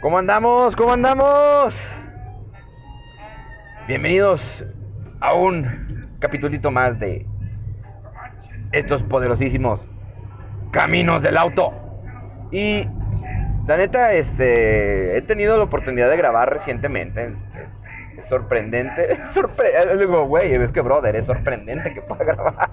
¿Cómo 0.00 0.18
andamos? 0.18 0.76
¿Cómo 0.76 0.92
andamos? 0.92 1.74
Bienvenidos 3.88 4.62
a 5.20 5.32
un 5.32 6.10
capitulito 6.18 6.70
más 6.70 7.00
de 7.00 7.26
estos 8.72 9.02
poderosísimos 9.02 9.82
caminos 10.70 11.22
del 11.22 11.38
auto. 11.38 11.72
Y 12.52 12.86
la 13.66 13.78
neta, 13.78 14.12
este, 14.12 15.16
he 15.16 15.22
tenido 15.22 15.56
la 15.56 15.64
oportunidad 15.64 16.10
de 16.10 16.16
grabar 16.18 16.52
recientemente. 16.52 17.32
Es, 18.18 18.26
sorprendente. 18.28 19.12
Es 19.22 19.98
digo, 19.98 20.26
güey, 20.26 20.52
es 20.52 20.72
que 20.72 20.82
brother, 20.82 21.16
es 21.16 21.24
sorprendente 21.24 21.94
que 21.94 22.02
pueda 22.02 22.24
grabar. 22.24 22.68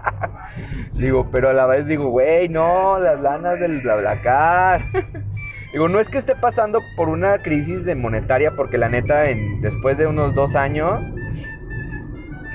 digo, 0.93 1.29
pero 1.31 1.49
a 1.49 1.53
la 1.53 1.67
vez 1.67 1.85
digo, 1.85 2.09
güey, 2.09 2.49
no, 2.49 2.99
las 2.99 3.21
lanas 3.21 3.59
del 3.61 3.79
BlaBlaCar. 3.79 4.83
Digo, 5.73 5.89
no 5.89 5.99
es 5.99 6.07
que 6.07 6.19
esté 6.19 6.35
pasando 6.35 6.81
por 6.95 7.09
una 7.09 7.39
crisis 7.39 7.83
de 7.83 7.95
monetaria, 7.95 8.51
porque 8.55 8.77
la 8.77 8.89
neta, 8.89 9.23
después 9.59 9.97
de 9.97 10.05
unos 10.05 10.35
dos 10.35 10.55
años, 10.55 11.01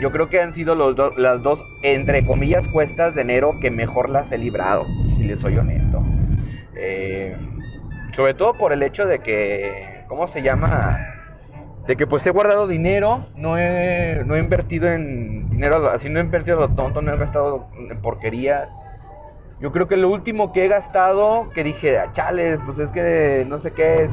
yo 0.01 0.13
creo 0.13 0.29
que 0.29 0.41
han 0.41 0.55
sido 0.55 0.77
las 0.77 1.43
dos, 1.43 1.65
entre 1.83 2.25
comillas, 2.25 2.69
cuestas 2.69 3.17
de 3.17 3.23
enero 3.23 3.59
que 3.61 3.73
mejor 3.73 4.09
las 4.09 4.31
he 4.31 4.39
librado, 4.39 4.87
si 5.17 5.25
les 5.25 5.41
soy 5.41 5.59
honesto. 5.59 6.01
Eh, 6.77 7.37
sobre 8.15 8.35
todo 8.35 8.55
por 8.55 8.73
el 8.73 8.85
hecho 8.85 9.05
de 9.07 9.19
que, 9.19 10.05
¿cómo 10.07 10.29
se 10.29 10.43
llama? 10.43 11.01
De 11.89 11.97
que 11.97 12.07
pues 12.07 12.25
he 12.25 12.31
guardado 12.31 12.69
dinero, 12.69 13.27
no 13.35 13.59
he, 13.59 14.23
no 14.27 14.37
he 14.37 14.39
invertido 14.39 14.89
en 14.89 15.51
dinero, 15.51 15.91
así 15.91 16.09
no 16.09 16.21
he 16.21 16.23
invertido 16.23 16.61
lo 16.61 16.69
tonto, 16.69 17.03
no 17.03 17.13
he 17.13 17.17
gastado 17.17 17.67
en 17.77 18.01
porquerías. 18.01 18.69
Yo 19.61 19.73
creo 19.73 19.89
que 19.89 19.97
lo 19.97 20.09
último 20.09 20.53
que 20.53 20.65
he 20.65 20.69
gastado, 20.69 21.51
que 21.51 21.65
dije, 21.65 21.99
ah, 21.99 22.13
chale, 22.13 22.59
pues 22.59 22.79
es 22.79 22.91
que 22.93 23.45
no 23.49 23.59
sé 23.59 23.73
qué 23.73 24.05
es, 24.05 24.13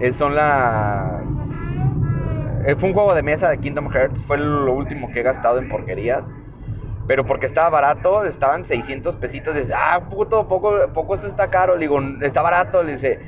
es 0.00 0.16
son 0.16 0.34
las... 0.34 1.22
Eh, 2.64 2.74
fue 2.76 2.88
un 2.88 2.94
juego 2.94 3.14
de 3.14 3.22
mesa 3.22 3.50
de 3.50 3.58
Kingdom 3.58 3.90
Hearts, 3.90 4.22
fue 4.22 4.38
lo 4.38 4.72
último 4.72 5.10
que 5.12 5.20
he 5.20 5.22
gastado 5.22 5.58
en 5.58 5.68
porquerías. 5.68 6.30
Pero 7.06 7.26
porque 7.26 7.46
estaba 7.46 7.68
barato, 7.68 8.24
estaban 8.24 8.64
600 8.64 9.16
pesitos. 9.16 9.54
Dice, 9.54 9.74
ah, 9.74 10.00
puto, 10.08 10.46
poco, 10.46 10.72
poco 10.94 11.16
está 11.16 11.50
caro. 11.50 11.74
Le 11.74 11.80
digo, 11.80 12.00
está 12.22 12.40
barato. 12.40 12.84
Le 12.84 12.92
dice, 12.92 13.18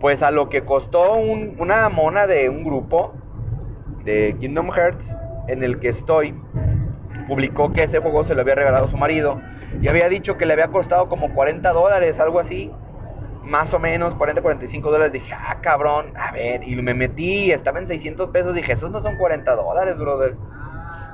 pues 0.00 0.22
a 0.22 0.30
lo 0.30 0.48
que 0.48 0.64
costó 0.64 1.14
una 1.14 1.88
mona 1.90 2.26
de 2.26 2.48
un 2.48 2.64
grupo 2.64 3.12
de 4.04 4.36
Kingdom 4.40 4.70
Hearts 4.70 5.14
en 5.48 5.62
el 5.62 5.80
que 5.80 5.88
estoy, 5.88 6.34
publicó 7.26 7.72
que 7.72 7.82
ese 7.84 8.00
juego 8.00 8.24
se 8.24 8.34
lo 8.34 8.42
había 8.42 8.54
regalado 8.54 8.88
su 8.88 8.96
marido 8.96 9.40
y 9.80 9.88
había 9.88 10.08
dicho 10.08 10.36
que 10.36 10.46
le 10.46 10.52
había 10.52 10.68
costado 10.68 11.08
como 11.08 11.34
40 11.34 11.72
dólares, 11.72 12.20
algo 12.20 12.40
así. 12.40 12.70
Más 13.44 13.72
o 13.74 13.78
menos, 13.78 14.14
40, 14.16 14.42
45 14.42 14.90
dólares. 14.90 15.12
Dije, 15.12 15.32
ah, 15.32 15.58
cabrón, 15.60 16.12
a 16.16 16.32
ver. 16.32 16.66
Y 16.66 16.74
me 16.76 16.94
metí, 16.94 17.52
estaba 17.52 17.78
en 17.78 17.86
600 17.86 18.30
pesos. 18.30 18.54
Dije, 18.54 18.72
esos 18.72 18.90
no 18.90 19.00
son 19.00 19.16
40 19.16 19.54
dólares, 19.54 19.96
brother. 19.96 20.34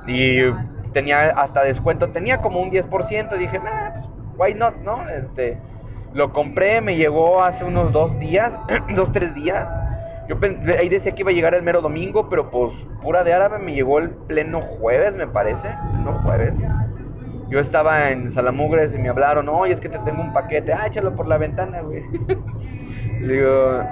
Y 0.07 0.39
tenía 0.93 1.29
hasta 1.29 1.63
descuento, 1.63 2.09
tenía 2.09 2.41
como 2.41 2.59
un 2.59 2.71
10%. 2.71 3.37
Dije, 3.37 3.59
ah, 3.63 3.91
pues, 3.93 4.09
why 4.35 4.53
not, 4.55 4.75
¿no? 4.77 5.07
Este, 5.09 5.59
lo 6.13 6.33
compré, 6.33 6.81
me 6.81 6.95
llegó 6.95 7.43
hace 7.43 7.65
unos 7.65 7.91
dos 7.91 8.17
días, 8.19 8.57
dos, 8.95 9.11
tres 9.11 9.35
días. 9.35 9.69
Yo 10.27 10.37
ahí 10.79 10.89
decía 10.89 11.13
que 11.13 11.21
iba 11.21 11.31
a 11.31 11.33
llegar 11.33 11.53
el 11.53 11.63
mero 11.63 11.81
domingo, 11.81 12.29
pero 12.29 12.49
pues 12.49 12.71
pura 13.01 13.23
de 13.23 13.33
árabe 13.33 13.59
me 13.59 13.73
llegó 13.73 13.99
el 13.99 14.09
pleno 14.09 14.61
jueves, 14.61 15.15
me 15.15 15.27
parece. 15.27 15.69
No 16.03 16.13
jueves. 16.19 16.55
Yo 17.49 17.59
estaba 17.59 18.09
en 18.09 18.31
Salamugres 18.31 18.95
y 18.95 18.99
me 18.99 19.09
hablaron, 19.09 19.49
oye, 19.49 19.73
es 19.73 19.81
que 19.81 19.89
te 19.89 19.99
tengo 19.99 20.21
un 20.21 20.33
paquete, 20.33 20.73
ah, 20.73 20.87
échalo 20.87 21.15
por 21.15 21.27
la 21.27 21.37
ventana, 21.37 21.81
güey. 21.81 22.03
Digo, 23.21 23.83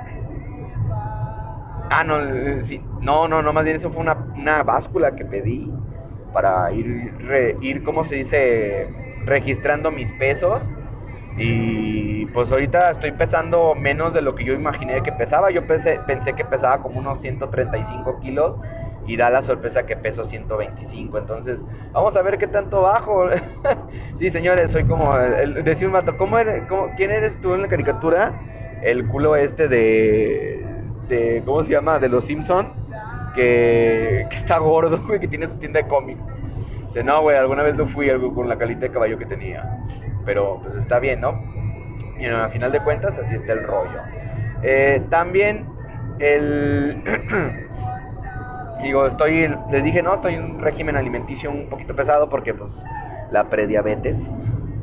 ah, 1.89 2.03
no, 2.03 2.63
sí, 2.63 2.81
no, 3.01 3.27
no, 3.27 3.41
no, 3.41 3.53
más 3.53 3.63
bien 3.63 3.75
eso 3.75 3.91
fue 3.91 4.01
una, 4.01 4.17
una 4.35 4.63
báscula 4.63 5.15
que 5.15 5.25
pedí 5.25 5.71
para 6.33 6.71
ir, 6.71 7.13
ir, 7.61 7.83
¿cómo 7.83 8.03
se 8.03 8.15
dice? 8.15 8.87
Registrando 9.25 9.91
mis 9.91 10.11
pesos. 10.13 10.67
Y 11.37 12.25
pues 12.27 12.51
ahorita 12.51 12.91
estoy 12.91 13.11
pesando 13.11 13.73
menos 13.75 14.13
de 14.13 14.21
lo 14.21 14.35
que 14.35 14.43
yo 14.43 14.53
imaginé 14.53 15.01
que 15.01 15.11
pesaba. 15.11 15.51
Yo 15.51 15.65
pensé, 15.65 15.99
pensé 16.05 16.33
que 16.33 16.45
pesaba 16.45 16.81
como 16.81 16.99
unos 16.99 17.19
135 17.21 18.19
kilos 18.19 18.57
y 19.07 19.17
da 19.17 19.29
la 19.29 19.41
sorpresa 19.41 19.85
que 19.85 19.95
peso 19.95 20.23
125. 20.23 21.17
Entonces, 21.17 21.63
vamos 21.91 22.15
a 22.15 22.21
ver 22.21 22.37
qué 22.37 22.47
tanto 22.47 22.81
bajo. 22.81 23.27
sí, 24.15 24.29
señores, 24.29 24.71
soy 24.71 24.83
como 24.83 25.15
el, 25.17 25.63
un 25.85 25.91
mato, 25.91 26.17
¿cómo 26.17 26.37
eres, 26.37 26.63
¿quién 26.97 27.11
eres 27.11 27.39
tú 27.41 27.53
en 27.53 27.63
la 27.63 27.67
caricatura? 27.67 28.33
El 28.81 29.07
culo 29.07 29.35
este 29.35 29.67
de, 29.67 30.65
de 31.07 31.41
¿cómo 31.45 31.63
se 31.63 31.71
llama? 31.71 31.99
De 31.99 32.09
los 32.09 32.25
Simpson, 32.25 32.73
que, 33.35 34.25
que 34.29 34.35
está 34.35 34.57
gordo, 34.57 35.01
güey, 35.07 35.19
que 35.19 35.27
tiene 35.27 35.47
su 35.47 35.55
tienda 35.55 35.81
de 35.81 35.87
cómics. 35.87 36.25
Dice, 36.85 37.03
no, 37.03 37.21
güey, 37.21 37.37
alguna 37.37 37.63
vez 37.63 37.75
lo 37.75 37.87
fui 37.87 38.09
algo 38.09 38.33
con 38.33 38.49
la 38.49 38.57
calita 38.57 38.81
de 38.81 38.89
caballo 38.89 39.17
que 39.17 39.25
tenía. 39.25 39.63
Pero 40.25 40.59
pues 40.61 40.75
está 40.75 40.99
bien, 40.99 41.21
¿no? 41.21 41.41
Y 42.19 42.25
a 42.25 42.49
final 42.49 42.71
de 42.71 42.79
cuentas, 42.81 43.17
así 43.17 43.35
está 43.35 43.53
el 43.53 43.63
rollo. 43.63 43.99
Eh, 44.63 45.01
también 45.09 45.65
el... 46.19 47.01
digo, 48.83 49.05
estoy, 49.05 49.53
les 49.71 49.83
dije, 49.83 50.01
no, 50.01 50.15
estoy 50.15 50.35
en 50.35 50.43
un 50.43 50.59
régimen 50.61 50.95
alimenticio 50.95 51.49
un 51.49 51.67
poquito 51.69 51.95
pesado 51.95 52.29
porque 52.29 52.53
pues 52.53 52.71
la 53.31 53.45
prediabetes. 53.49 54.29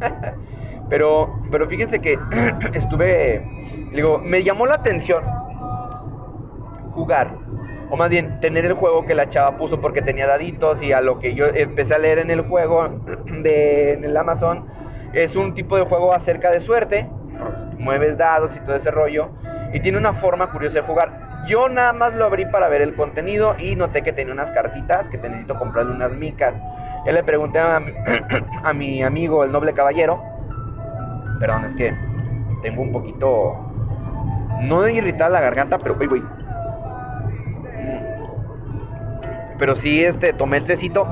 pero, 0.89 1.41
pero 1.51 1.69
fíjense 1.69 2.01
que 2.01 2.19
estuve, 2.73 3.47
digo, 3.93 4.19
me 4.19 4.43
llamó 4.43 4.67
la 4.67 4.75
atención 4.75 5.25
jugar, 6.93 7.31
o 7.91 7.97
más 7.97 8.11
bien 8.11 8.41
tener 8.41 8.65
el 8.65 8.75
juego 8.75 9.07
que 9.07 9.15
la 9.15 9.29
chava 9.29 9.57
puso 9.57 9.81
porque 9.81 10.03
tenía 10.03 10.27
daditos 10.27 10.83
y 10.83 10.93
a 10.93 11.01
lo 11.01 11.21
que 11.21 11.35
yo 11.35 11.47
empecé 11.47 11.95
a 11.95 11.99
leer 11.99 12.19
en 12.19 12.31
el 12.31 12.43
juego 12.43 12.89
de 13.43 13.93
en 13.93 14.05
el 14.05 14.17
Amazon 14.17 14.67
es 15.13 15.37
un 15.37 15.55
tipo 15.55 15.77
de 15.77 15.85
juego 15.85 16.13
acerca 16.13 16.51
de 16.51 16.61
suerte, 16.61 17.09
mueves 17.79 18.19
dados 18.19 18.57
y 18.57 18.61
todo 18.61 18.77
ese 18.77 18.91
rollo 18.91 19.31
y 19.73 19.81
tiene 19.81 19.99
una 19.99 20.15
forma 20.15 20.51
curiosa 20.51 20.81
de 20.81 20.87
jugar. 20.87 21.45
Yo 21.47 21.69
nada 21.69 21.93
más 21.93 22.15
lo 22.15 22.25
abrí 22.25 22.47
para 22.47 22.69
ver 22.69 22.83
el 22.83 22.95
contenido 22.95 23.55
y 23.59 23.77
noté 23.77 24.03
que 24.03 24.13
tenía 24.13 24.33
unas 24.33 24.51
cartitas 24.51 25.09
que 25.09 25.19
te 25.19 25.29
necesito 25.29 25.59
comprarle 25.59 25.93
unas 25.93 26.13
micas. 26.13 26.61
Ya 27.07 27.13
le 27.13 27.23
pregunté 27.23 27.59
a 27.59 27.81
mi, 27.81 27.93
a 28.65 28.73
mi 28.73 29.03
amigo, 29.03 29.45
el 29.45 29.53
noble 29.53 29.73
caballero. 29.73 30.23
Perdón, 31.39 31.65
es 31.65 31.75
que 31.75 31.95
tengo 32.63 32.83
un 32.83 32.93
poquito. 32.93 33.57
No 34.63 34.83
de 34.83 34.93
irritar 34.95 35.31
la 35.31 35.41
garganta, 35.41 35.79
pero. 35.79 35.97
Uy, 35.99 36.07
uy. 36.09 36.25
Pero 39.59 39.77
sí, 39.77 40.05
este, 40.05 40.33
tomé 40.33 40.59
el 40.59 40.67
tecito 40.67 41.07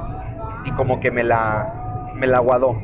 y 0.64 0.72
como 0.72 1.00
que 1.00 1.10
me 1.10 1.22
la. 1.22 2.12
Me 2.14 2.26
la 2.26 2.38
aguadó. 2.38 2.78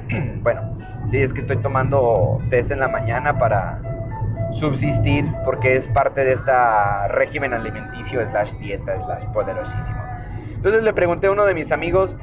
bueno, 0.42 0.78
sí, 1.10 1.18
es 1.18 1.32
que 1.32 1.40
estoy 1.40 1.58
tomando 1.58 2.38
test 2.50 2.70
en 2.70 2.80
la 2.80 2.88
mañana 2.88 3.38
para 3.38 3.80
subsistir 4.52 5.26
porque 5.44 5.76
es 5.76 5.86
parte 5.86 6.24
de 6.24 6.32
esta 6.32 7.08
régimen 7.08 7.54
alimenticio 7.54 8.24
slash 8.26 8.52
dieta 8.54 8.98
slash 8.98 9.24
poderosísimo. 9.32 9.98
Entonces 10.54 10.82
le 10.82 10.92
pregunté 10.92 11.26
a 11.26 11.32
uno 11.32 11.44
de 11.44 11.54
mis 11.54 11.72
amigos, 11.72 12.14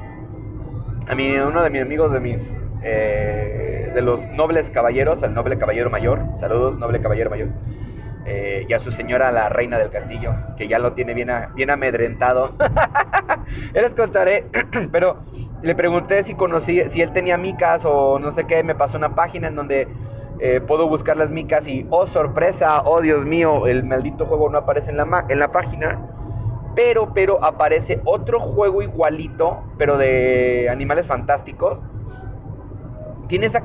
a 1.08 1.14
mí, 1.14 1.36
uno 1.36 1.62
de 1.62 1.70
mis 1.70 1.82
amigos 1.82 2.12
de 2.12 2.20
mis 2.20 2.56
eh, 2.82 3.90
de 3.94 4.02
los 4.02 4.26
nobles 4.28 4.70
caballeros, 4.70 5.22
al 5.22 5.34
noble 5.34 5.58
caballero 5.58 5.90
mayor, 5.90 6.22
saludos 6.36 6.78
noble 6.78 7.00
caballero 7.00 7.30
mayor, 7.30 7.48
eh, 8.26 8.66
y 8.68 8.72
a 8.72 8.78
su 8.78 8.90
señora 8.90 9.32
la 9.32 9.48
reina 9.48 9.78
del 9.78 9.90
castillo, 9.90 10.34
que 10.56 10.68
ya 10.68 10.78
lo 10.78 10.92
tiene 10.92 11.14
bien, 11.14 11.30
bien 11.54 11.70
amedrentado. 11.70 12.52
les 13.74 13.94
contaré, 13.94 14.46
pero 14.92 15.18
le 15.62 15.74
pregunté 15.74 16.22
si 16.22 16.34
conocí, 16.34 16.88
si 16.88 17.02
él 17.02 17.12
tenía 17.12 17.36
micas 17.36 17.82
o 17.84 18.18
no 18.18 18.30
sé 18.30 18.46
qué, 18.46 18.62
me 18.62 18.74
pasó 18.74 18.98
una 18.98 19.14
página 19.14 19.48
en 19.48 19.56
donde 19.56 19.88
eh, 20.38 20.60
puedo 20.60 20.88
buscar 20.88 21.18
las 21.18 21.30
micas 21.30 21.68
y, 21.68 21.86
oh 21.90 22.06
sorpresa, 22.06 22.82
oh 22.82 23.02
Dios 23.02 23.26
mío, 23.26 23.66
el 23.66 23.84
maldito 23.84 24.24
juego 24.24 24.48
no 24.48 24.58
aparece 24.58 24.90
en 24.90 24.96
la, 24.96 25.26
en 25.28 25.38
la 25.38 25.52
página. 25.52 25.98
Pero, 26.74 27.12
pero 27.12 27.44
aparece 27.44 28.00
otro 28.04 28.40
juego 28.40 28.80
igualito, 28.80 29.62
pero 29.76 29.98
de 29.98 30.68
animales 30.70 31.06
fantásticos. 31.06 31.82
Tiene 33.28 33.46
esa, 33.46 33.60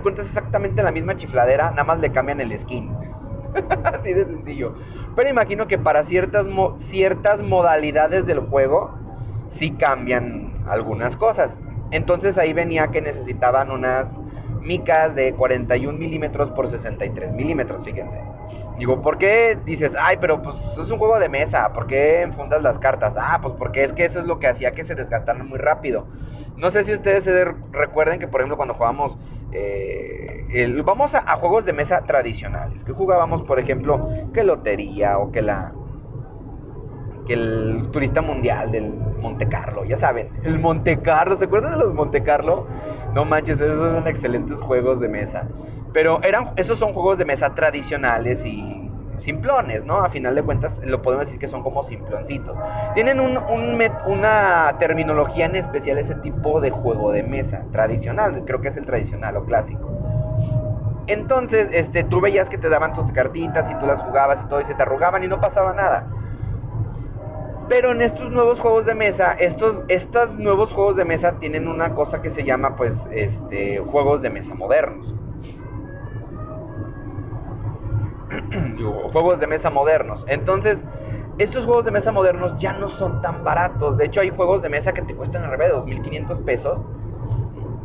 cuenta, 0.00 0.22
es 0.22 0.28
exactamente 0.28 0.82
la 0.82 0.92
misma 0.92 1.16
chifladera, 1.16 1.70
nada 1.70 1.84
más 1.84 1.98
le 1.98 2.12
cambian 2.12 2.40
el 2.40 2.56
skin. 2.56 2.90
Así 3.84 4.12
de 4.12 4.24
sencillo. 4.24 4.74
Pero 5.14 5.28
imagino 5.28 5.66
que 5.66 5.78
para 5.78 6.04
ciertas, 6.04 6.46
ciertas 6.78 7.42
modalidades 7.42 8.26
del 8.26 8.40
juego, 8.40 8.94
sí 9.48 9.72
cambian 9.72 10.54
algunas 10.68 11.16
cosas. 11.16 11.56
Entonces 11.90 12.38
ahí 12.38 12.52
venía 12.52 12.88
que 12.88 13.02
necesitaban 13.02 13.70
unas 13.70 14.08
micas 14.62 15.14
de 15.14 15.34
41 15.34 15.98
milímetros 15.98 16.50
por 16.50 16.68
63 16.68 17.32
milímetros, 17.32 17.84
fíjense. 17.84 18.20
Digo, 18.78 19.02
¿por 19.02 19.18
qué 19.18 19.58
dices, 19.64 19.94
ay, 20.00 20.16
pero 20.20 20.42
pues 20.42 20.56
es 20.82 20.90
un 20.90 20.98
juego 20.98 21.18
de 21.18 21.28
mesa? 21.28 21.72
¿Por 21.72 21.86
qué 21.86 22.22
enfundas 22.22 22.62
las 22.62 22.78
cartas? 22.78 23.16
Ah, 23.18 23.38
pues 23.42 23.54
porque 23.58 23.84
es 23.84 23.92
que 23.92 24.04
eso 24.04 24.20
es 24.20 24.26
lo 24.26 24.38
que 24.38 24.48
hacía 24.48 24.72
que 24.72 24.84
se 24.84 24.94
desgastaran 24.94 25.46
muy 25.46 25.58
rápido. 25.58 26.06
No 26.56 26.70
sé 26.70 26.84
si 26.84 26.92
ustedes 26.92 27.24
se 27.24 27.44
recuerden 27.72 28.18
que, 28.18 28.28
por 28.28 28.40
ejemplo, 28.40 28.56
cuando 28.56 28.74
jugábamos 28.74 29.18
eh, 29.52 30.82
vamos 30.84 31.14
a, 31.14 31.20
juegos 31.36 31.64
de 31.64 31.72
mesa 31.72 32.02
tradicionales, 32.02 32.84
que 32.84 32.92
jugábamos, 32.92 33.42
por 33.42 33.58
ejemplo, 33.58 34.08
que 34.32 34.44
lotería 34.44 35.18
o 35.18 35.30
que 35.30 35.42
la 35.42 35.72
que 37.26 37.34
el 37.34 37.88
turista 37.92 38.20
mundial 38.20 38.72
del 38.72 38.92
Monte 39.20 39.48
Carlo, 39.48 39.84
ya 39.84 39.96
saben, 39.96 40.30
el 40.42 40.58
Monte 40.58 41.00
Carlo, 41.00 41.36
¿se 41.36 41.44
acuerdan 41.44 41.78
de 41.78 41.84
los 41.84 41.94
Monte 41.94 42.24
Carlo? 42.24 42.66
No 43.14 43.24
manches, 43.24 43.60
esos 43.60 43.76
son 43.76 44.08
excelentes 44.08 44.60
juegos 44.60 44.98
de 44.98 45.08
mesa. 45.08 45.46
Pero 45.92 46.20
eran, 46.24 46.50
esos 46.56 46.78
son 46.78 46.92
juegos 46.92 47.18
de 47.18 47.24
mesa 47.24 47.54
tradicionales 47.54 48.44
y 48.44 48.81
simplones, 49.18 49.84
¿no? 49.84 49.98
A 49.98 50.10
final 50.10 50.34
de 50.34 50.42
cuentas 50.42 50.80
lo 50.84 51.02
podemos 51.02 51.26
decir 51.26 51.38
que 51.38 51.48
son 51.48 51.62
como 51.62 51.82
simploncitos. 51.82 52.56
Tienen 52.94 53.20
una 53.20 54.76
terminología 54.78 55.46
en 55.46 55.56
especial 55.56 55.98
ese 55.98 56.14
tipo 56.16 56.60
de 56.60 56.70
juego 56.70 57.12
de 57.12 57.22
mesa, 57.22 57.62
tradicional, 57.72 58.44
creo 58.44 58.60
que 58.60 58.68
es 58.68 58.76
el 58.76 58.86
tradicional 58.86 59.36
o 59.36 59.44
clásico. 59.44 59.88
Entonces, 61.06 61.68
este, 61.72 62.04
tú 62.04 62.20
veías 62.20 62.48
que 62.48 62.58
te 62.58 62.68
daban 62.68 62.94
tus 62.94 63.10
cartitas 63.12 63.68
y 63.70 63.74
tú 63.74 63.86
las 63.86 64.00
jugabas 64.00 64.40
y 64.42 64.48
todo 64.48 64.60
y 64.60 64.64
se 64.64 64.74
te 64.74 64.82
arrugaban 64.82 65.24
y 65.24 65.28
no 65.28 65.40
pasaba 65.40 65.72
nada. 65.72 66.06
Pero 67.68 67.92
en 67.92 68.02
estos 68.02 68.30
nuevos 68.30 68.60
juegos 68.60 68.86
de 68.86 68.94
mesa, 68.94 69.32
estos, 69.32 69.82
estos 69.88 70.34
nuevos 70.34 70.72
juegos 70.72 70.96
de 70.96 71.04
mesa 71.04 71.38
tienen 71.38 71.68
una 71.68 71.94
cosa 71.94 72.22
que 72.22 72.30
se 72.30 72.44
llama, 72.44 72.76
pues, 72.76 73.00
este, 73.10 73.78
juegos 73.78 74.22
de 74.22 74.30
mesa 74.30 74.54
modernos. 74.54 75.14
juegos 79.12 79.40
de 79.40 79.46
mesa 79.46 79.70
modernos. 79.70 80.24
Entonces, 80.28 80.82
estos 81.38 81.64
juegos 81.64 81.84
de 81.84 81.90
mesa 81.90 82.12
modernos 82.12 82.56
ya 82.58 82.72
no 82.72 82.88
son 82.88 83.22
tan 83.22 83.42
baratos. 83.42 83.96
De 83.96 84.04
hecho, 84.04 84.20
hay 84.20 84.30
juegos 84.30 84.62
de 84.62 84.68
mesa 84.68 84.92
que 84.92 85.02
te 85.02 85.14
cuestan 85.14 85.44
al 85.44 85.50
revés, 85.50 85.72
2.500 85.72 86.44
pesos. 86.44 86.84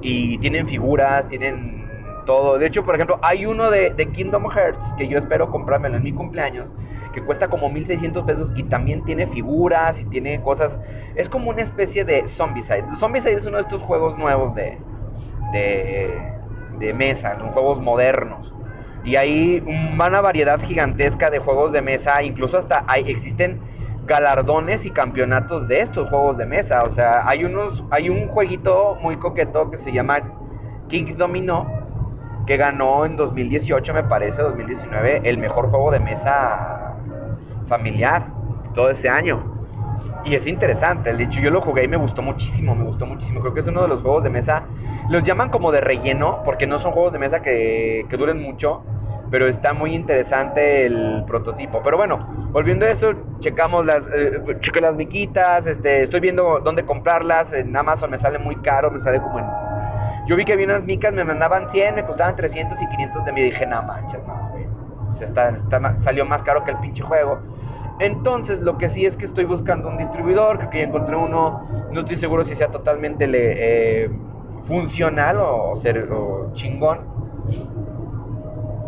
Y 0.02 0.38
tienen 0.40 0.68
figuras, 0.68 1.28
tienen 1.28 1.88
todo. 2.26 2.60
De 2.60 2.68
hecho, 2.68 2.84
por 2.84 2.96
ejemplo, 2.96 3.20
hay 3.22 3.46
uno 3.46 3.72
de, 3.72 3.96
Kingdom 4.14 4.50
Hearts 4.50 4.94
que 4.98 5.08
yo 5.08 5.18
espero 5.18 5.50
comprármelo 5.50 5.98
en 5.98 6.04
mi 6.04 6.14
cumpleaños. 6.14 6.70
Que 7.14 7.24
cuesta 7.24 7.48
como 7.48 7.70
1.600 7.72 8.26
pesos 8.26 8.54
y 8.56 8.64
también 8.64 9.04
tiene 9.04 9.26
figuras 9.28 10.00
y 10.00 10.06
tiene 10.06 10.42
cosas. 10.42 10.78
Es 11.16 11.30
como 11.30 11.50
una 11.50 11.64
especie 11.64 12.06
de 12.06 12.28
Zombicide. 12.28 12.86
Zombicide 13.00 13.34
es 13.34 13.46
uno 13.48 13.58
de 13.58 13.64
estos 13.64 13.82
juegos 13.82 14.18
nuevos 14.20 14.54
de, 14.54 14.78
de, 15.52 16.22
de 16.78 16.94
mesa, 16.94 17.36
juegos 17.54 17.80
modernos. 17.82 18.54
Y 19.08 19.16
hay 19.16 19.64
una 19.66 20.20
variedad 20.20 20.60
gigantesca 20.60 21.30
de 21.30 21.40
juegos 21.40 21.72
de 21.72 21.82
mesa, 21.82 22.22
incluso 22.24 22.58
hasta 22.58 22.84
hay, 22.88 23.10
existen 23.10 23.62
galardones 24.06 24.86
y 24.86 24.92
campeonatos 24.92 25.66
de 25.70 25.80
estos 25.80 26.10
juegos 26.10 26.38
de 26.38 26.46
mesa. 26.46 26.84
O 26.84 26.90
sea, 26.92 27.26
hay 27.26 27.46
unos, 27.46 27.86
hay 27.90 28.10
un 28.10 28.28
jueguito 28.28 28.98
muy 29.02 29.16
coqueto 29.16 29.72
que 29.72 29.78
se 29.78 29.94
llama 29.94 30.20
King 30.90 31.16
Domino, 31.16 31.72
que 32.46 32.58
ganó 32.58 33.06
en 33.06 33.16
2018, 33.16 33.94
me 33.94 34.04
parece, 34.04 34.42
2019, 34.42 35.22
el 35.24 35.38
mejor 35.38 35.70
juego 35.70 35.90
de 35.90 36.02
mesa 36.02 36.98
familiar 37.70 38.28
todo 38.76 38.90
ese 38.90 39.08
año. 39.08 39.42
Y 40.26 40.36
es 40.36 40.48
interesante, 40.48 41.14
de 41.14 41.24
hecho 41.24 41.40
yo 41.40 41.50
lo 41.50 41.62
jugué 41.62 41.86
y 41.86 41.88
me 41.88 41.96
gustó 41.96 42.22
muchísimo, 42.22 42.76
me 42.76 42.84
gustó 42.84 43.06
muchísimo. 43.06 43.40
Creo 43.40 43.54
que 43.54 43.62
es 43.62 43.68
uno 43.68 43.84
de 43.84 43.88
los 43.88 44.02
juegos 44.02 44.24
de 44.24 44.30
mesa, 44.30 44.64
los 45.10 45.24
llaman 45.24 45.50
como 45.50 45.72
de 45.72 45.80
relleno, 45.80 46.42
porque 46.44 46.68
no 46.68 46.78
son 46.78 46.92
juegos 46.92 47.14
de 47.14 47.20
mesa 47.20 47.42
que, 47.42 48.06
que 48.10 48.18
duren 48.18 48.42
mucho, 48.42 48.84
pero 49.30 49.48
está 49.48 49.74
muy 49.74 49.94
interesante 49.94 50.86
el 50.86 51.24
prototipo. 51.26 51.82
Pero 51.84 51.98
bueno, 51.98 52.50
volviendo 52.52 52.86
a 52.86 52.90
eso, 52.90 53.14
checamos 53.40 53.86
las, 53.86 54.08
eh, 54.14 54.42
las 54.82 54.96
miquitas, 54.96 55.68
este, 55.68 56.04
estoy 56.04 56.20
viendo 56.20 56.60
dónde 56.62 56.86
comprarlas, 56.86 57.52
en 57.54 57.76
Amazon 57.76 58.12
me 58.12 58.18
sale 58.18 58.40
muy 58.40 58.56
caro, 58.58 58.92
me 58.92 59.02
sale 59.02 59.20
como 59.20 59.40
en... 59.40 59.46
Yo 60.28 60.36
vi 60.36 60.46
que 60.46 60.54
había 60.54 60.66
unas 60.66 60.84
micas, 60.84 61.14
me 61.14 61.24
mandaban 61.24 61.70
100, 61.70 61.96
me 61.96 62.06
costaban 62.06 62.36
300 62.36 62.82
y 62.82 62.88
500 62.88 63.26
de 63.26 63.32
mí, 63.32 63.42
dije, 63.44 63.66
no 63.66 63.82
manches, 63.84 64.20
no, 64.28 64.50
güey. 64.52 64.68
Se 65.12 65.26
está, 65.26 65.58
salió 65.98 66.26
más 66.26 66.44
caro 66.44 66.64
que 66.66 66.72
el 66.72 66.78
pinche 66.78 67.02
juego. 67.02 67.40
Entonces, 68.00 68.60
lo 68.60 68.78
que 68.78 68.90
sí 68.90 69.06
es 69.06 69.16
que 69.18 69.26
estoy 69.26 69.46
buscando 69.46 69.88
un 69.88 69.98
distribuidor, 69.98 70.58
creo 70.58 70.70
que 70.70 70.78
ya 70.80 70.84
encontré 70.86 71.16
uno, 71.16 71.88
no 71.92 72.00
estoy 72.00 72.18
seguro 72.18 72.44
si 72.44 72.56
sea 72.56 72.68
totalmente 72.68 73.26
eh, 73.32 74.12
funcional 74.66 75.38
o, 75.40 75.76
ser, 75.78 76.12
o 76.12 76.52
chingón 76.54 77.00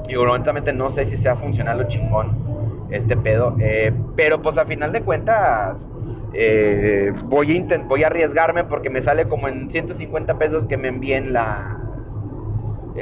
y 0.09 0.15
honestamente 0.15 0.73
no 0.73 0.89
sé 0.89 1.05
si 1.05 1.17
sea 1.17 1.35
funcional 1.35 1.79
o 1.79 1.83
chingón 1.87 2.87
este 2.89 3.15
pedo. 3.15 3.55
Eh, 3.59 3.93
pero 4.15 4.41
pues 4.41 4.57
a 4.57 4.65
final 4.65 4.91
de 4.91 5.01
cuentas 5.01 5.85
eh, 6.33 7.13
voy, 7.25 7.57
a 7.57 7.77
voy 7.79 8.03
a 8.03 8.07
arriesgarme 8.07 8.63
porque 8.63 8.89
me 8.89 9.01
sale 9.01 9.25
como 9.27 9.47
en 9.47 9.71
150 9.71 10.37
pesos 10.37 10.65
que 10.65 10.77
me 10.77 10.87
envíen 10.87 11.33
la, 11.33 11.78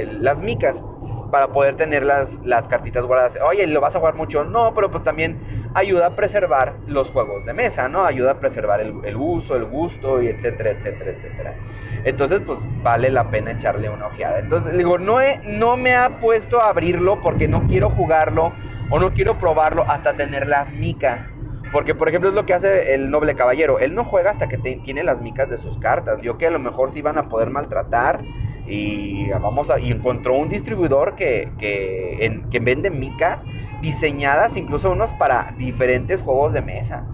las 0.06 0.40
micas 0.40 0.82
para 1.30 1.48
poder 1.48 1.76
tener 1.76 2.04
las, 2.04 2.38
las 2.44 2.68
cartitas 2.68 3.04
guardadas. 3.04 3.38
Oye, 3.46 3.66
¿lo 3.66 3.80
vas 3.80 3.94
a 3.96 3.98
jugar 3.98 4.14
mucho? 4.14 4.44
No, 4.44 4.74
pero 4.74 4.90
pues 4.90 5.04
también 5.04 5.38
ayuda 5.74 6.06
a 6.06 6.10
preservar 6.16 6.74
los 6.86 7.10
juegos 7.10 7.44
de 7.44 7.52
mesa, 7.52 7.88
¿no? 7.88 8.04
Ayuda 8.04 8.32
a 8.32 8.40
preservar 8.40 8.80
el, 8.80 9.16
uso, 9.16 9.56
el 9.56 9.64
gusto, 9.64 10.22
y 10.22 10.28
etcétera, 10.28 10.70
etcétera, 10.70 11.10
etcétera. 11.10 11.54
Entonces, 12.04 12.40
pues 12.44 12.58
vale 12.82 13.10
la 13.10 13.30
pena 13.30 13.52
echarle 13.52 13.90
una 13.90 14.06
ojeada. 14.06 14.38
Entonces, 14.38 14.76
digo, 14.76 14.98
no, 14.98 15.18
no 15.44 15.76
me 15.76 15.94
ha 15.94 16.20
puesto 16.20 16.60
a 16.60 16.70
abrirlo 16.70 17.20
porque 17.20 17.48
no 17.48 17.66
quiero 17.66 17.90
jugarlo 17.90 18.52
o 18.90 18.98
no 18.98 19.12
quiero 19.12 19.38
probarlo 19.38 19.84
hasta 19.88 20.14
tener 20.14 20.46
las 20.46 20.72
micas. 20.72 21.26
Porque, 21.70 21.94
por 21.94 22.08
ejemplo, 22.08 22.30
es 22.30 22.34
lo 22.34 22.46
que 22.46 22.54
hace 22.54 22.94
el 22.94 23.10
noble 23.10 23.34
caballero. 23.34 23.78
Él 23.78 23.94
no 23.94 24.04
juega 24.04 24.30
hasta 24.30 24.48
que 24.48 24.56
tiene 24.56 25.02
las 25.04 25.20
micas 25.20 25.50
de 25.50 25.58
sus 25.58 25.76
cartas. 25.78 26.22
Yo 26.22 26.38
que 26.38 26.46
a 26.46 26.50
lo 26.50 26.58
mejor 26.58 26.92
sí 26.92 27.02
van 27.02 27.18
a 27.18 27.28
poder 27.28 27.50
maltratar 27.50 28.20
y 28.68 29.30
vamos 29.30 29.70
a, 29.70 29.78
y 29.80 29.90
encontró 29.90 30.34
un 30.34 30.48
distribuidor 30.48 31.14
que, 31.14 31.50
que, 31.58 32.42
que 32.50 32.60
vende 32.60 32.90
micas 32.90 33.44
diseñadas 33.80 34.56
incluso 34.56 34.90
unos 34.90 35.12
para 35.12 35.54
diferentes 35.56 36.22
juegos 36.22 36.52
de 36.52 36.62
mesa. 36.62 37.06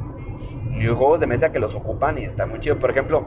Y 0.76 0.86
juegos 0.86 1.20
de 1.20 1.26
mesa 1.26 1.52
que 1.52 1.60
los 1.60 1.74
ocupan 1.74 2.18
y 2.18 2.24
está 2.24 2.46
muy 2.46 2.58
chido. 2.58 2.78
Por 2.78 2.90
ejemplo, 2.90 3.26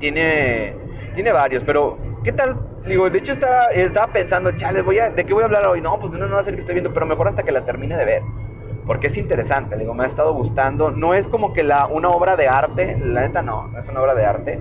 tiene, 0.00 0.74
tiene 1.14 1.30
varios, 1.32 1.62
pero 1.62 1.98
¿qué 2.24 2.32
tal? 2.32 2.56
Digo, 2.86 3.08
de 3.08 3.18
hecho 3.18 3.32
estaba, 3.32 3.66
estaba 3.66 4.12
pensando, 4.12 4.50
chale, 4.56 4.82
voy 4.82 4.98
a, 4.98 5.10
¿de 5.10 5.24
qué 5.24 5.32
voy 5.32 5.42
a 5.42 5.46
hablar 5.46 5.66
hoy? 5.68 5.80
No, 5.80 6.00
pues 6.00 6.12
no, 6.12 6.26
no 6.26 6.34
va 6.34 6.40
a 6.40 6.44
ser 6.44 6.54
que 6.54 6.60
estoy 6.60 6.74
viendo, 6.74 6.92
pero 6.92 7.06
mejor 7.06 7.28
hasta 7.28 7.44
que 7.44 7.52
la 7.52 7.64
termine 7.64 7.96
de 7.96 8.04
ver. 8.04 8.22
Porque 8.84 9.06
es 9.06 9.16
interesante, 9.16 9.76
digo, 9.76 9.94
me 9.94 10.02
ha 10.02 10.08
estado 10.08 10.34
gustando. 10.34 10.90
No 10.90 11.14
es 11.14 11.28
como 11.28 11.52
que 11.52 11.62
la, 11.62 11.86
una 11.86 12.08
obra 12.08 12.34
de 12.34 12.48
arte, 12.48 12.98
la 13.00 13.20
neta 13.20 13.40
no, 13.40 13.68
no 13.68 13.78
es 13.78 13.88
una 13.88 14.00
obra 14.00 14.16
de 14.16 14.24
arte 14.24 14.60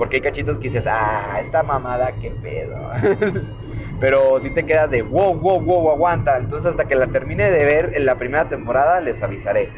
porque 0.00 0.16
hay 0.16 0.22
cachitos 0.22 0.56
que 0.56 0.62
dices, 0.62 0.86
ah, 0.86 1.36
esta 1.42 1.62
mamada, 1.62 2.12
qué 2.22 2.30
pedo. 2.30 2.74
Pero 4.00 4.40
si 4.40 4.48
te 4.48 4.64
quedas 4.64 4.90
de, 4.90 5.02
wow, 5.02 5.34
wow, 5.34 5.60
wow, 5.60 5.90
aguanta. 5.90 6.38
Entonces 6.38 6.68
hasta 6.68 6.86
que 6.86 6.94
la 6.94 7.08
termine 7.08 7.50
de 7.50 7.66
ver 7.66 7.92
en 7.94 8.06
la 8.06 8.14
primera 8.14 8.48
temporada 8.48 9.02
les 9.02 9.22
avisaré. 9.22 9.68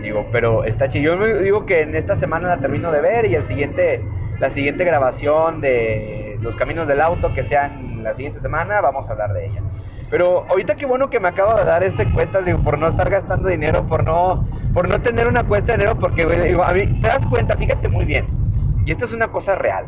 Digo, 0.00 0.28
pero 0.30 0.62
está 0.62 0.88
chido. 0.88 1.16
Yo 1.16 1.38
digo 1.40 1.66
que 1.66 1.80
en 1.80 1.96
esta 1.96 2.14
semana 2.14 2.46
la 2.46 2.58
termino 2.58 2.92
de 2.92 3.00
ver 3.00 3.26
y 3.26 3.34
el 3.34 3.44
siguiente, 3.44 4.04
la 4.38 4.50
siguiente 4.50 4.84
grabación 4.84 5.60
de 5.60 6.38
Los 6.42 6.54
Caminos 6.54 6.86
del 6.86 7.00
Auto, 7.00 7.34
que 7.34 7.42
sea 7.42 7.66
en 7.66 8.04
la 8.04 8.14
siguiente 8.14 8.38
semana, 8.38 8.80
vamos 8.80 9.08
a 9.08 9.12
hablar 9.14 9.32
de 9.32 9.46
ella. 9.46 9.62
Pero 10.10 10.46
ahorita 10.48 10.76
qué 10.76 10.86
bueno 10.86 11.10
que 11.10 11.18
me 11.18 11.26
acabo 11.26 11.58
de 11.58 11.64
dar 11.64 11.82
este 11.82 12.08
cuenta, 12.12 12.40
digo, 12.40 12.62
por 12.62 12.78
no 12.78 12.86
estar 12.86 13.10
gastando 13.10 13.48
dinero, 13.48 13.84
por 13.88 14.04
no, 14.04 14.46
por 14.72 14.88
no 14.88 15.02
tener 15.02 15.26
una 15.26 15.42
cuesta 15.42 15.72
de 15.72 15.78
dinero, 15.78 15.98
porque 15.98 16.24
digo, 16.24 16.62
a 16.62 16.72
mí, 16.72 16.86
te 17.02 17.08
das 17.08 17.26
cuenta, 17.26 17.56
fíjate 17.56 17.88
muy 17.88 18.04
bien 18.04 18.45
y 18.86 18.92
esto 18.92 19.04
es 19.04 19.12
una 19.12 19.28
cosa 19.28 19.56
real. 19.56 19.86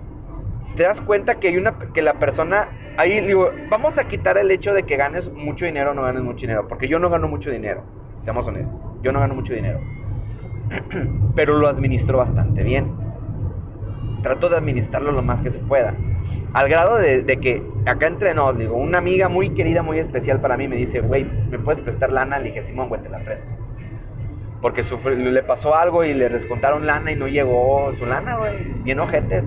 Te 0.77 0.83
das 0.83 1.01
cuenta 1.01 1.37
que 1.37 1.49
hay 1.49 1.57
una 1.57 1.79
que 1.95 2.03
la 2.03 2.15
persona 2.15 2.69
ahí 2.99 3.21
digo, 3.21 3.51
vamos 3.71 3.97
a 3.97 4.09
quitar 4.09 4.37
el 4.39 4.51
hecho 4.51 4.75
de 4.75 4.83
que 4.83 4.97
ganes 4.97 5.33
mucho 5.33 5.65
dinero 5.65 5.93
o 5.93 5.95
no 5.95 6.03
ganes 6.03 6.23
mucho 6.23 6.43
dinero, 6.43 6.67
porque 6.69 6.89
yo 6.89 6.99
no 6.99 7.09
gano 7.09 7.29
mucho 7.29 7.51
dinero, 7.51 7.85
seamos 8.23 8.47
honestos. 8.47 8.75
Yo 9.03 9.13
no 9.13 9.21
gano 9.21 9.35
mucho 9.35 9.55
dinero. 9.55 9.81
Pero 11.37 11.57
lo 11.57 11.69
administro 11.69 12.19
bastante 12.19 12.65
bien. 12.65 12.93
Trato 14.23 14.49
de 14.49 14.57
administrarlo 14.57 15.13
lo 15.13 15.23
más 15.23 15.41
que 15.41 15.53
se 15.53 15.61
pueda. 15.61 15.95
Al 16.53 16.69
grado 16.69 16.97
de, 16.97 17.25
que 17.41 17.63
acá 17.87 18.09
entre 18.09 18.35
nos, 18.35 18.59
digo, 18.59 18.75
una 18.75 18.99
amiga 18.99 19.29
muy 19.29 19.51
querida, 19.51 19.83
muy 19.83 20.01
especial 20.01 20.41
para 20.41 20.57
mí 20.57 20.67
me 20.67 20.77
dice, 20.77 21.01
güey, 21.01 21.25
¿me 21.25 21.59
puedes 21.61 21.81
prestar 21.83 22.11
lana? 22.11 22.39
Le 22.41 22.47
dije, 22.47 22.63
Simón, 22.63 22.89
güey, 22.89 23.01
te 23.01 23.09
la 23.09 23.21
presto 23.21 23.49
porque 24.61 24.83
le 24.83 25.43
pasó 25.43 25.77
algo 25.77 26.05
y 26.05 26.15
le 26.15 26.29
descontaron 26.29 26.87
lana 26.87 27.13
y 27.13 27.17
no 27.17 27.29
llegó 27.29 27.93
su 27.99 28.07
lana, 28.07 28.37
güey, 28.37 28.57
bien 28.83 29.01
ojetes. 29.01 29.45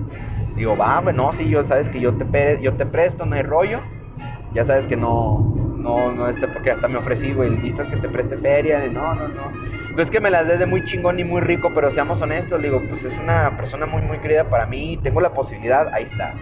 Digo, 0.56 0.76
va, 0.76 1.00
güey, 1.00 1.14
no, 1.14 1.32
sí, 1.32 1.48
yo 1.48 1.64
sabes 1.64 1.88
que 1.88 2.00
yo 2.00 2.14
te, 2.14 2.58
yo 2.62 2.74
te 2.74 2.86
presto, 2.86 3.26
no 3.26 3.34
hay 3.36 3.42
rollo. 3.42 3.80
Ya 4.54 4.64
sabes 4.64 4.86
que 4.86 4.96
no, 4.96 5.54
no, 5.78 6.12
no, 6.12 6.28
este, 6.28 6.46
porque 6.46 6.70
hasta 6.70 6.86
me 6.88 6.98
ofrecí, 6.98 7.32
güey, 7.32 7.56
vistas 7.56 7.88
que 7.88 7.96
te 7.96 8.08
preste 8.08 8.36
feria, 8.36 8.86
no, 8.92 9.14
no, 9.14 9.28
no. 9.28 9.50
No 9.94 10.02
es 10.02 10.10
que 10.10 10.20
me 10.20 10.30
las 10.30 10.46
dé 10.46 10.56
de 10.56 10.66
muy 10.66 10.84
chingón 10.84 11.18
y 11.18 11.24
muy 11.24 11.40
rico, 11.40 11.70
pero 11.74 11.90
seamos 11.90 12.20
honestos, 12.22 12.62
digo, 12.62 12.80
pues 12.88 13.04
es 13.04 13.18
una 13.18 13.56
persona 13.56 13.86
muy, 13.86 14.02
muy 14.02 14.18
querida 14.18 14.44
para 14.44 14.66
mí, 14.66 14.98
tengo 15.02 15.20
la 15.20 15.34
posibilidad, 15.34 15.92
ahí 15.92 16.04
está. 16.04 16.34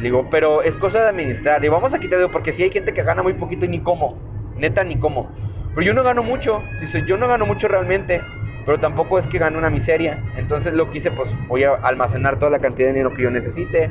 Digo, 0.00 0.28
pero 0.30 0.62
es 0.62 0.76
cosa 0.76 1.02
de 1.02 1.08
administrar. 1.08 1.60
Digo, 1.60 1.74
vamos 1.74 1.92
a 1.92 1.98
quitarlo 1.98 2.30
porque 2.30 2.52
si 2.52 2.62
hay 2.62 2.70
gente 2.70 2.94
que 2.94 3.02
gana 3.02 3.22
muy 3.22 3.34
poquito 3.34 3.64
y 3.64 3.68
ni 3.68 3.80
cómo. 3.80 4.16
Neta, 4.56 4.84
ni 4.84 4.96
cómo. 4.96 5.28
Pero 5.74 5.86
yo 5.86 5.94
no 5.94 6.02
gano 6.02 6.22
mucho. 6.22 6.62
Dice, 6.80 7.02
yo 7.06 7.16
no 7.16 7.28
gano 7.28 7.46
mucho 7.46 7.68
realmente. 7.68 8.20
Pero 8.64 8.78
tampoco 8.78 9.18
es 9.18 9.26
que 9.26 9.38
gane 9.38 9.56
una 9.56 9.70
miseria. 9.70 10.22
Entonces 10.36 10.74
lo 10.74 10.90
que 10.90 10.98
hice, 10.98 11.10
pues 11.10 11.32
voy 11.48 11.64
a 11.64 11.74
almacenar 11.74 12.38
toda 12.38 12.50
la 12.50 12.58
cantidad 12.58 12.88
de 12.88 12.92
dinero 12.92 13.14
que 13.14 13.22
yo 13.22 13.30
necesite. 13.30 13.90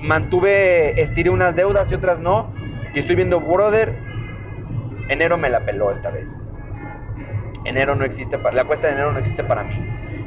mantuve, 0.00 1.00
estiré 1.00 1.30
unas 1.30 1.56
deudas 1.56 1.90
y 1.90 1.94
otras 1.94 2.20
no. 2.20 2.52
Y 2.94 3.00
estoy 3.00 3.16
viendo, 3.16 3.40
brother, 3.40 3.94
enero 5.08 5.36
me 5.36 5.48
la 5.48 5.60
peló 5.60 5.90
esta 5.90 6.10
vez. 6.10 6.28
Enero 7.64 7.96
no 7.96 8.04
existe 8.04 8.38
para, 8.38 8.54
la 8.54 8.64
cuesta 8.64 8.86
de 8.86 8.92
enero 8.92 9.12
no 9.12 9.18
existe 9.18 9.42
para 9.42 9.64
mí. 9.64 9.74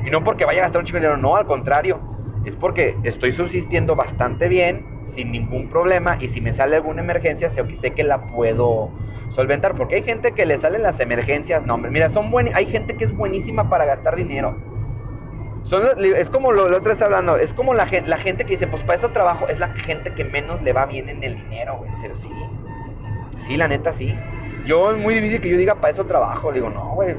Y 0.05 0.10
no 0.10 0.24
porque 0.24 0.46
vaya 0.46 0.60
a 0.60 0.63
gastar 0.63 0.81
un 0.81 0.86
chico 0.86 0.98
de 0.98 1.01
dinero, 1.01 1.17
no, 1.17 1.36
al 1.36 1.46
contrario. 1.46 2.00
Es 2.46 2.55
porque 2.55 2.96
estoy 3.03 3.31
subsistiendo 3.31 3.96
bastante 3.96 4.48
bien, 4.48 4.86
sin 5.03 5.31
ningún 5.31 5.69
problema, 5.69 6.17
y 6.19 6.29
si 6.29 6.39
me 6.39 6.53
sale 6.53 6.77
alguna 6.77 7.01
emergencia, 7.01 7.50
sé 7.50 7.91
que 7.91 8.03
la 8.03 8.27
puedo 8.27 8.89
solventar. 9.29 9.75
Porque 9.75 9.96
hay 9.96 10.03
gente 10.03 10.31
que 10.31 10.46
le 10.46 10.57
salen 10.57 10.84
las 10.84 11.00
emergencias, 11.00 11.65
no, 11.65 11.75
hombre, 11.75 11.91
mira, 11.91 12.10
son 12.10 12.31
buen, 12.31 12.53
hay 12.53 12.65
gente 12.67 12.96
que 12.96 13.05
es 13.05 13.15
buenísima 13.15 13.69
para 13.69 13.86
gastar 13.86 14.15
dinero. 14.15 14.57
Son, 15.63 15.84
es 16.01 16.29
como 16.29 16.53
lo, 16.53 16.69
lo 16.69 16.77
otro 16.77 16.93
está 16.93 17.05
hablando, 17.05 17.36
es 17.36 17.53
como 17.53 17.74
la, 17.74 17.88
gente 17.88 18.46
que 18.46 18.51
dice, 18.51 18.67
pues 18.67 18.84
para 18.84 18.96
eso 18.96 19.10
trabajo, 19.10 19.48
es 19.50 19.60
la 19.60 19.67
gente 19.67 20.13
que 20.13 20.24
menos 20.24 20.62
le 20.62 20.72
va 20.72 20.86
bien 20.86 21.10
en 21.10 21.24
el 21.24 21.36
dinero, 21.36 21.77
güey. 21.77 21.91
Sí, 22.15 22.29
sí, 23.38 23.57
la 23.57 23.67
neta 23.67 23.91
sí. 23.91 24.15
Yo 24.65 24.91
es 24.91 24.98
muy 24.98 25.15
difícil 25.15 25.41
que 25.41 25.50
yo 25.50 25.57
diga, 25.57 25.75
para 25.75 25.91
eso 25.91 26.05
trabajo. 26.05 26.51
Le 26.51 26.60
digo, 26.60 26.69
no, 26.69 26.93
güey. 26.96 27.15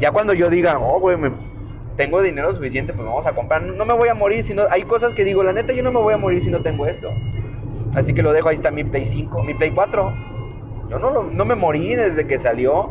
Ya 0.00 0.10
cuando 0.10 0.34
yo 0.34 0.50
diga, 0.50 0.78
oh, 0.78 0.98
güey, 1.00 1.16
tengo 1.96 2.22
dinero 2.22 2.52
suficiente, 2.54 2.92
pues 2.92 3.06
vamos 3.06 3.26
a 3.26 3.32
comprar. 3.32 3.62
No 3.62 3.84
me 3.84 3.94
voy 3.94 4.08
a 4.08 4.14
morir 4.14 4.44
si 4.44 4.54
no. 4.54 4.64
Hay 4.70 4.82
cosas 4.82 5.14
que 5.14 5.24
digo, 5.24 5.42
la 5.42 5.52
neta, 5.52 5.72
yo 5.72 5.82
no 5.82 5.92
me 5.92 6.00
voy 6.00 6.14
a 6.14 6.16
morir 6.16 6.42
si 6.42 6.50
no 6.50 6.60
tengo 6.60 6.86
esto. 6.86 7.08
Así 7.94 8.14
que 8.14 8.22
lo 8.22 8.32
dejo, 8.32 8.48
ahí 8.48 8.56
está 8.56 8.70
mi 8.70 8.82
Play 8.82 9.06
5, 9.06 9.42
mi 9.44 9.54
Play 9.54 9.70
4. 9.70 10.33
No, 10.98 11.22
no 11.22 11.44
me 11.44 11.54
morí 11.54 11.94
desde 11.94 12.26
que 12.26 12.38
salió. 12.38 12.90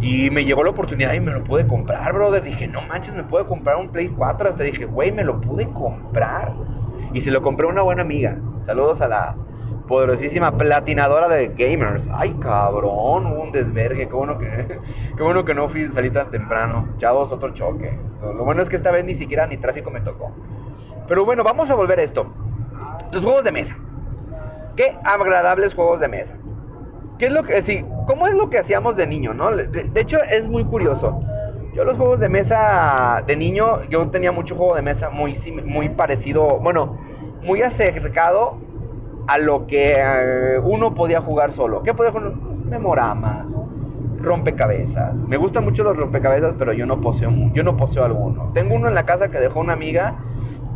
Y 0.00 0.30
me 0.30 0.44
llegó 0.44 0.64
la 0.64 0.70
oportunidad 0.70 1.12
y 1.12 1.20
me 1.20 1.30
lo 1.30 1.44
pude 1.44 1.66
comprar, 1.66 2.12
brother. 2.14 2.42
Dije, 2.42 2.66
no 2.66 2.80
manches, 2.82 3.14
me 3.14 3.22
puedo 3.22 3.46
comprar 3.46 3.76
un 3.76 3.90
Play 3.90 4.08
4. 4.08 4.50
Hasta 4.50 4.62
dije, 4.64 4.86
güey, 4.86 5.12
me 5.12 5.24
lo 5.24 5.40
pude 5.40 5.68
comprar. 5.68 6.54
Y 7.12 7.20
se 7.20 7.30
lo 7.30 7.42
compré 7.42 7.66
una 7.66 7.82
buena 7.82 8.02
amiga. 8.02 8.38
Saludos 8.64 9.02
a 9.02 9.08
la 9.08 9.36
poderosísima 9.90 10.52
platinadora 10.56 11.28
de 11.28 11.48
gamers. 11.48 12.08
Ay, 12.12 12.34
cabrón, 12.40 13.26
un 13.26 13.52
desvergue. 13.52 14.08
Qué 14.08 14.14
bueno 14.14 14.38
que, 14.38 14.46
qué 15.16 15.22
bueno 15.22 15.44
que 15.44 15.52
no 15.52 15.68
fui, 15.68 15.90
salí 15.92 16.10
tan 16.10 16.30
temprano. 16.30 16.88
Chavos, 16.98 17.30
otro 17.32 17.52
choque. 17.52 17.98
Lo, 18.22 18.44
bueno 18.44 18.62
es 18.62 18.68
que 18.68 18.76
esta 18.76 18.90
vez 18.90 19.04
ni 19.04 19.14
siquiera 19.14 19.46
ni 19.46 19.58
tráfico 19.58 19.90
me 19.90 20.00
tocó. 20.00 20.32
Pero 21.08 21.24
bueno, 21.24 21.42
vamos 21.42 21.70
a 21.70 21.74
volver 21.74 21.98
a 21.98 22.02
esto. 22.04 22.32
Los 23.10 23.24
juegos 23.24 23.44
de 23.44 23.52
mesa. 23.52 23.76
Qué 24.76 24.96
agradables 25.04 25.74
juegos 25.74 25.98
de 26.00 26.08
mesa. 26.08 26.36
¿Qué 27.20 27.26
es 27.26 27.32
lo 27.32 27.42
que, 27.42 27.60
sí, 27.60 27.84
cómo 28.06 28.26
es 28.28 28.34
lo 28.34 28.48
que 28.48 28.56
hacíamos 28.56 28.96
de 28.96 29.06
niño, 29.06 29.34
no? 29.34 29.54
De, 29.54 29.90
hecho, 29.94 30.22
es 30.22 30.48
muy 30.48 30.64
curioso. 30.64 31.20
Yo 31.74 31.84
los 31.84 31.98
juegos 31.98 32.18
de 32.18 32.30
mesa 32.30 33.22
de 33.26 33.36
niño, 33.36 33.82
yo 33.90 34.08
tenía 34.08 34.32
mucho 34.32 34.56
juego 34.56 34.74
de 34.74 34.80
mesa 34.80 35.10
muy, 35.10 35.34
muy 35.66 35.90
parecido, 35.90 36.58
bueno, 36.60 36.96
muy 37.42 37.60
acercado 37.60 38.56
a 39.26 39.36
lo 39.36 39.66
que 39.66 39.96
eh, 39.98 40.60
uno 40.64 40.94
podía 40.94 41.20
jugar 41.20 41.52
solo. 41.52 41.82
¿Qué 41.82 41.92
podía 41.92 42.10
jugar? 42.10 42.32
Memoramas, 42.64 43.54
rompecabezas. 44.18 45.14
Me 45.16 45.36
gustan 45.36 45.64
mucho 45.64 45.84
los 45.84 45.98
rompecabezas, 45.98 46.54
pero 46.58 46.72
yo 46.72 46.86
no 46.86 47.02
poseo, 47.02 47.30
yo 47.52 47.62
no 47.62 47.76
poseo 47.76 48.02
alguno. 48.02 48.50
Tengo 48.54 48.74
uno 48.76 48.88
en 48.88 48.94
la 48.94 49.04
casa 49.04 49.30
que 49.30 49.38
dejó 49.38 49.60
una 49.60 49.74
amiga 49.74 50.14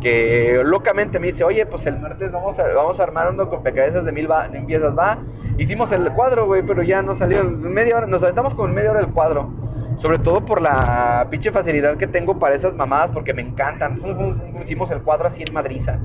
que 0.01 0.61
locamente 0.63 1.19
me 1.19 1.27
dice, 1.27 1.43
oye, 1.43 1.65
pues 1.65 1.85
el 1.85 1.99
martes 1.99 2.31
vamos 2.31 2.57
a, 2.59 2.67
vamos 2.73 2.99
a 2.99 3.03
armar 3.03 3.31
uno 3.31 3.45
rompecabezas 3.45 4.05
de 4.05 4.11
mil, 4.11 4.27
piezas, 4.67 4.97
va. 4.97 5.19
Hicimos 5.57 5.91
el 5.91 6.11
cuadro, 6.11 6.45
güey, 6.45 6.63
pero 6.63 6.83
ya 6.83 7.01
no 7.01 7.15
salió. 7.15 7.43
Media 7.43 7.97
hora, 7.97 8.07
nos 8.07 8.21
aventamos 8.23 8.53
con 8.53 8.73
media 8.73 8.91
hora 8.91 8.99
el 8.99 9.07
cuadro. 9.07 9.49
Sobre 9.97 10.19
todo 10.19 10.45
por 10.45 10.61
la 10.61 11.27
pinche 11.29 11.51
facilidad 11.51 11.95
que 11.97 12.07
tengo 12.07 12.37
para 12.37 12.55
esas 12.55 12.75
mamadas, 12.75 13.11
porque 13.11 13.33
me 13.33 13.41
encantan. 13.41 14.01
Hicimos 14.61 14.91
el 14.91 15.01
cuadro 15.01 15.27
así 15.27 15.43
en 15.47 15.53
madriza 15.53 15.99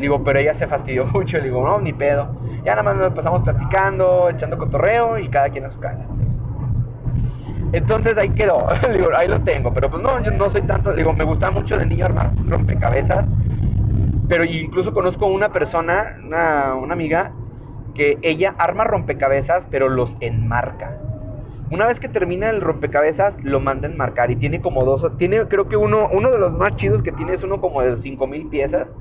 digo, 0.00 0.22
pero 0.24 0.38
ella 0.38 0.54
se 0.54 0.66
fastidió 0.66 1.06
mucho. 1.12 1.38
Le 1.38 1.44
digo, 1.44 1.64
no, 1.64 1.80
ni 1.80 1.92
pedo. 1.92 2.28
Ya 2.64 2.72
nada 2.74 2.82
más 2.82 2.96
nos 2.96 3.12
pasamos 3.12 3.42
platicando, 3.42 4.28
echando 4.30 4.58
cotorreo 4.58 5.18
y 5.18 5.28
cada 5.28 5.50
quien 5.50 5.64
a 5.64 5.70
su 5.70 5.78
casa. 5.78 6.06
Entonces 7.72 8.16
ahí 8.16 8.30
quedó. 8.30 8.66
digo, 8.92 9.08
ahí 9.16 9.28
lo 9.28 9.40
tengo. 9.40 9.72
Pero 9.72 9.90
pues 9.90 10.02
no, 10.02 10.22
yo 10.22 10.30
no 10.30 10.50
soy 10.50 10.62
tanto. 10.62 10.92
digo, 10.92 11.12
me 11.12 11.24
gusta 11.24 11.50
mucho 11.50 11.78
de 11.78 11.86
niño 11.86 12.06
armar 12.06 12.32
rompecabezas. 12.46 13.26
Pero 14.28 14.44
incluso 14.44 14.92
conozco 14.92 15.26
una 15.26 15.52
persona, 15.52 16.18
una, 16.24 16.74
una 16.74 16.92
amiga, 16.92 17.32
que 17.94 18.18
ella 18.22 18.54
arma 18.58 18.84
rompecabezas, 18.84 19.66
pero 19.70 19.88
los 19.88 20.16
enmarca. 20.20 20.96
Una 21.70 21.86
vez 21.86 22.00
que 22.00 22.08
termina 22.08 22.50
el 22.50 22.60
rompecabezas, 22.60 23.42
lo 23.42 23.60
manda 23.60 23.88
a 23.88 23.90
enmarcar 23.90 24.30
y 24.30 24.36
tiene 24.36 24.60
como 24.60 24.84
dos, 24.84 25.16
tiene 25.18 25.46
creo 25.46 25.68
que 25.68 25.76
uno, 25.76 26.08
uno 26.12 26.30
de 26.30 26.38
los 26.38 26.52
más 26.52 26.74
chidos 26.76 27.02
que 27.02 27.12
tiene 27.12 27.32
es 27.32 27.42
uno 27.42 27.60
como 27.60 27.82
de 27.82 27.96
5000 27.96 28.48
piezas 28.48 28.92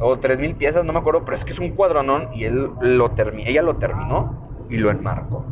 o 0.00 0.18
tres 0.18 0.38
mil 0.38 0.54
piezas, 0.54 0.84
no 0.84 0.92
me 0.92 0.98
acuerdo, 1.00 1.24
pero 1.24 1.36
es 1.36 1.44
que 1.44 1.52
es 1.52 1.58
un 1.58 1.70
cuadronón 1.70 2.28
y 2.34 2.44
él 2.44 2.70
lo 2.80 3.12
ella 3.44 3.62
lo 3.62 3.76
terminó 3.76 4.66
y 4.70 4.76
lo 4.76 4.90
enmarcó. 4.90 5.44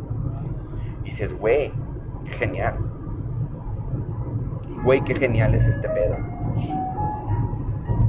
Y 1.03 1.09
dices, 1.09 1.37
güey, 1.37 1.71
genial. 2.31 2.75
Güey, 4.83 5.03
qué 5.03 5.15
genial 5.15 5.55
es 5.55 5.67
este 5.67 5.89
pedo. 5.89 6.17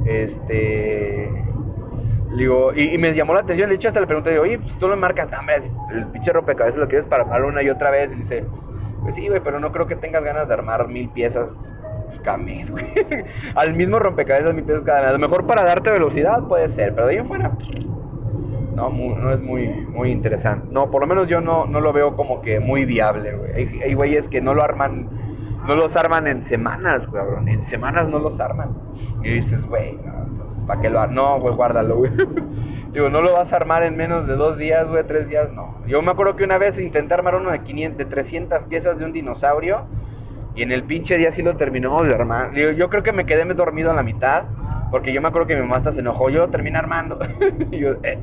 Este. 0.05 1.29
Digo, 2.35 2.73
y, 2.73 2.97
me 2.97 3.13
llamó 3.13 3.33
la 3.33 3.41
atención, 3.41 3.69
de 3.69 3.75
hecho 3.75 3.87
hasta 3.87 3.99
le 3.99 4.05
pregunté, 4.05 4.37
oye, 4.37 4.59
pues 4.59 4.77
tú 4.77 4.87
lo 4.87 4.93
enmarcas, 4.93 5.29
no, 5.31 5.37
el 5.91 6.05
pinche 6.07 6.31
rompecabezas 6.31 6.79
lo 6.79 6.87
quieres 6.87 7.07
para 7.07 7.23
armarlo 7.23 7.47
una 7.47 7.63
y 7.63 7.69
otra 7.69 7.89
vez. 7.89 8.11
Y 8.11 8.15
dice, 8.15 8.45
pues 9.01 9.15
sí, 9.15 9.27
güey, 9.27 9.41
pero 9.43 9.59
no 9.59 9.71
creo 9.71 9.87
que 9.87 9.95
tengas 9.95 10.23
ganas 10.23 10.47
de 10.47 10.53
armar 10.53 10.87
mil 10.87 11.09
piezas 11.09 11.57
cames, 12.23 12.69
güey. 12.69 12.85
Al 13.55 13.73
mismo 13.73 13.99
rompecabezas 13.99 14.53
mi 14.53 14.61
peso 14.61 14.83
cada 14.83 15.01
vez. 15.01 15.09
A 15.09 15.13
lo 15.13 15.19
mejor 15.19 15.47
para 15.47 15.63
darte 15.63 15.91
velocidad 15.91 16.47
puede 16.47 16.69
ser, 16.69 16.93
pero 16.93 17.07
de 17.07 17.13
ahí 17.13 17.19
en 17.19 17.27
fuera. 17.27 17.51
No, 18.79 18.89
no 18.89 19.31
es 19.31 19.41
muy, 19.41 19.67
muy 19.67 20.11
interesante. 20.11 20.67
No, 20.71 20.89
por 20.89 21.01
lo 21.01 21.07
menos 21.07 21.27
yo 21.27 21.41
no, 21.41 21.65
no 21.65 21.81
lo 21.81 21.91
veo 21.91 22.15
como 22.15 22.41
que 22.41 22.59
muy 22.59 22.85
viable, 22.85 23.33
güey. 23.33 23.81
Hay, 23.83 23.93
güeyes 23.93 24.29
que 24.29 24.41
no 24.41 24.53
lo 24.53 24.63
arman, 24.63 25.09
no 25.67 25.75
los 25.75 25.95
arman 25.95 26.27
en 26.27 26.43
semanas, 26.43 27.05
güey, 27.07 27.23
En 27.47 27.61
semanas 27.63 28.07
no 28.07 28.19
los 28.19 28.39
arman. 28.39 28.69
Y 29.23 29.31
dices, 29.31 29.65
güey, 29.67 29.93
no, 29.93 30.23
entonces, 30.27 30.61
¿para 30.63 30.81
qué 30.81 30.89
lo 30.89 30.99
arman? 30.99 31.15
No, 31.15 31.39
güey, 31.39 31.55
guárdalo, 31.55 31.97
güey. 31.97 32.11
Digo, 32.93 33.09
no 33.09 33.21
lo 33.21 33.33
vas 33.33 33.53
a 33.53 33.57
armar 33.57 33.83
en 33.83 33.97
menos 33.97 34.25
de 34.25 34.35
dos 34.35 34.57
días, 34.57 34.89
güey, 34.89 35.03
tres 35.05 35.27
días, 35.27 35.51
no. 35.53 35.75
Yo 35.85 36.01
me 36.01 36.11
acuerdo 36.11 36.35
que 36.35 36.43
una 36.43 36.57
vez 36.57 36.79
intenté 36.79 37.13
armar 37.13 37.35
uno 37.35 37.51
de 37.51 37.59
500, 37.59 37.97
de 37.97 38.05
300 38.05 38.63
piezas 38.63 38.97
de 38.97 39.05
un 39.05 39.11
dinosaurio 39.11 39.85
y 40.55 40.63
en 40.63 40.71
el 40.71 40.83
pinche 40.83 41.17
día 41.17 41.31
sí 41.31 41.41
lo 41.41 41.55
terminamos 41.55 42.07
de 42.07 42.13
armar. 42.13 42.53
Yo, 42.53 42.89
creo 42.89 43.03
que 43.03 43.13
me 43.13 43.25
quedé 43.25 43.45
dormido 43.53 43.91
a 43.91 43.93
la 43.93 44.03
mitad. 44.03 44.43
Porque 44.91 45.13
yo 45.13 45.21
me 45.21 45.27
acuerdo 45.27 45.47
que 45.47 45.55
mi 45.55 45.61
mamá 45.61 45.77
hasta 45.77 45.91
se 45.91 45.99
enojó. 45.99 46.29
Yo 46.29 46.49
terminé 46.49 46.77
armando. 46.77 47.19
Eh, 48.03 48.17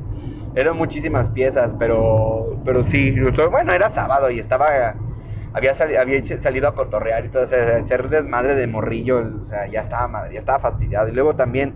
eran 0.59 0.75
muchísimas 0.77 1.29
piezas, 1.29 1.75
pero, 1.77 2.59
pero 2.65 2.83
sí. 2.83 3.15
Bueno, 3.51 3.73
era 3.73 3.89
sábado 3.89 4.29
y 4.29 4.39
estaba. 4.39 4.95
Había, 5.53 5.73
había 5.99 6.41
salido 6.41 6.67
a 6.67 6.75
cotorrear 6.75 7.25
y 7.25 7.29
todo. 7.29 7.43
O 7.43 7.47
sea, 7.47 7.79
desmadre 8.09 8.55
de 8.55 8.67
morrillo. 8.67 9.23
O 9.41 9.43
sea, 9.43 9.67
ya 9.67 9.81
estaba 9.81 10.07
madre, 10.07 10.33
ya 10.33 10.39
estaba 10.39 10.59
fastidiado. 10.59 11.07
Y 11.07 11.13
luego 11.13 11.35
también 11.35 11.73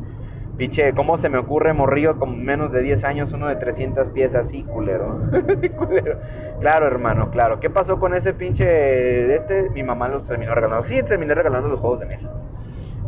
Pinche, 0.57 0.93
¿cómo 0.93 1.17
se 1.17 1.29
me 1.29 1.37
ocurre 1.37 1.73
morrillo 1.73 2.19
con 2.19 2.43
menos 2.43 2.71
de 2.71 2.81
10 2.81 3.03
años, 3.05 3.31
uno 3.31 3.47
de 3.47 3.55
300 3.55 4.09
piezas? 4.09 4.49
Sí, 4.49 4.63
culero. 4.63 5.19
culero. 5.77 6.19
Claro, 6.59 6.85
hermano, 6.85 7.31
claro. 7.31 7.59
¿Qué 7.59 7.69
pasó 7.69 7.99
con 7.99 8.13
ese 8.13 8.33
pinche 8.33 9.33
este? 9.33 9.69
Mi 9.71 9.81
mamá 9.81 10.09
los 10.09 10.25
terminó 10.25 10.53
regalando. 10.53 10.83
Sí, 10.83 11.01
terminé 11.03 11.33
regalando 11.33 11.69
los 11.69 11.79
juegos 11.79 12.01
de 12.01 12.05
mesa. 12.05 12.29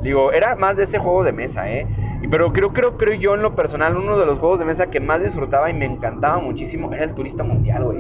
Digo, 0.03 0.31
era 0.31 0.55
más 0.55 0.75
de 0.77 0.83
ese 0.83 0.99
juego 0.99 1.23
de 1.23 1.31
mesa, 1.31 1.71
¿eh? 1.71 1.87
Pero 2.29 2.53
creo, 2.53 2.73
creo, 2.73 2.97
creo 2.97 3.13
yo 3.15 3.35
en 3.35 3.41
lo 3.41 3.55
personal, 3.55 3.97
uno 3.97 4.17
de 4.17 4.25
los 4.25 4.39
juegos 4.39 4.59
de 4.59 4.65
mesa 4.65 4.87
que 4.87 4.99
más 4.99 5.23
disfrutaba 5.23 5.69
y 5.69 5.73
me 5.73 5.85
encantaba 5.85 6.39
muchísimo 6.39 6.93
era 6.93 7.03
el 7.03 7.13
Turista 7.13 7.43
Mundial, 7.43 7.83
güey. 7.83 7.99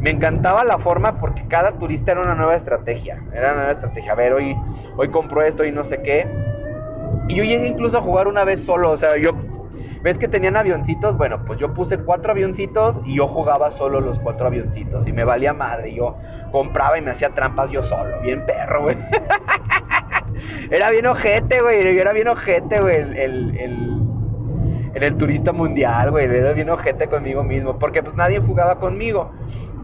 Me 0.00 0.10
encantaba 0.10 0.64
la 0.64 0.78
forma 0.78 1.18
porque 1.18 1.46
cada 1.48 1.72
turista 1.72 2.12
era 2.12 2.20
una 2.20 2.34
nueva 2.34 2.54
estrategia. 2.54 3.22
Era 3.32 3.52
una 3.52 3.56
nueva 3.56 3.72
estrategia. 3.72 4.12
A 4.12 4.14
ver, 4.14 4.34
hoy, 4.34 4.54
hoy 4.96 5.08
compro 5.08 5.42
esto 5.42 5.64
y 5.64 5.72
no 5.72 5.84
sé 5.84 6.02
qué 6.02 6.26
y 7.28 7.34
yo 7.34 7.44
llegué 7.44 7.66
incluso 7.66 7.98
a 7.98 8.02
jugar 8.02 8.28
una 8.28 8.44
vez 8.44 8.64
solo, 8.64 8.90
o 8.90 8.96
sea, 8.96 9.16
yo... 9.16 9.32
¿Ves 10.02 10.18
que 10.18 10.28
tenían 10.28 10.54
avioncitos? 10.56 11.16
Bueno, 11.16 11.44
pues 11.44 11.58
yo 11.58 11.74
puse 11.74 11.98
cuatro 11.98 12.30
avioncitos 12.30 13.00
y 13.04 13.16
yo 13.16 13.26
jugaba 13.26 13.72
solo 13.72 14.00
los 14.00 14.20
cuatro 14.20 14.46
avioncitos. 14.46 15.04
Y 15.08 15.12
me 15.12 15.24
valía 15.24 15.52
madre. 15.52 15.92
Yo 15.92 16.16
compraba 16.52 16.96
y 16.96 17.02
me 17.02 17.10
hacía 17.10 17.30
trampas 17.30 17.70
yo 17.70 17.82
solo. 17.82 18.20
Bien 18.20 18.46
perro, 18.46 18.82
güey. 18.82 18.96
Era 20.70 20.90
bien 20.90 21.06
ojete, 21.06 21.60
güey. 21.60 21.98
Era 21.98 22.12
bien 22.12 22.28
ojete, 22.28 22.80
güey. 22.80 22.96
El, 22.96 23.16
el, 23.16 23.56
el, 23.58 25.02
el, 25.02 25.16
turista 25.16 25.52
mundial, 25.52 26.10
güey. 26.10 26.26
Era 26.26 26.52
bien 26.52 26.70
ojete 26.70 27.08
conmigo 27.08 27.42
mismo. 27.42 27.78
Porque 27.78 28.02
pues 28.02 28.14
nadie 28.16 28.40
jugaba 28.40 28.78
conmigo. 28.78 29.32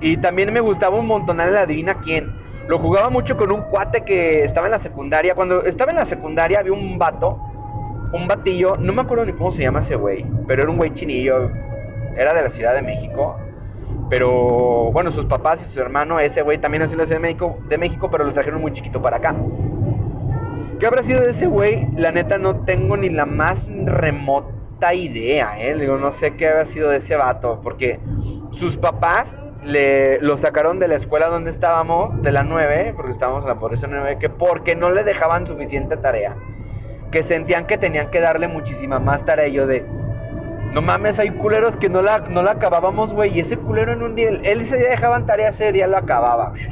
Y 0.00 0.16
también 0.16 0.52
me 0.52 0.60
gustaba 0.60 0.98
un 0.98 1.06
montón 1.06 1.36
la 1.36 1.62
adivina 1.62 1.94
quién. 1.94 2.32
Lo 2.68 2.78
jugaba 2.78 3.10
mucho 3.10 3.36
con 3.36 3.50
un 3.50 3.62
cuate 3.62 4.02
que 4.02 4.44
estaba 4.44 4.66
en 4.66 4.72
la 4.72 4.78
secundaria. 4.78 5.34
Cuando 5.34 5.64
estaba 5.64 5.90
en 5.90 5.96
la 5.96 6.04
secundaria 6.04 6.60
había 6.60 6.72
un 6.72 6.98
vato, 6.98 7.38
un 8.12 8.28
batillo, 8.28 8.76
no 8.76 8.92
me 8.92 9.02
acuerdo 9.02 9.24
ni 9.24 9.32
cómo 9.32 9.50
se 9.50 9.62
llama 9.62 9.80
ese 9.80 9.96
güey, 9.96 10.24
pero 10.46 10.62
era 10.62 10.70
un 10.70 10.76
güey 10.76 10.92
chinillo, 10.94 11.50
era 12.16 12.34
de 12.34 12.42
la 12.42 12.50
Ciudad 12.50 12.74
de 12.74 12.82
México. 12.82 13.36
Pero 14.08 14.92
bueno, 14.92 15.10
sus 15.10 15.24
papás 15.24 15.62
y 15.62 15.72
su 15.72 15.80
hermano, 15.80 16.20
ese 16.20 16.42
güey 16.42 16.58
también 16.58 16.82
nació 16.82 16.94
en 16.94 16.98
la 16.98 17.06
Ciudad 17.06 17.20
de 17.20 17.26
México, 17.28 17.58
de 17.68 17.78
México, 17.78 18.10
pero 18.10 18.24
lo 18.24 18.32
trajeron 18.32 18.60
muy 18.60 18.72
chiquito 18.72 19.00
para 19.00 19.16
acá. 19.16 19.34
¿Qué 20.82 20.88
habrá 20.88 21.04
sido 21.04 21.20
de 21.20 21.30
ese 21.30 21.46
güey? 21.46 21.86
La 21.94 22.10
neta 22.10 22.38
no 22.38 22.64
tengo 22.64 22.96
ni 22.96 23.08
la 23.08 23.24
más 23.24 23.64
remota 23.84 24.92
idea, 24.92 25.54
¿eh? 25.60 25.76
Digo, 25.78 25.96
no 25.96 26.10
sé 26.10 26.34
qué 26.34 26.48
había 26.48 26.66
sido 26.66 26.90
de 26.90 26.96
ese 26.96 27.14
vato, 27.14 27.60
porque 27.62 28.00
sus 28.50 28.76
papás 28.76 29.32
le, 29.62 30.20
lo 30.22 30.36
sacaron 30.36 30.80
de 30.80 30.88
la 30.88 30.96
escuela 30.96 31.28
donde 31.28 31.50
estábamos, 31.50 32.20
de 32.20 32.32
la 32.32 32.42
9, 32.42 32.94
porque 32.96 33.12
estábamos 33.12 33.44
en 33.44 33.50
la 33.50 33.60
pobreza 33.60 33.86
9, 33.88 34.18
que 34.18 34.28
porque 34.28 34.74
no 34.74 34.90
le 34.90 35.04
dejaban 35.04 35.46
suficiente 35.46 35.96
tarea. 35.96 36.34
Que 37.12 37.22
sentían 37.22 37.68
que 37.68 37.78
tenían 37.78 38.10
que 38.10 38.18
darle 38.18 38.48
muchísima 38.48 38.98
más 38.98 39.24
tarea. 39.24 39.46
Y 39.46 39.52
yo 39.52 39.68
de, 39.68 39.86
no 40.72 40.80
mames, 40.80 41.18
hay 41.18 41.30
culeros 41.30 41.76
que 41.76 41.88
no 41.88 42.00
la, 42.00 42.18
no 42.20 42.42
la 42.42 42.52
acabábamos, 42.52 43.12
güey. 43.12 43.36
Y 43.36 43.40
ese 43.40 43.58
culero 43.58 43.92
en 43.92 44.02
un 44.02 44.14
día, 44.14 44.28
él 44.28 44.60
ese 44.62 44.78
día 44.78 44.90
dejaban 44.90 45.26
tarea, 45.26 45.50
ese 45.50 45.70
día 45.72 45.86
lo 45.86 45.98
acababa. 45.98 46.54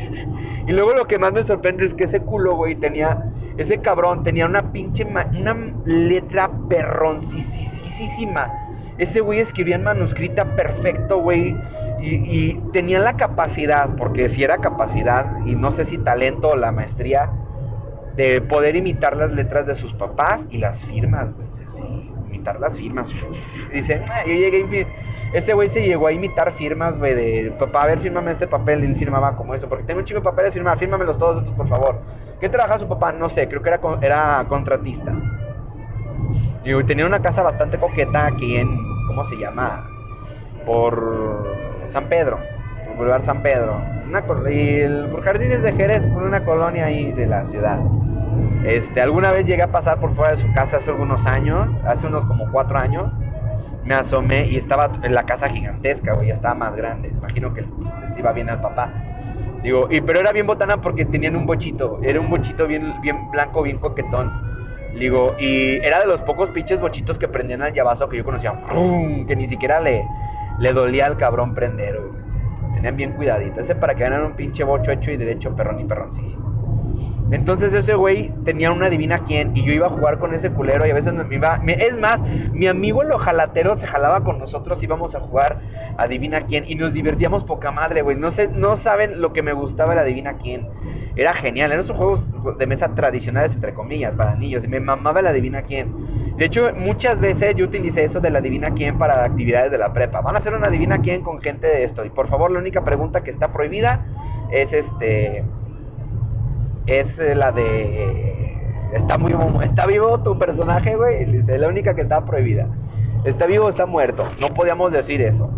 Y 0.66 0.72
luego 0.72 0.92
lo 0.92 1.06
que 1.06 1.18
más 1.18 1.32
me 1.32 1.42
sorprende 1.42 1.84
es 1.84 1.94
que 1.94 2.04
ese 2.04 2.20
culo, 2.20 2.54
güey, 2.54 2.76
tenía, 2.76 3.24
ese 3.56 3.78
cabrón 3.78 4.22
tenía 4.22 4.46
una 4.46 4.70
pinche, 4.70 5.04
una 5.04 5.56
letra 5.84 6.48
perroncisísima. 6.68 8.52
Ese 8.96 9.20
güey 9.20 9.40
escribía 9.40 9.76
en 9.76 9.82
manuscrita 9.82 10.54
perfecto, 10.54 11.18
güey. 11.18 11.56
Y, 12.00 12.14
y, 12.14 12.62
tenía 12.72 13.00
la 13.00 13.16
capacidad, 13.16 13.88
porque 13.96 14.28
si 14.28 14.44
era 14.44 14.58
capacidad, 14.58 15.44
y 15.44 15.56
no 15.56 15.72
sé 15.72 15.86
si 15.86 15.98
talento 15.98 16.50
o 16.50 16.56
la 16.56 16.70
maestría, 16.70 17.30
de 18.14 18.40
poder 18.40 18.76
imitar 18.76 19.16
las 19.16 19.32
letras 19.32 19.66
de 19.66 19.74
sus 19.74 19.92
papás 19.94 20.46
y 20.50 20.58
las 20.58 20.84
firmas, 20.84 21.34
güey. 21.34 21.48
Sí, 21.70 22.12
imitar 22.40 22.58
las 22.58 22.76
firmas. 22.76 23.08
Dice, 23.72 24.02
ah, 24.10 24.22
yo 24.26 24.32
llegué 24.32 24.86
a 25.32 25.36
Ese 25.36 25.52
güey 25.52 25.68
se 25.68 25.82
llegó 25.82 26.06
a 26.06 26.12
imitar 26.12 26.52
firmas, 26.54 26.98
güey, 26.98 27.14
de 27.14 27.52
papá, 27.58 27.82
a 27.82 27.86
ver, 27.86 28.00
fírmame 28.00 28.32
este 28.32 28.46
papel. 28.46 28.82
Y 28.82 28.86
él 28.86 28.96
firmaba 28.96 29.36
como 29.36 29.54
eso, 29.54 29.68
porque 29.68 29.84
tengo 29.84 30.00
un 30.00 30.06
chico 30.06 30.20
de 30.20 30.24
papeles, 30.24 30.54
firmar, 30.54 30.78
fírmamelos 30.78 31.18
todos 31.18 31.38
estos, 31.38 31.54
por 31.54 31.68
favor. 31.68 32.00
¿Qué 32.40 32.48
trabajaba 32.48 32.80
su 32.80 32.88
papá? 32.88 33.12
No 33.12 33.28
sé, 33.28 33.48
creo 33.48 33.62
que 33.62 33.68
era, 33.68 33.80
era 34.00 34.46
contratista. 34.48 35.12
Y 36.64 36.84
tenía 36.84 37.06
una 37.06 37.20
casa 37.20 37.42
bastante 37.42 37.78
coqueta 37.78 38.26
aquí 38.26 38.56
en, 38.56 38.68
¿cómo 39.06 39.24
se 39.24 39.36
llama? 39.36 39.86
Por 40.64 41.56
San 41.92 42.08
Pedro, 42.08 42.38
Boulevard 42.96 43.24
San 43.24 43.42
Pedro. 43.42 43.80
Una, 44.06 44.24
y 44.50 44.80
el, 44.80 45.08
Jardines 45.22 45.62
de 45.62 45.72
Jerez, 45.72 46.06
por 46.06 46.22
una 46.22 46.44
colonia 46.44 46.86
ahí 46.86 47.12
de 47.12 47.26
la 47.26 47.46
ciudad. 47.46 47.78
Este, 48.64 49.00
alguna 49.00 49.32
vez 49.32 49.46
llegué 49.46 49.62
a 49.62 49.72
pasar 49.72 49.98
por 49.98 50.14
fuera 50.14 50.32
de 50.32 50.42
su 50.42 50.52
casa 50.52 50.78
hace 50.78 50.90
algunos 50.90 51.26
años, 51.26 51.76
hace 51.84 52.06
unos 52.06 52.26
como 52.26 52.50
cuatro 52.50 52.78
años. 52.78 53.12
Me 53.84 53.94
asomé 53.94 54.46
y 54.48 54.56
estaba 54.56 54.90
en 55.02 55.14
la 55.14 55.24
casa 55.24 55.48
gigantesca, 55.48 56.12
güey, 56.12 56.28
ya 56.28 56.34
estaba 56.34 56.54
más 56.54 56.76
grande. 56.76 57.08
Imagino 57.08 57.54
que 57.54 57.62
les 58.02 58.18
iba 58.18 58.32
bien 58.32 58.50
al 58.50 58.60
papá. 58.60 58.92
Digo, 59.62 59.88
y, 59.90 60.00
pero 60.00 60.20
era 60.20 60.32
bien 60.32 60.46
botana 60.46 60.80
porque 60.80 61.04
tenían 61.04 61.36
un 61.36 61.46
bochito. 61.46 61.98
Era 62.02 62.20
un 62.20 62.28
bochito 62.28 62.66
bien, 62.66 63.00
bien 63.00 63.30
blanco, 63.30 63.62
bien 63.62 63.78
coquetón. 63.78 64.30
Digo, 64.98 65.34
y 65.38 65.76
era 65.76 66.00
de 66.00 66.06
los 66.06 66.20
pocos 66.22 66.50
pinches 66.50 66.80
bochitos 66.80 67.18
que 67.18 67.28
prendían 67.28 67.62
al 67.62 67.72
llavazo 67.72 68.08
que 68.08 68.16
yo 68.18 68.24
conocía. 68.24 68.54
Que 69.26 69.36
ni 69.36 69.46
siquiera 69.46 69.80
le, 69.80 70.04
le 70.58 70.72
dolía 70.72 71.06
al 71.06 71.16
cabrón 71.16 71.54
prender, 71.54 72.00
güey. 72.00 72.29
Tenían 72.74 72.96
bien 72.96 73.12
cuidadito. 73.12 73.60
Ese 73.60 73.74
para 73.74 73.94
que 73.94 74.04
ganan 74.04 74.24
un 74.24 74.32
pinche 74.32 74.64
bocho 74.64 74.90
hecho 74.90 75.10
y 75.10 75.16
derecho, 75.16 75.54
perrón 75.54 75.80
y 75.80 75.84
perroncísimo. 75.84 76.60
Entonces 77.30 77.72
ese 77.72 77.94
güey 77.94 78.32
tenía 78.44 78.72
una 78.72 78.90
divina 78.90 79.20
quién 79.24 79.56
y 79.56 79.64
yo 79.64 79.72
iba 79.72 79.86
a 79.86 79.90
jugar 79.90 80.18
con 80.18 80.34
ese 80.34 80.50
culero 80.50 80.84
y 80.84 80.90
a 80.90 80.94
veces 80.94 81.12
me 81.12 81.34
iba... 81.34 81.62
es 81.64 81.96
más, 81.96 82.22
mi 82.52 82.66
amigo 82.66 83.02
el 83.02 83.12
ojalatero 83.12 83.78
se 83.78 83.86
jalaba 83.86 84.24
con 84.24 84.38
nosotros, 84.38 84.82
íbamos 84.82 85.14
a 85.14 85.20
jugar 85.20 85.60
a 85.96 86.08
divina 86.08 86.42
quién 86.46 86.64
y 86.66 86.74
nos 86.74 86.92
divertíamos 86.92 87.44
poca 87.44 87.70
madre, 87.70 88.02
güey. 88.02 88.16
No, 88.16 88.32
sé, 88.32 88.48
no 88.48 88.76
saben 88.76 89.20
lo 89.20 89.32
que 89.32 89.42
me 89.42 89.52
gustaba 89.52 89.94
la 89.94 90.02
divina 90.02 90.38
quién. 90.38 90.68
Era 91.14 91.34
genial, 91.34 91.70
eran 91.70 91.84
esos 91.84 91.96
juegos 91.96 92.58
de 92.58 92.66
mesa 92.66 92.94
tradicionales, 92.94 93.54
entre 93.54 93.74
comillas, 93.74 94.14
para 94.14 94.34
niños. 94.34 94.64
Y 94.64 94.68
me 94.68 94.80
mamaba 94.80 95.22
la 95.22 95.32
divina 95.32 95.62
quién. 95.62 96.29
De 96.40 96.46
hecho, 96.46 96.70
muchas 96.74 97.20
veces 97.20 97.54
yo 97.54 97.66
utilicé 97.66 98.02
eso 98.02 98.18
de 98.18 98.30
la 98.30 98.40
divina 98.40 98.70
quién 98.70 98.96
para 98.96 99.24
actividades 99.24 99.70
de 99.70 99.76
la 99.76 99.92
prepa. 99.92 100.22
Van 100.22 100.36
a 100.36 100.38
hacer 100.38 100.54
una 100.54 100.70
divina 100.70 101.02
quién 101.02 101.20
con 101.20 101.38
gente 101.42 101.66
de 101.66 101.84
esto. 101.84 102.02
Y 102.02 102.08
por 102.08 102.28
favor, 102.28 102.50
la 102.50 102.58
única 102.58 102.82
pregunta 102.82 103.22
que 103.22 103.30
está 103.30 103.52
prohibida 103.52 104.06
es 104.50 104.72
este 104.72 105.44
es 106.86 107.18
eh, 107.18 107.34
la 107.34 107.52
de. 107.52 108.58
Está 108.94 109.18
muy 109.18 109.34
está 109.62 109.84
vivo 109.84 110.18
tu 110.22 110.38
personaje, 110.38 110.96
güey. 110.96 111.24
Es 111.24 111.46
la 111.46 111.68
única 111.68 111.94
que 111.94 112.00
está 112.00 112.24
prohibida. 112.24 112.68
Está 113.24 113.44
vivo 113.44 113.66
o 113.66 113.68
está 113.68 113.84
muerto. 113.84 114.24
No 114.40 114.48
podíamos 114.54 114.92
decir 114.92 115.20
eso. 115.20 115.50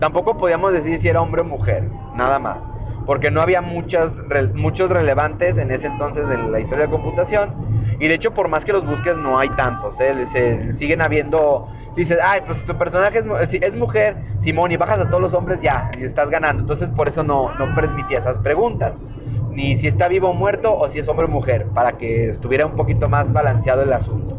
Tampoco 0.00 0.36
podíamos 0.36 0.74
decir 0.74 0.98
si 0.98 1.08
era 1.08 1.22
hombre 1.22 1.40
o 1.40 1.44
mujer. 1.46 1.88
Nada 2.14 2.38
más. 2.38 2.62
Porque 3.06 3.30
no 3.30 3.40
había 3.40 3.60
muchas, 3.60 4.22
muchos 4.54 4.90
relevantes 4.90 5.58
en 5.58 5.70
ese 5.70 5.86
entonces 5.86 6.24
en 6.30 6.50
la 6.50 6.60
historia 6.60 6.86
de 6.86 6.90
computación. 6.90 7.54
Y 8.00 8.08
de 8.08 8.14
hecho, 8.14 8.32
por 8.32 8.48
más 8.48 8.64
que 8.64 8.72
los 8.72 8.86
busques, 8.86 9.16
no 9.16 9.38
hay 9.38 9.50
tantos. 9.50 10.00
¿eh? 10.00 10.26
Se, 10.26 10.72
siguen 10.72 11.02
habiendo. 11.02 11.68
Si 11.92 12.00
dices, 12.00 12.18
ay, 12.22 12.40
pues 12.46 12.64
tu 12.64 12.76
personaje 12.76 13.18
es, 13.18 13.54
es, 13.54 13.74
mujer, 13.76 14.16
Simón, 14.38 14.72
y 14.72 14.76
bajas 14.76 14.98
a 14.98 15.08
todos 15.08 15.20
los 15.20 15.34
hombres, 15.34 15.60
ya, 15.60 15.90
y 15.96 16.04
estás 16.04 16.28
ganando. 16.28 16.62
Entonces, 16.62 16.88
por 16.88 17.08
eso 17.08 17.22
no, 17.22 17.54
no 17.54 17.72
permitía 17.74 18.18
esas 18.18 18.38
preguntas 18.38 18.98
ni 19.54 19.76
si 19.76 19.86
está 19.86 20.08
vivo 20.08 20.30
o 20.30 20.34
muerto 20.34 20.76
o 20.76 20.88
si 20.88 20.98
es 20.98 21.08
hombre 21.08 21.26
o 21.26 21.28
mujer, 21.28 21.66
para 21.66 21.92
que 21.92 22.28
estuviera 22.28 22.66
un 22.66 22.74
poquito 22.74 23.08
más 23.08 23.32
balanceado 23.32 23.82
el 23.82 23.92
asunto. 23.92 24.36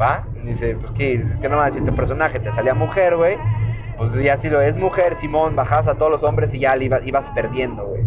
¿Va? 0.00 0.24
Dice, 0.44 0.76
pues 0.76 0.92
¿qué, 0.92 1.22
¿qué 1.40 1.48
no 1.48 1.56
va 1.56 1.64
a 1.64 1.66
decir 1.66 1.84
tu 1.84 1.94
personaje? 1.94 2.40
Te 2.40 2.50
salía 2.50 2.74
mujer, 2.74 3.16
güey. 3.16 3.36
Pues 4.02 4.24
ya 4.24 4.36
si 4.36 4.50
lo 4.50 4.60
es 4.60 4.76
mujer, 4.76 5.14
Simón, 5.14 5.54
bajas 5.54 5.86
a 5.86 5.94
todos 5.94 6.10
los 6.10 6.24
hombres 6.24 6.52
y 6.54 6.58
ya 6.58 6.76
ibas, 6.76 7.06
ibas 7.06 7.30
perdiendo, 7.30 7.86
güey. 7.86 8.02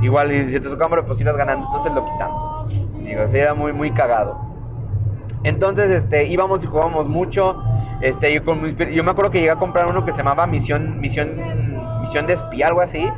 Igual, 0.00 0.30
si 0.48 0.52
te 0.52 0.60
toca 0.60 0.84
hombre, 0.84 1.02
pues 1.02 1.20
ibas 1.20 1.36
ganando, 1.36 1.66
entonces 1.66 1.92
lo 1.92 2.04
quitamos. 2.04 2.68
Digo, 3.02 3.26
sí, 3.26 3.38
era 3.38 3.52
muy, 3.52 3.72
muy 3.72 3.90
cagado. 3.90 4.38
Entonces, 5.42 5.90
este, 5.90 6.26
íbamos 6.28 6.62
y 6.62 6.68
jugábamos 6.68 7.08
mucho. 7.08 7.60
Este, 8.00 8.32
yo, 8.32 8.44
con, 8.44 8.76
yo 8.76 9.02
me 9.02 9.10
acuerdo 9.10 9.32
que 9.32 9.38
llegué 9.38 9.50
a 9.50 9.56
comprar 9.56 9.86
uno 9.86 10.04
que 10.04 10.12
se 10.12 10.18
llamaba 10.18 10.46
Misión, 10.46 11.00
Misión, 11.00 12.00
Misión 12.02 12.28
de 12.28 12.34
Espía, 12.34 12.68
algo 12.68 12.80
así 12.80 13.08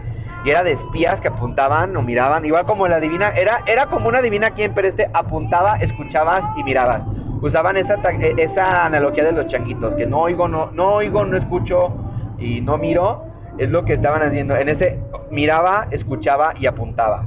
y 0.45 0.51
era 0.51 0.63
de 0.63 0.73
espías 0.73 1.23
que 1.23 1.29
apuntaban 1.29 1.97
o 1.97 2.03
miraban, 2.03 2.45
igual 2.45 2.67
como 2.67 2.87
la 2.87 3.01
divina, 3.01 3.31
era, 3.31 3.63
era 3.67 3.87
como 3.87 4.09
una 4.09 4.21
divina 4.21 4.51
quien, 4.51 4.75
pero 4.75 4.87
este 4.87 5.09
apuntaba, 5.15 5.77
escuchabas 5.77 6.45
y 6.57 6.63
mirabas. 6.63 7.03
Usaban 7.41 7.79
esa, 7.79 7.95
e, 8.11 8.35
esa 8.37 8.85
analogía 8.85 9.25
de 9.25 9.33
los 9.33 9.47
changuitos, 9.47 9.97
que 9.97 10.07
no 10.07 10.21
oigo, 10.21 10.47
no, 10.47 10.71
no 10.73 10.93
oigo, 10.93 11.25
no 11.25 11.39
escucho 11.39 12.04
y 12.39 12.61
no 12.61 12.79
miro, 12.79 13.25
es 13.59 13.71
lo 13.71 13.85
que 13.85 13.95
estaban 13.95 14.23
haciendo. 14.23 14.57
En 14.57 14.69
ese 14.69 15.01
miraba, 15.31 15.89
escuchaba 15.91 16.55
y 16.59 16.67
apuntaba. 16.67 17.27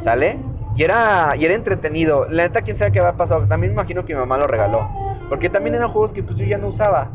¿Sale? 0.00 0.38
Y 0.76 0.82
era, 0.82 1.34
y 1.36 1.44
era 1.44 1.54
entretenido. 1.54 2.26
La 2.28 2.44
neta, 2.44 2.62
quién 2.62 2.76
sabe 2.76 2.92
qué 2.92 3.00
había 3.00 3.16
pasado. 3.16 3.46
También 3.46 3.72
imagino 3.72 4.04
que 4.04 4.14
mi 4.14 4.20
mamá 4.20 4.38
lo 4.38 4.46
regaló. 4.46 4.88
Porque 5.28 5.48
también 5.48 5.74
eran 5.74 5.90
juegos 5.90 6.12
que 6.12 6.22
pues 6.22 6.36
yo 6.36 6.44
ya 6.44 6.58
no 6.58 6.68
usaba. 6.68 7.08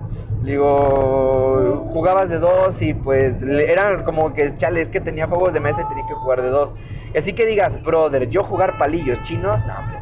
Digo, 0.43 1.87
jugabas 1.91 2.29
de 2.29 2.39
dos 2.39 2.81
y 2.81 2.93
pues 2.93 3.41
eran 3.41 4.03
como 4.03 4.33
que, 4.33 4.55
chale, 4.55 4.81
es 4.81 4.89
que 4.89 5.01
tenía 5.01 5.27
juegos 5.27 5.53
de 5.53 5.59
mesa 5.59 5.81
y 5.81 5.85
tenía 5.89 6.07
que 6.07 6.13
jugar 6.13 6.41
de 6.41 6.49
dos. 6.49 6.73
Así 7.15 7.33
que 7.33 7.45
digas, 7.45 7.81
brother, 7.83 8.29
yo 8.29 8.43
jugar 8.43 8.77
palillos 8.77 9.21
chinos, 9.23 9.59
no, 9.65 9.73
hombre. 9.77 9.99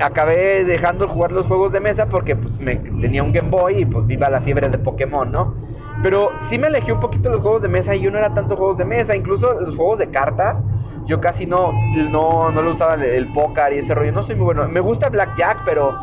Acabé 0.00 0.64
dejando 0.64 1.06
de 1.06 1.12
jugar 1.12 1.32
los 1.32 1.46
juegos 1.46 1.72
de 1.72 1.80
mesa 1.80 2.06
porque 2.06 2.34
pues 2.34 2.58
me 2.58 2.76
tenía 2.76 3.22
un 3.22 3.32
Game 3.32 3.50
Boy 3.50 3.82
y 3.82 3.84
pues 3.84 4.06
viva 4.06 4.30
la 4.30 4.40
fiebre 4.40 4.68
de 4.68 4.78
Pokémon, 4.78 5.30
¿no? 5.30 5.54
Pero 6.02 6.30
sí 6.48 6.58
me 6.58 6.68
alejé 6.68 6.92
un 6.92 7.00
poquito 7.00 7.28
los 7.28 7.40
juegos 7.40 7.62
de 7.62 7.68
mesa 7.68 7.94
y 7.94 8.00
yo 8.00 8.10
no 8.10 8.18
era 8.18 8.32
tanto 8.32 8.56
juegos 8.56 8.78
de 8.78 8.84
mesa, 8.84 9.14
incluso 9.14 9.60
los 9.60 9.76
juegos 9.76 9.98
de 9.98 10.10
cartas. 10.10 10.62
Yo 11.06 11.20
casi 11.20 11.46
no, 11.46 11.72
no, 12.10 12.50
no 12.50 12.62
lo 12.62 12.70
usaba 12.70 12.94
el, 12.94 13.02
el 13.02 13.28
y 13.72 13.78
ese 13.78 13.94
rollo. 13.94 14.12
No 14.12 14.22
soy 14.22 14.36
muy 14.36 14.44
bueno. 14.44 14.68
Me 14.68 14.80
gusta 14.80 15.08
Blackjack, 15.08 15.62
pero 15.64 15.94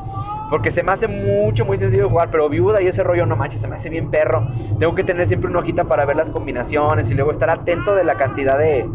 porque 0.49 0.71
se 0.71 0.83
me 0.83 0.91
hace 0.91 1.07
mucho, 1.07 1.65
muy 1.65 1.77
sencillo 1.77 2.09
jugar, 2.09 2.29
pero 2.31 2.49
viuda 2.49 2.81
y 2.81 2.87
ese 2.87 3.03
rollo, 3.03 3.25
no 3.25 3.35
manches, 3.35 3.61
se 3.61 3.67
me 3.67 3.75
hace 3.75 3.89
bien 3.89 4.11
perro. 4.11 4.47
Tengo 4.79 4.93
que 4.93 5.03
tener 5.03 5.27
siempre 5.27 5.49
una 5.49 5.59
hojita 5.59 5.85
para 5.85 6.05
ver 6.05 6.15
las 6.15 6.29
combinaciones 6.29 7.09
y 7.09 7.13
luego 7.15 7.31
estar 7.31 7.49
atento 7.49 7.95
de 7.95 8.03
la 8.03 8.15
cantidad 8.15 8.57
de... 8.57 8.87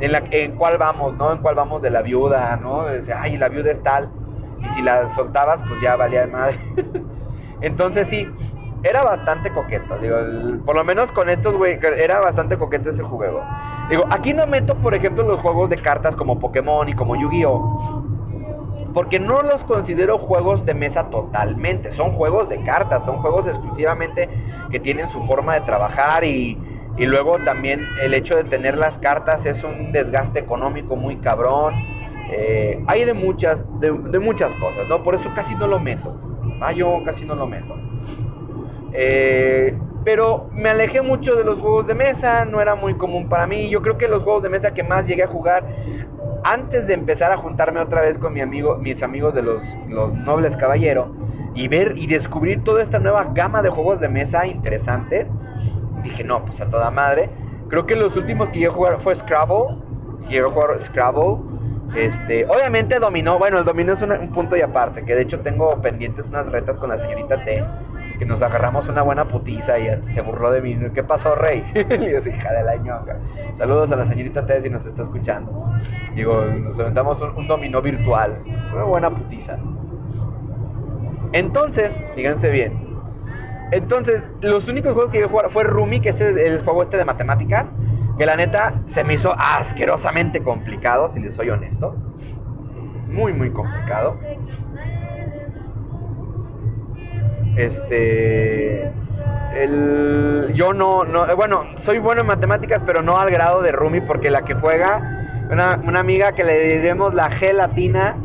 En, 0.00 0.12
la, 0.12 0.22
en 0.30 0.56
cuál 0.56 0.78
vamos, 0.78 1.16
¿no? 1.16 1.32
En 1.32 1.38
cuál 1.38 1.54
vamos 1.54 1.80
de 1.80 1.90
la 1.90 2.02
viuda, 2.02 2.56
¿no? 2.56 2.88
Dice, 2.88 3.12
ay, 3.12 3.38
la 3.38 3.48
viuda 3.48 3.70
es 3.70 3.82
tal. 3.82 4.10
Y 4.64 4.68
si 4.70 4.82
la 4.82 5.08
soltabas, 5.10 5.62
pues 5.68 5.80
ya 5.80 5.96
valía 5.96 6.22
de 6.22 6.26
madre. 6.26 6.58
Entonces 7.60 8.08
sí, 8.08 8.26
era 8.82 9.02
bastante 9.02 9.50
coqueto. 9.52 9.96
Digo, 9.98 10.16
por 10.64 10.74
lo 10.76 10.84
menos 10.84 11.12
con 11.12 11.28
estos, 11.28 11.56
güey, 11.56 11.78
era 11.96 12.20
bastante 12.20 12.58
coqueto 12.58 12.90
ese 12.90 13.02
juego. 13.02 13.42
Digo, 13.88 14.04
aquí 14.10 14.34
no 14.34 14.46
meto, 14.46 14.74
por 14.76 14.94
ejemplo, 14.94 15.22
los 15.24 15.40
juegos 15.40 15.70
de 15.70 15.76
cartas 15.76 16.16
como 16.16 16.38
Pokémon 16.38 16.88
y 16.88 16.94
como 16.94 17.16
Yu-Gi-Oh! 17.16 18.11
Porque 18.94 19.18
no 19.18 19.40
los 19.42 19.64
considero 19.64 20.18
juegos 20.18 20.66
de 20.66 20.74
mesa 20.74 21.10
totalmente, 21.10 21.90
son 21.90 22.12
juegos 22.12 22.48
de 22.48 22.62
cartas, 22.62 23.04
son 23.04 23.18
juegos 23.18 23.46
exclusivamente 23.46 24.28
que 24.70 24.80
tienen 24.80 25.08
su 25.08 25.22
forma 25.22 25.54
de 25.54 25.62
trabajar 25.62 26.24
y, 26.24 26.58
luego 26.98 27.38
también 27.44 27.88
el 28.00 28.14
hecho 28.14 28.36
de 28.36 28.44
tener 28.44 28.76
las 28.78 28.98
cartas 28.98 29.44
es 29.44 29.64
un 29.64 29.90
desgaste 29.92 30.38
económico 30.38 30.94
muy 30.94 31.16
cabrón. 31.16 31.74
Eh, 32.30 32.82
hay 32.86 33.04
de 33.04 33.12
muchas, 33.12 33.66
de, 33.80 33.90
muchas 33.90 34.54
cosas, 34.54 34.86
¿no? 34.88 35.02
Por 35.02 35.14
eso 35.14 35.32
casi 35.34 35.54
no 35.56 35.66
lo 35.66 35.80
meto. 35.80 36.14
Ah, 36.60 36.70
yo 36.72 37.02
casi 37.04 37.24
no 37.24 37.34
lo 37.34 37.46
meto. 37.46 37.76
Eh, 38.92 39.76
pero 40.04 40.48
me 40.52 40.68
alejé 40.68 41.02
mucho 41.02 41.34
de 41.34 41.44
los 41.44 41.58
juegos 41.58 41.86
de 41.86 41.94
mesa, 41.94 42.44
no 42.44 42.60
era 42.60 42.74
muy 42.74 42.94
común 42.94 43.28
para 43.28 43.46
mí. 43.46 43.68
Yo 43.68 43.82
creo 43.82 43.98
que 43.98 44.06
los 44.06 44.22
juegos 44.22 44.42
de 44.42 44.48
mesa 44.48 44.72
que 44.72 44.82
más 44.82 45.06
llegué 45.06 45.24
a 45.24 45.28
jugar 45.28 45.64
antes 46.44 46.86
de 46.86 46.94
empezar 46.94 47.32
a 47.32 47.36
juntarme 47.36 47.80
otra 47.80 48.00
vez 48.02 48.18
con 48.18 48.32
mis 48.32 49.02
amigos 49.02 49.34
de 49.34 49.42
los, 49.42 49.62
Nobles 49.88 50.56
Caballeros, 50.56 51.08
y 51.54 51.68
ver 51.68 51.94
y 51.96 52.06
descubrir 52.06 52.64
toda 52.64 52.82
esta 52.82 52.98
nueva 52.98 53.30
gama 53.34 53.62
de 53.62 53.68
juegos 53.68 54.00
de 54.00 54.08
mesa 54.08 54.46
interesantes, 54.46 55.28
dije, 56.02 56.24
no, 56.24 56.44
pues 56.44 56.60
a 56.60 56.66
toda 56.66 56.90
madre. 56.90 57.30
Creo 57.68 57.86
que 57.86 57.94
los 57.94 58.16
últimos 58.16 58.48
que 58.48 58.66
a 58.66 58.70
jugar 58.70 59.00
fue 59.00 59.14
Scrabble. 59.14 59.76
Llegué 60.28 60.46
a 60.46 60.50
jugar 60.50 60.80
Scrabble. 60.80 61.38
Este, 61.94 62.46
obviamente 62.46 62.98
dominó, 62.98 63.38
bueno, 63.38 63.58
el 63.58 63.64
dominó 63.64 63.92
es 63.92 64.00
un 64.00 64.30
punto 64.30 64.56
y 64.56 64.62
aparte, 64.62 65.04
que 65.04 65.14
de 65.14 65.22
hecho 65.22 65.40
tengo 65.40 65.80
pendientes 65.82 66.28
unas 66.30 66.50
retas 66.50 66.78
con 66.78 66.88
la 66.88 66.96
señorita 66.96 67.44
T, 67.44 67.62
que 68.22 68.26
nos 68.26 68.40
agarramos 68.40 68.86
una 68.86 69.02
buena 69.02 69.24
putiza 69.24 69.80
y 69.80 69.88
se 70.12 70.20
burló 70.20 70.52
de 70.52 70.60
mí. 70.60 70.78
¿Qué 70.94 71.02
pasó, 71.02 71.34
rey? 71.34 71.64
y 71.74 72.10
yo, 72.12 72.18
hija 72.18 72.52
de 72.52 72.62
la 72.62 72.76
ñonga. 72.76 73.18
Saludos 73.52 73.90
a 73.90 73.96
la 73.96 74.06
señorita 74.06 74.46
T 74.46 74.62
si 74.62 74.70
nos 74.70 74.86
está 74.86 75.02
escuchando. 75.02 75.72
Digo, 76.14 76.44
nos 76.44 76.78
aventamos 76.78 77.20
un, 77.20 77.48
dominó 77.48 77.82
virtual, 77.82 78.38
una 78.72 78.84
buena 78.84 79.10
putiza. 79.10 79.58
Entonces, 81.32 81.90
fíjense 82.14 82.48
bien, 82.50 82.92
entonces, 83.72 84.22
los 84.40 84.68
únicos 84.68 84.92
juegos 84.92 85.10
que 85.10 85.18
yo 85.18 85.28
jugar 85.28 85.50
fue 85.50 85.64
Rumi, 85.64 86.00
que 86.00 86.10
es 86.10 86.20
el, 86.20 86.62
juego 86.62 86.82
este 86.82 86.98
de 86.98 87.04
matemáticas, 87.04 87.72
que 88.18 88.24
la 88.24 88.36
neta 88.36 88.82
se 88.84 89.02
me 89.02 89.14
hizo 89.14 89.34
asquerosamente 89.36 90.44
complicado, 90.44 91.08
si 91.08 91.18
les 91.18 91.34
soy 91.34 91.50
honesto. 91.50 91.96
Muy, 93.08 93.32
muy 93.32 93.50
complicado. 93.50 94.16
Este. 97.56 98.90
El, 99.54 100.52
yo 100.54 100.72
no, 100.72 101.04
no, 101.04 101.36
bueno, 101.36 101.66
soy 101.76 101.98
bueno 101.98 102.22
en 102.22 102.26
matemáticas, 102.26 102.82
pero 102.86 103.02
no 103.02 103.18
al 103.18 103.30
grado 103.30 103.60
de 103.60 103.70
Rumi, 103.70 104.00
porque 104.00 104.30
la 104.30 104.42
que 104.46 104.54
juega, 104.54 105.46
una, 105.50 105.78
una 105.84 106.00
amiga 106.00 106.32
que 106.32 106.42
le 106.42 106.76
diremos 106.76 107.12
la 107.12 107.30
gelatina, 107.30 108.16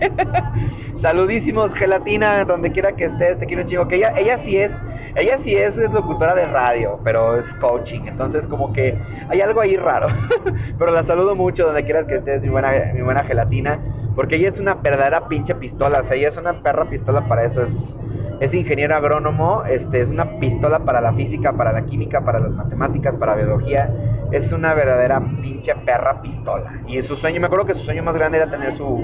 Saludísimos, 0.96 1.74
gelatina, 1.74 2.44
donde 2.44 2.72
quiera 2.72 2.92
que 2.92 3.04
estés, 3.04 3.38
te 3.38 3.46
quiero 3.46 3.62
un 3.62 3.68
chingo. 3.68 3.88
Que 3.88 3.96
ella, 3.96 4.12
ella 4.16 4.38
sí 4.38 4.56
es, 4.56 4.72
ella 5.16 5.38
sí 5.38 5.54
es 5.54 5.76
locutora 5.76 6.34
de 6.34 6.46
radio, 6.46 6.98
pero 7.04 7.36
es 7.36 7.52
coaching. 7.54 8.02
Entonces, 8.06 8.46
como 8.46 8.72
que 8.72 8.98
hay 9.28 9.40
algo 9.40 9.60
ahí 9.60 9.76
raro. 9.76 10.08
pero 10.78 10.92
la 10.92 11.02
saludo 11.02 11.34
mucho 11.34 11.66
donde 11.66 11.84
quieras 11.84 12.06
que 12.06 12.16
estés, 12.16 12.42
mi 12.42 12.48
buena, 12.48 12.72
mi 12.94 13.02
buena 13.02 13.24
gelatina. 13.24 13.80
Porque 14.14 14.36
ella 14.36 14.48
es 14.48 14.58
una 14.58 14.74
verdadera 14.74 15.28
pinche 15.28 15.54
pistola. 15.54 16.00
O 16.00 16.04
sea, 16.04 16.16
ella 16.16 16.28
es 16.28 16.36
una 16.36 16.62
perra 16.62 16.88
pistola 16.88 17.26
para 17.28 17.44
eso. 17.44 17.62
Es, 17.62 17.96
es 18.40 18.54
ingeniero 18.54 18.94
agrónomo. 18.94 19.64
Este, 19.68 20.00
es 20.00 20.08
una 20.08 20.38
pistola 20.38 20.80
para 20.80 21.00
la 21.00 21.12
física, 21.12 21.52
para 21.52 21.72
la 21.72 21.84
química, 21.84 22.20
para 22.24 22.38
las 22.38 22.52
matemáticas, 22.52 23.16
para 23.16 23.34
biología 23.34 23.90
es 24.32 24.50
una 24.52 24.74
verdadera 24.74 25.20
pinche 25.40 25.74
perra 25.76 26.20
pistola. 26.20 26.80
Y 26.88 27.00
su 27.02 27.14
sueño, 27.14 27.40
me 27.40 27.46
acuerdo 27.46 27.66
que 27.66 27.74
su 27.74 27.84
sueño 27.84 28.02
más 28.02 28.16
grande 28.16 28.38
era 28.38 28.50
tener 28.50 28.74
su, 28.74 29.00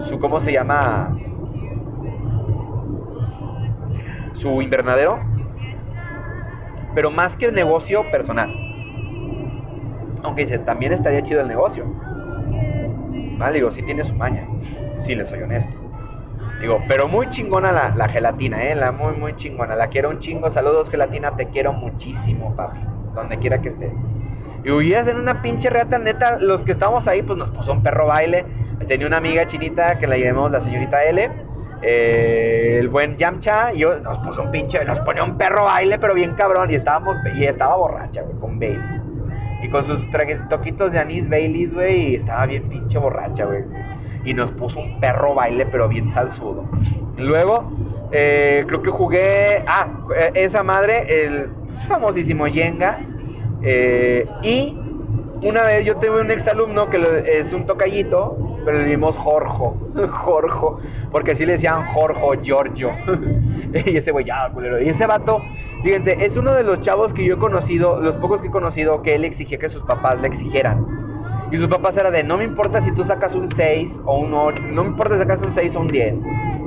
su 0.00 0.18
¿cómo 0.18 0.40
se 0.40 0.52
llama? 0.52 1.16
Su 4.34 4.62
invernadero. 4.62 5.20
Pero 6.94 7.10
más 7.10 7.36
que 7.36 7.46
el 7.46 7.54
negocio 7.54 8.10
personal. 8.10 8.54
Aunque 10.22 10.42
dice, 10.42 10.58
también 10.58 10.92
estaría 10.92 11.22
chido 11.22 11.40
el 11.40 11.48
negocio. 11.48 11.84
Vale, 13.38 13.54
digo, 13.54 13.70
sí 13.70 13.82
tiene 13.82 14.04
su 14.04 14.14
maña. 14.14 14.46
Sí, 14.98 15.14
le 15.14 15.24
soy 15.24 15.42
honesto. 15.42 15.74
Digo, 16.60 16.82
pero 16.86 17.08
muy 17.08 17.30
chingona 17.30 17.72
la, 17.72 17.94
la, 17.96 18.08
gelatina, 18.08 18.62
¿eh? 18.64 18.74
La 18.74 18.92
muy, 18.92 19.14
muy 19.14 19.34
chingona. 19.36 19.74
La 19.74 19.88
quiero 19.88 20.10
un 20.10 20.18
chingo. 20.18 20.50
Saludos, 20.50 20.90
gelatina. 20.90 21.36
Te 21.36 21.46
quiero 21.46 21.72
muchísimo, 21.72 22.54
papi. 22.54 22.80
Donde 23.14 23.38
quiera 23.38 23.62
que 23.62 23.68
estés. 23.68 23.92
Y 24.62 24.70
huías 24.70 25.08
en 25.08 25.16
una 25.16 25.40
pinche 25.40 25.70
reata, 25.70 25.98
neta, 25.98 26.38
los 26.38 26.62
que 26.62 26.72
estábamos 26.72 27.08
ahí, 27.08 27.22
pues 27.22 27.38
nos 27.38 27.50
puso 27.50 27.72
un 27.72 27.82
perro 27.82 28.06
baile. 28.06 28.44
Tenía 28.86 29.06
una 29.06 29.16
amiga 29.16 29.46
chinita 29.46 29.98
que 29.98 30.06
la 30.06 30.18
llamamos 30.18 30.50
la 30.50 30.60
señorita 30.60 31.02
L. 31.04 31.30
Eh, 31.82 32.76
el 32.80 32.88
buen 32.88 33.16
Yamcha, 33.16 33.72
y 33.72 33.78
yo, 33.78 33.98
nos 34.00 34.18
puso 34.18 34.42
un 34.42 34.50
pinche, 34.50 34.84
nos 34.84 35.00
ponía 35.00 35.24
un 35.24 35.36
perro 35.36 35.64
baile, 35.64 35.98
pero 35.98 36.14
bien 36.14 36.34
cabrón. 36.34 36.70
Y 36.70 36.74
estábamos, 36.74 37.16
y 37.34 37.44
estaba 37.44 37.76
borracha, 37.76 38.22
güey, 38.22 38.36
con 38.38 38.58
Baileys. 38.58 39.02
Y 39.62 39.68
con 39.68 39.84
sus 39.84 40.04
toquitos 40.48 40.92
de 40.92 40.98
anís 40.98 41.28
Baileys, 41.28 41.72
güey, 41.72 42.12
y 42.12 42.14
estaba 42.16 42.46
bien 42.46 42.68
pinche 42.68 42.98
borracha, 42.98 43.44
güey. 43.44 43.64
Y 44.24 44.34
nos 44.34 44.50
puso 44.50 44.80
un 44.80 45.00
perro 45.00 45.34
baile, 45.34 45.66
pero 45.66 45.88
bien 45.88 46.10
salsudo. 46.10 46.68
luego, 47.16 47.70
eh, 48.12 48.64
creo 48.66 48.82
que 48.82 48.90
jugué, 48.90 49.64
ah, 49.66 49.88
esa 50.34 50.62
madre, 50.62 51.26
el 51.26 51.50
famosísimo 51.86 52.46
Yenga 52.46 53.00
eh, 53.62 54.26
y 54.42 54.76
una 55.42 55.62
vez 55.62 55.84
yo 55.86 55.96
tuve 55.96 56.20
un 56.20 56.30
exalumno 56.30 56.90
que 56.90 57.24
es 57.26 57.52
un 57.52 57.64
tocallito, 57.66 58.36
pero 58.64 58.78
le 58.78 58.84
dimos 58.84 59.16
Jorge, 59.16 59.70
Jorge, 60.08 60.66
porque 61.10 61.32
así 61.32 61.46
le 61.46 61.52
decían 61.52 61.84
Jorge, 61.86 62.40
Giorgio. 62.42 62.90
y 63.86 63.96
ese 63.96 64.12
güey, 64.12 64.24
ya, 64.26 64.50
culero. 64.50 64.80
Y 64.80 64.88
ese 64.88 65.06
vato, 65.06 65.40
fíjense, 65.82 66.16
es 66.20 66.36
uno 66.36 66.52
de 66.52 66.62
los 66.62 66.80
chavos 66.80 67.12
que 67.12 67.24
yo 67.24 67.36
he 67.36 67.38
conocido, 67.38 68.00
los 68.00 68.16
pocos 68.16 68.40
que 68.40 68.48
he 68.48 68.50
conocido, 68.50 69.02
que 69.02 69.14
él 69.14 69.24
exigía 69.24 69.58
que 69.58 69.70
sus 69.70 69.82
papás 69.82 70.20
le 70.20 70.28
exigieran. 70.28 70.86
Y 71.50 71.58
sus 71.58 71.68
papás 71.68 71.96
era 71.96 72.10
de, 72.10 72.22
no 72.22 72.36
me 72.36 72.44
importa 72.44 72.80
si 72.80 72.92
tú 72.92 73.02
sacas 73.02 73.34
un 73.34 73.50
6 73.50 74.02
o 74.04 74.18
un 74.18 74.32
8, 74.32 74.62
no 74.70 74.84
me 74.84 74.90
importa 74.90 75.14
si 75.14 75.20
sacas 75.20 75.42
un 75.42 75.52
6 75.52 75.74
o 75.74 75.80
un 75.80 75.88
10. 75.88 76.18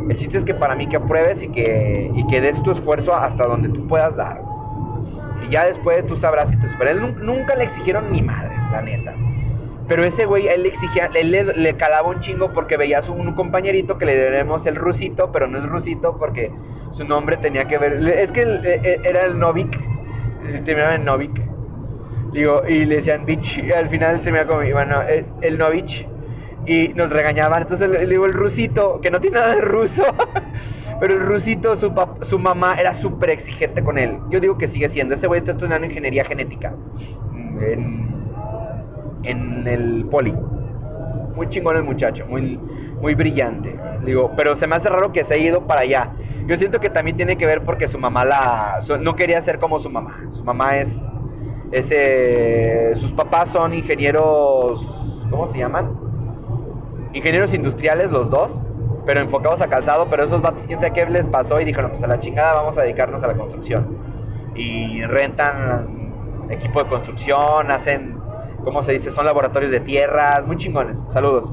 El 0.09 0.15
chiste 0.17 0.38
es 0.38 0.43
que 0.43 0.53
para 0.53 0.75
mí 0.75 0.88
que 0.88 0.97
apruebes 0.97 1.41
y 1.41 1.47
que, 1.47 2.12
y 2.13 2.27
que 2.27 2.41
des 2.41 2.62
tu 2.63 2.71
esfuerzo 2.71 3.15
hasta 3.15 3.45
donde 3.45 3.69
tú 3.69 3.88
puedas 3.88 4.17
dar. 4.17 4.41
Y 5.47 5.51
ya 5.51 5.65
después 5.65 6.05
tú 6.05 6.17
sabrás 6.17 6.49
si 6.49 6.57
te 6.57 6.69
superas. 6.69 6.97
Nunca 6.97 7.55
le 7.55 7.63
exigieron 7.63 8.12
ni 8.12 8.21
madres, 8.21 8.52
la 8.73 8.81
neta. 8.81 9.13
Pero 9.88 10.03
ese 10.03 10.25
güey, 10.25 10.47
él 10.47 10.63
le 10.63 10.69
exigía, 10.69 11.09
él 11.13 11.31
le, 11.31 11.73
calaba 11.75 12.07
un 12.07 12.19
chingo 12.21 12.53
porque 12.53 12.77
veía 12.77 12.99
a 12.99 13.12
un 13.12 13.33
compañerito 13.33 13.97
que 13.97 14.05
le 14.05 14.15
debemos 14.15 14.65
el 14.65 14.75
rusito, 14.75 15.31
pero 15.31 15.47
no 15.47 15.57
es 15.57 15.65
rusito 15.65 16.17
porque 16.17 16.51
su 16.91 17.03
nombre 17.03 17.38
tenía 17.38 17.65
que 17.65 17.77
ver. 17.77 18.07
Es 18.07 18.31
que 18.31 18.41
e, 18.41 18.79
e, 18.83 19.01
era 19.03 19.25
el 19.25 19.38
Novik, 19.38 19.77
terminaba 20.63 20.95
en 20.95 21.05
Novik. 21.05 21.41
Digo, 22.31 22.63
y 22.67 22.86
le 22.86 22.95
decían 22.95 23.25
bitch, 23.25 23.59
y 23.59 23.71
al 23.71 23.89
final 23.89 24.21
terminaba 24.21 24.47
como, 24.47 24.71
bueno, 24.71 25.01
el, 25.03 25.25
el 25.41 25.57
Novich. 25.57 26.07
Y 26.65 26.88
nos 26.95 27.09
regañaban. 27.09 27.63
Entonces 27.63 27.89
le 27.89 28.07
digo, 28.07 28.25
el 28.25 28.33
rusito, 28.33 29.01
que 29.01 29.12
no 29.12 29.19
tiene 29.19 29.39
nada 29.39 29.55
de 29.55 29.62
ruso. 29.62 30.03
Pero 30.99 31.15
el 31.15 31.19
rusito, 31.19 31.75
su, 31.75 31.93
su 32.21 32.39
mamá 32.39 32.75
era 32.79 32.93
súper 32.93 33.31
exigente 33.31 33.83
con 33.83 33.97
él. 33.97 34.19
Yo 34.29 34.39
digo 34.39 34.57
que 34.57 34.69
sigue 34.69 34.88
siendo. 34.88 35.13
Ese 35.13 35.27
güey 35.27 35.39
está 35.39 35.51
estudiando 35.51 35.86
ingeniería 35.86 36.23
genética. 36.23 36.73
En, 37.59 38.22
en 39.23 39.67
el 39.67 40.05
poli. 40.05 40.33
Muy 41.36 41.49
chingón 41.49 41.75
el 41.77 41.83
muchacho, 41.83 42.25
muy, 42.27 42.59
muy 43.01 43.15
brillante. 43.15 43.79
Digo, 44.05 44.31
pero 44.36 44.55
se 44.55 44.67
me 44.67 44.75
hace 44.75 44.89
raro 44.89 45.12
que 45.12 45.23
se 45.23 45.36
haya 45.36 45.45
ido 45.45 45.67
para 45.67 45.81
allá. 45.81 46.12
Yo 46.45 46.57
siento 46.57 46.79
que 46.79 46.89
también 46.89 47.17
tiene 47.17 47.38
que 47.38 47.45
ver 47.45 47.63
porque 47.63 47.88
su 47.88 47.97
mamá 47.97 48.25
la, 48.25 48.79
no 48.99 49.15
quería 49.15 49.41
ser 49.41 49.59
como 49.59 49.79
su 49.79 49.89
mamá. 49.89 50.29
Su 50.33 50.43
mamá 50.43 50.77
es, 50.77 50.95
ese, 51.71 52.95
sus 52.95 53.13
papás 53.13 53.49
son 53.49 53.73
ingenieros, 53.73 54.86
¿cómo 55.29 55.47
se 55.47 55.57
llaman? 55.57 55.97
Ingenieros 57.13 57.53
industriales 57.53 58.12
los 58.12 58.29
dos 58.29 58.59
pero 59.05 59.21
enfocados 59.21 59.62
a 59.62 59.67
calzado, 59.67 60.07
pero 60.09 60.23
esos 60.23 60.41
vatos, 60.41 60.63
quién 60.67 60.79
sabe 60.79 60.93
qué 60.93 61.05
les 61.05 61.25
pasó 61.25 61.59
y 61.59 61.65
dijeron, 61.65 61.91
pues 61.91 62.03
a 62.03 62.07
la 62.07 62.19
chingada 62.19 62.53
vamos 62.53 62.77
a 62.77 62.81
dedicarnos 62.83 63.21
a 63.23 63.27
la 63.27 63.33
construcción. 63.33 63.97
Y 64.55 65.03
rentan 65.03 66.47
equipo 66.49 66.83
de 66.83 66.89
construcción, 66.89 67.71
hacen, 67.71 68.17
¿cómo 68.63 68.84
se 68.84 68.93
dice? 68.93 69.12
Son 69.12 69.26
laboratorios 69.26 69.71
de 69.71 69.80
tierras, 69.80 70.45
muy 70.45 70.58
chingones. 70.58 71.04
Saludos. 71.10 71.52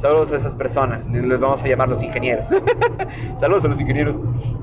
Saludos 0.00 0.30
a 0.30 0.36
esas 0.36 0.54
personas, 0.54 1.08
les 1.08 1.40
vamos 1.40 1.60
a 1.64 1.66
llamar 1.66 1.88
los 1.88 2.00
ingenieros. 2.04 2.46
Saludos 3.34 3.64
a 3.64 3.68
los 3.68 3.80
ingenieros. 3.80 4.14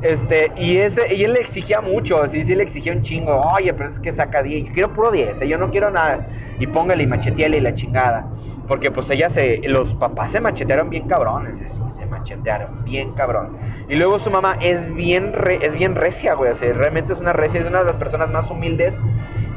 Este, 0.01 0.49
y 0.55 0.77
ese, 0.77 1.13
y 1.13 1.25
él 1.25 1.33
le 1.33 1.41
exigía 1.41 1.81
mucho, 1.81 2.25
sí, 2.27 2.43
sí 2.43 2.55
le 2.55 2.63
exigía 2.63 2.93
un 2.93 3.01
chingo. 3.01 3.41
Oye, 3.41 3.73
pero 3.73 3.89
es 3.89 3.99
que 3.99 4.13
saca 4.13 4.41
10, 4.41 4.67
yo 4.67 4.71
quiero 4.71 4.93
puro 4.93 5.11
10, 5.11 5.41
¿eh? 5.41 5.47
yo 5.47 5.57
no 5.57 5.71
quiero 5.71 5.91
nada. 5.91 6.29
Y 6.57 6.67
póngale 6.67 7.03
y 7.03 7.07
macheteale 7.07 7.57
y 7.57 7.61
la 7.61 7.75
chingada. 7.75 8.29
Porque 8.65 8.91
pues 8.91 9.09
ella 9.09 9.29
se, 9.29 9.59
los 9.67 9.93
papás 9.95 10.31
se 10.31 10.39
machetearon 10.39 10.89
bien 10.89 11.07
cabrones, 11.07 11.57
sí, 11.57 11.81
se 11.89 12.05
machetearon 12.05 12.85
bien 12.85 13.11
cabrón. 13.11 13.57
Y 13.89 13.95
luego 13.95 14.17
su 14.19 14.31
mamá 14.31 14.57
es 14.61 14.91
bien, 14.95 15.33
es 15.61 15.73
bien 15.73 15.95
recia, 15.95 16.33
güey, 16.33 16.51
o 16.51 16.55
realmente 16.55 17.13
es 17.13 17.19
una 17.19 17.33
recia, 17.33 17.59
es 17.59 17.67
una 17.67 17.79
de 17.79 17.85
las 17.85 17.97
personas 17.97 18.31
más 18.31 18.49
humildes, 18.49 18.97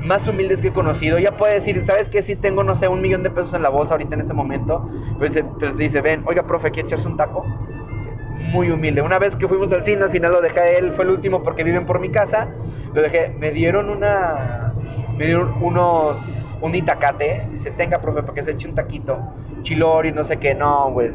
más 0.05 0.27
humildes 0.29 0.61
que 0.61 0.69
he 0.69 0.73
conocido. 0.73 1.19
Ya 1.19 1.37
puede 1.37 1.55
decir, 1.55 1.85
¿sabes 1.85 2.09
qué? 2.09 2.23
Si 2.23 2.37
tengo, 2.37 2.63
no 2.65 2.75
sé, 2.75 2.89
un 2.89 3.01
millón 3.01 3.23
de 3.23 3.31
pesos 3.31 3.55
en 3.55 3.63
la 3.63 3.69
bolsa 3.69 3.95
ahorita 3.95 4.15
en 4.15 4.21
este 4.21 4.35
momento, 4.35 4.91
te 5.59 5.73
dice, 5.73 6.01
ven, 6.01 6.23
oiga, 6.27 6.43
profe, 6.45 6.71
¿quieres 6.71 6.93
echarse 6.93 7.09
un 7.09 7.17
taco? 7.17 7.45
muy 8.49 8.71
humilde. 8.71 9.03
Una 9.03 9.19
vez 9.19 9.37
que 9.37 9.47
fuimos 9.47 9.73
al 9.73 9.85
cine, 9.85 10.03
al 10.05 10.11
final 10.11 10.33
lo 10.33 10.41
dejé 10.41 10.79
él, 10.79 10.93
fue 10.93 11.05
el 11.05 11.11
último 11.11 11.43
porque 11.43 11.65
viven 11.65 11.87
por 11.87 12.01
mi 12.01 12.11
casa, 12.11 12.49
lo 12.95 13.03
dejé, 13.03 13.35
me 13.39 13.51
dieron 13.51 13.91
una, 13.91 14.73
me 15.17 15.27
dieron 15.27 15.53
unos 15.61 16.19
un 16.61 16.75
itacate, 16.75 17.47
dice, 17.53 17.71
tenga, 17.71 18.01
profe, 18.01 18.23
para 18.23 18.35
que 18.35 18.43
se 18.43 18.53
eche 18.53 18.69
un 18.69 18.75
taquito, 18.75 19.19
chilori, 19.63 20.11
no 20.11 20.25
sé 20.25 20.39
qué, 20.39 20.55
no, 20.55 20.91
güey, 20.91 21.13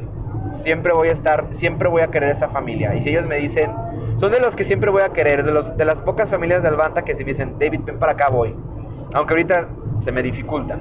siempre 0.61 0.93
voy 0.93 1.09
a 1.09 1.11
estar, 1.11 1.47
siempre 1.51 1.87
voy 1.87 2.01
a 2.01 2.07
querer 2.07 2.31
esa 2.31 2.49
familia. 2.49 2.95
Y 2.95 3.03
si 3.03 3.09
ellos 3.09 3.25
me 3.25 3.37
dicen, 3.37 3.71
son 4.17 4.31
de 4.31 4.39
los 4.39 4.55
que 4.55 4.63
siempre 4.63 4.91
voy 4.91 5.01
a 5.01 5.09
querer, 5.09 5.43
de, 5.43 5.51
los, 5.51 5.75
de 5.75 5.85
las 5.85 5.99
pocas 5.99 6.29
familias 6.29 6.61
de 6.61 6.69
Albanta 6.69 7.03
que 7.03 7.15
si 7.15 7.23
me 7.23 7.31
dicen, 7.31 7.55
David, 7.59 7.81
ven 7.85 7.99
para 7.99 8.13
acá, 8.13 8.29
voy. 8.29 8.55
Aunque 9.13 9.33
ahorita 9.33 9.67
se 10.01 10.11
me 10.11 10.21
dificulta. 10.21 10.79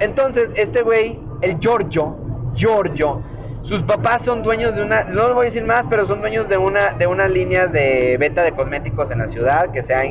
Entonces, 0.00 0.50
este 0.54 0.82
güey, 0.82 1.18
el 1.42 1.58
Giorgio, 1.58 2.16
Giorgio, 2.54 3.22
Sus 3.62 3.82
papás 3.82 4.22
son 4.22 4.42
dueños 4.42 4.74
de 4.74 4.82
una, 4.82 5.04
no 5.04 5.28
lo 5.28 5.34
voy 5.34 5.42
a 5.42 5.44
decir 5.44 5.64
más, 5.64 5.86
pero 5.90 6.06
son 6.06 6.20
dueños 6.20 6.48
de 6.48 6.56
una 6.56 6.92
de 6.92 7.06
unas 7.06 7.30
líneas 7.30 7.70
de 7.70 8.16
venta 8.18 8.42
de 8.42 8.52
cosméticos 8.52 9.10
en 9.10 9.18
la 9.18 9.28
ciudad 9.28 9.70
que 9.70 9.82
se 9.82 9.94
ha, 9.94 10.02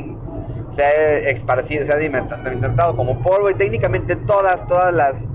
se 0.70 0.84
ha 0.84 1.18
esparcido, 1.32 1.84
se 1.84 1.92
ha 1.92 2.04
intentado 2.04 2.96
como 2.96 3.20
polvo 3.24 3.50
y 3.50 3.56
técnicamente 3.56 4.16
todas, 4.16 4.68
todas 4.68 4.94
las, 4.94 5.28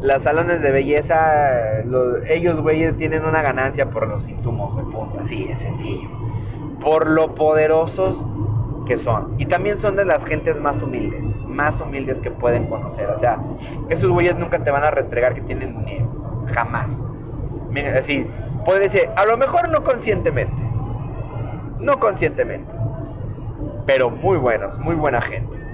las 0.00 0.22
salones 0.22 0.60
de 0.62 0.70
belleza, 0.70 1.80
ellos 2.28 2.60
güeyes 2.60 2.96
tienen 2.96 3.24
una 3.24 3.42
ganancia 3.42 3.90
por 3.90 4.06
los 4.06 4.28
insumos, 4.28 4.76
de 4.76 4.82
punto, 4.82 5.18
así 5.20 5.48
es 5.50 5.60
sencillo. 5.60 6.08
Por 6.80 7.08
lo 7.08 7.34
poderosos 7.34 8.24
que 8.86 8.96
son. 8.96 9.34
Y 9.38 9.46
también 9.46 9.78
son 9.78 9.96
de 9.96 10.04
las 10.04 10.24
gentes 10.24 10.60
más 10.60 10.82
humildes, 10.82 11.24
más 11.46 11.80
humildes 11.80 12.20
que 12.20 12.30
pueden 12.30 12.66
conocer. 12.66 13.08
O 13.10 13.18
sea, 13.18 13.38
esos 13.88 14.10
güeyes 14.10 14.36
nunca 14.36 14.58
te 14.62 14.70
van 14.70 14.84
a 14.84 14.90
restregar 14.90 15.34
que 15.34 15.40
tienen 15.40 15.78
dinero, 15.78 16.08
jamás. 16.54 16.98
Así, 17.98 18.26
puede 18.64 18.80
decir, 18.80 19.10
a 19.16 19.26
lo 19.26 19.36
mejor 19.36 19.68
no 19.68 19.82
conscientemente, 19.84 20.62
no 21.78 21.98
conscientemente, 22.00 22.72
pero 23.84 24.08
muy 24.08 24.38
buenos, 24.38 24.78
muy 24.78 24.94
buena 24.94 25.20
gente. 25.20 25.65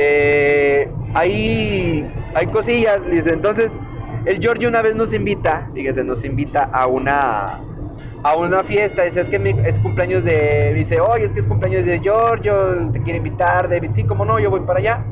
Eh, 0.00 0.88
hay, 1.12 2.08
hay 2.32 2.46
cosillas, 2.46 3.04
dice, 3.10 3.32
entonces 3.32 3.72
el 4.26 4.40
George 4.40 4.68
una 4.68 4.80
vez 4.80 4.94
nos 4.94 5.12
invita, 5.12 5.68
fíjese, 5.74 6.04
nos 6.04 6.24
invita 6.24 6.62
a 6.62 6.86
una 6.86 7.60
a 8.22 8.36
una 8.36 8.62
fiesta, 8.62 9.02
dice, 9.02 9.20
es 9.20 9.28
que 9.28 9.56
es 9.64 9.80
cumpleaños 9.80 10.22
de, 10.22 10.72
dice, 10.74 11.00
oye, 11.00 11.24
es 11.24 11.32
que 11.32 11.40
es 11.40 11.48
cumpleaños 11.48 11.84
de 11.84 11.98
George, 11.98 12.48
te 12.92 13.02
quiere 13.02 13.18
invitar, 13.18 13.68
David, 13.68 13.90
sí, 13.92 14.04
como 14.04 14.24
no, 14.24 14.38
yo 14.38 14.50
voy 14.50 14.60
para 14.60 14.78
allá. 14.78 15.04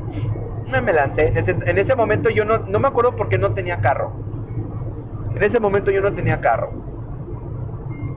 Me 0.81 0.93
lancé, 0.93 1.27
en 1.27 1.37
ese, 1.37 1.51
en 1.51 1.77
ese 1.77 1.95
momento 1.95 2.29
yo 2.29 2.45
no, 2.45 2.59
no 2.59 2.79
me 2.79 2.87
acuerdo 2.87 3.15
porque 3.15 3.37
no 3.37 3.53
tenía 3.53 3.81
carro. 3.81 4.13
En 5.35 5.43
ese 5.43 5.59
momento 5.59 5.91
yo 5.91 6.01
no 6.01 6.13
tenía 6.13 6.39
carro. 6.39 6.71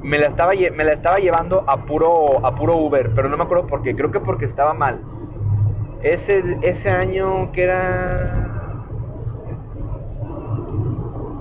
Me 0.03 0.19
la 0.19 0.29
estaba, 0.29 0.53
me 0.53 0.85
la 0.85 0.93
estaba 0.93 1.19
llevando 1.19 1.65
a 1.67 1.85
puro, 1.85 2.45
a 2.47 2.55
puro 2.55 2.77
Uber, 2.77 3.11
pero 3.15 3.29
no 3.29 3.37
me 3.37 3.43
acuerdo 3.43 3.67
por 3.67 3.83
qué, 3.83 3.97
creo 3.97 4.11
que 4.11 4.21
porque 4.21 4.45
estaba 4.45 4.73
mal. 4.73 5.01
Ese, 6.03 6.59
ese 6.63 6.91
año 6.91 7.53
que 7.53 7.65
era 7.65 8.51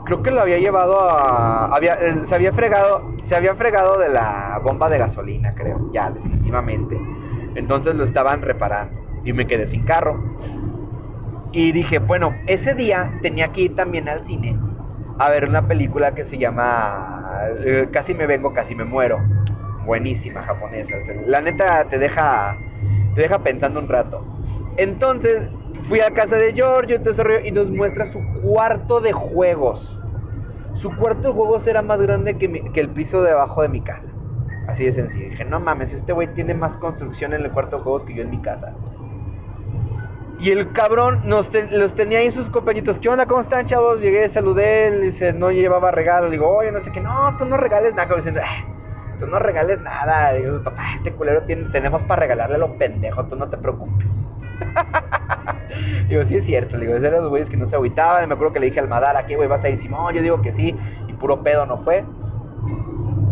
creo 0.09 0.23
que 0.23 0.31
lo 0.31 0.41
había 0.41 0.57
llevado 0.57 0.99
a. 0.99 1.65
Había, 1.75 2.25
se 2.25 2.35
había 2.35 2.51
fregado. 2.51 3.13
Se 3.23 3.35
había 3.35 3.55
fregado 3.55 3.97
de 3.99 4.09
la 4.09 4.59
bomba 4.63 4.89
de 4.89 4.97
gasolina, 4.97 5.53
creo. 5.53 5.91
Ya, 5.93 6.09
definitivamente. 6.09 6.99
Entonces 7.55 7.95
lo 7.95 8.03
estaban 8.03 8.41
reparando. 8.41 8.99
Y 9.23 9.33
me 9.33 9.45
quedé 9.45 9.67
sin 9.67 9.83
carro. 9.83 10.21
Y 11.51 11.71
dije, 11.71 11.99
bueno, 11.99 12.35
ese 12.47 12.73
día 12.73 13.19
tenía 13.21 13.51
que 13.51 13.61
ir 13.61 13.75
también 13.75 14.09
al 14.09 14.23
cine 14.23 14.57
a 15.19 15.29
ver 15.29 15.47
una 15.47 15.67
película 15.67 16.13
que 16.13 16.23
se 16.23 16.37
llama 16.37 17.49
eh, 17.59 17.89
Casi 17.91 18.13
me 18.13 18.25
vengo, 18.25 18.53
casi 18.53 18.73
me 18.73 18.85
muero. 18.85 19.19
Buenísima 19.85 20.41
japonesa. 20.41 20.95
La 21.27 21.41
neta 21.41 21.85
te 21.85 21.99
deja. 21.99 22.57
Te 23.15 23.21
deja 23.21 23.39
pensando 23.39 23.79
un 23.79 23.87
rato. 23.87 24.23
Entonces 24.79 25.49
fui 25.83 25.99
a 25.99 26.11
casa 26.11 26.37
de 26.37 26.53
Giorgio 26.53 27.01
y 27.43 27.51
nos 27.51 27.69
muestra 27.69 28.05
su 28.05 28.21
cuarto 28.41 29.01
de 29.01 29.11
juegos. 29.11 29.99
Su 30.73 30.95
cuarto 30.95 31.27
de 31.27 31.33
juegos 31.33 31.67
era 31.67 31.81
más 31.81 32.01
grande 32.01 32.37
que, 32.37 32.63
el 32.79 32.89
piso 32.89 33.21
de 33.21 33.31
abajo 33.31 33.61
de 33.61 33.67
mi 33.67 33.81
casa. 33.81 34.09
Así 34.67 34.85
de 34.85 34.93
sencillo. 34.93 35.29
dije, 35.31 35.43
no 35.43 35.59
mames, 35.59 35.93
este 35.93 36.13
güey 36.13 36.33
tiene 36.33 36.53
más 36.53 36.77
construcción 36.77 37.33
en 37.33 37.41
el 37.41 37.51
cuarto 37.51 37.77
de 37.77 37.83
juegos 37.83 38.05
que 38.05 38.13
yo 38.13 38.21
en 38.21 38.29
mi 38.29 38.41
casa. 38.41 38.73
Y 40.39 40.51
el 40.51 40.71
cabrón 40.71 41.23
nos 41.25 41.49
los 41.71 41.93
tenía 41.95 42.19
ahí 42.19 42.31
sus 42.31 42.47
compañitos. 42.47 42.99
¿Qué 42.99 43.09
onda? 43.09 43.25
¿Cómo 43.25 43.41
están, 43.41 43.65
chavos? 43.65 43.99
Llegué, 43.99 44.29
saludé, 44.29 44.97
dice, 45.01 45.33
no 45.33 45.51
llevaba 45.51 45.91
regalo. 45.91 46.27
Le 46.27 46.31
digo, 46.31 46.47
oye, 46.47 46.71
no 46.71 46.79
sé 46.79 46.89
qué, 46.93 47.01
no, 47.01 47.35
tú 47.37 47.43
no 47.43 47.57
regales 47.57 47.95
nada. 47.95 48.07
Ah, 48.41 48.65
tú 49.19 49.27
no 49.27 49.39
regales 49.39 49.82
nada. 49.82 50.34
digo, 50.34 50.63
papá, 50.63 50.95
este 50.95 51.12
culero 51.12 51.43
tiene, 51.43 51.69
tenemos 51.69 52.01
para 52.03 52.21
regalarle 52.21 52.55
a 52.55 52.60
lo 52.60 52.77
pendejo, 52.77 53.25
tú 53.25 53.36
no 53.36 53.49
te 53.49 53.58
preocupes. 53.58 54.08
digo, 56.10 56.23
sí 56.25 56.38
es 56.38 56.45
cierto. 56.45 56.77
digo, 56.77 56.93
esos 56.93 57.05
eran 57.05 57.21
los 57.21 57.29
güeyes 57.29 57.49
que 57.49 57.58
no 57.58 57.65
se 57.65 57.75
agüitaban. 57.75 58.27
Me 58.27 58.34
acuerdo 58.36 58.53
que 58.53 58.60
le 58.60 58.67
dije 58.67 58.79
al 58.79 58.88
Madara, 58.88 59.25
¿qué 59.25 59.36
güey 59.36 59.47
vas 59.47 59.63
a 59.63 59.69
ir? 59.69 59.77
Simón, 59.77 60.13
yo 60.13 60.21
digo 60.21 60.41
que 60.41 60.53
sí. 60.53 60.75
Y 61.08 61.13
puro 61.13 61.43
pedo 61.43 61.65
no 61.65 61.77
fue. 61.79 62.03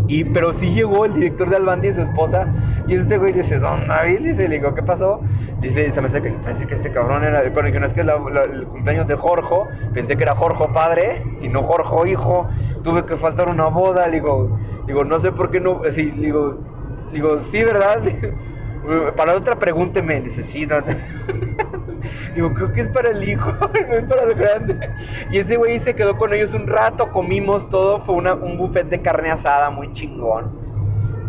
Y, 0.08 0.24
pero 0.24 0.54
sí 0.54 0.74
llegó 0.74 1.06
el 1.06 1.14
director 1.14 1.50
de 1.50 1.58
Albandi 1.58 1.90
y 1.90 1.94
su 1.94 2.02
esposa. 2.02 2.48
Y 2.88 2.96
este 2.96 3.18
güey 3.18 3.34
dice, 3.34 3.60
Don 3.60 3.88
David, 3.88 4.20
dice, 4.20 4.48
le 4.48 4.56
digo, 4.56 4.74
¿qué 4.74 4.82
pasó? 4.82 5.22
Dice, 5.60 5.92
se 5.92 6.02
me 6.02 6.08
hace 6.08 6.22
que 6.22 6.30
pensé 6.32 6.66
que 6.66 6.76
este 6.76 6.92
cabrón 6.92 7.24
era, 7.24 7.42
el 7.42 7.52
que 7.52 7.80
no 7.80 7.86
es 7.86 7.94
que 7.94 8.02
es 8.02 8.08
el 8.08 8.68
cumpleaños 8.68 9.08
de 9.08 9.16
Jorge, 9.16 9.56
pensé 9.94 10.16
que 10.16 10.24
era 10.24 10.36
Jorge 10.36 10.66
padre 10.74 11.24
y 11.42 11.50
no 11.50 11.64
Jorge 11.64 12.12
hijo. 12.12 12.48
Tuve 12.84 13.06
que 13.06 13.18
faltar 13.18 13.50
una 13.50 13.68
boda, 13.68 14.08
le 14.08 14.22
digo, 14.22 14.58
digo, 14.86 15.04
no 15.04 15.20
sé 15.20 15.32
por 15.32 15.52
qué 15.52 15.60
no, 15.60 15.82
sí, 15.92 16.12
digo, 16.12 16.58
digo, 17.12 17.40
sí, 17.40 17.64
¿verdad? 17.64 18.02
Para 19.16 19.36
otra 19.36 19.56
pregúnteme, 19.58 20.22
dice, 20.22 20.44
sí, 20.44 20.66
no. 20.68 20.78
Digo, 22.36 22.54
creo 22.54 22.72
que 22.72 22.82
es 22.82 22.88
para 22.88 23.10
el 23.10 23.28
hijo, 23.28 23.52
no 23.90 23.96
es 23.96 24.06
para 24.06 24.24
el 24.24 24.34
grande. 24.36 24.90
Y 25.32 25.40
ese 25.40 25.58
güey 25.58 25.80
se 25.80 25.96
quedó 25.96 26.18
con 26.18 26.34
ellos 26.34 26.54
un 26.54 26.68
rato, 26.68 27.12
comimos 27.12 27.70
todo, 27.70 28.02
fue 28.02 28.16
un 28.16 28.58
buffet 28.58 28.88
de 28.88 29.02
carne 29.02 29.32
asada 29.32 29.70
muy 29.70 29.92
chingón. 29.94 30.68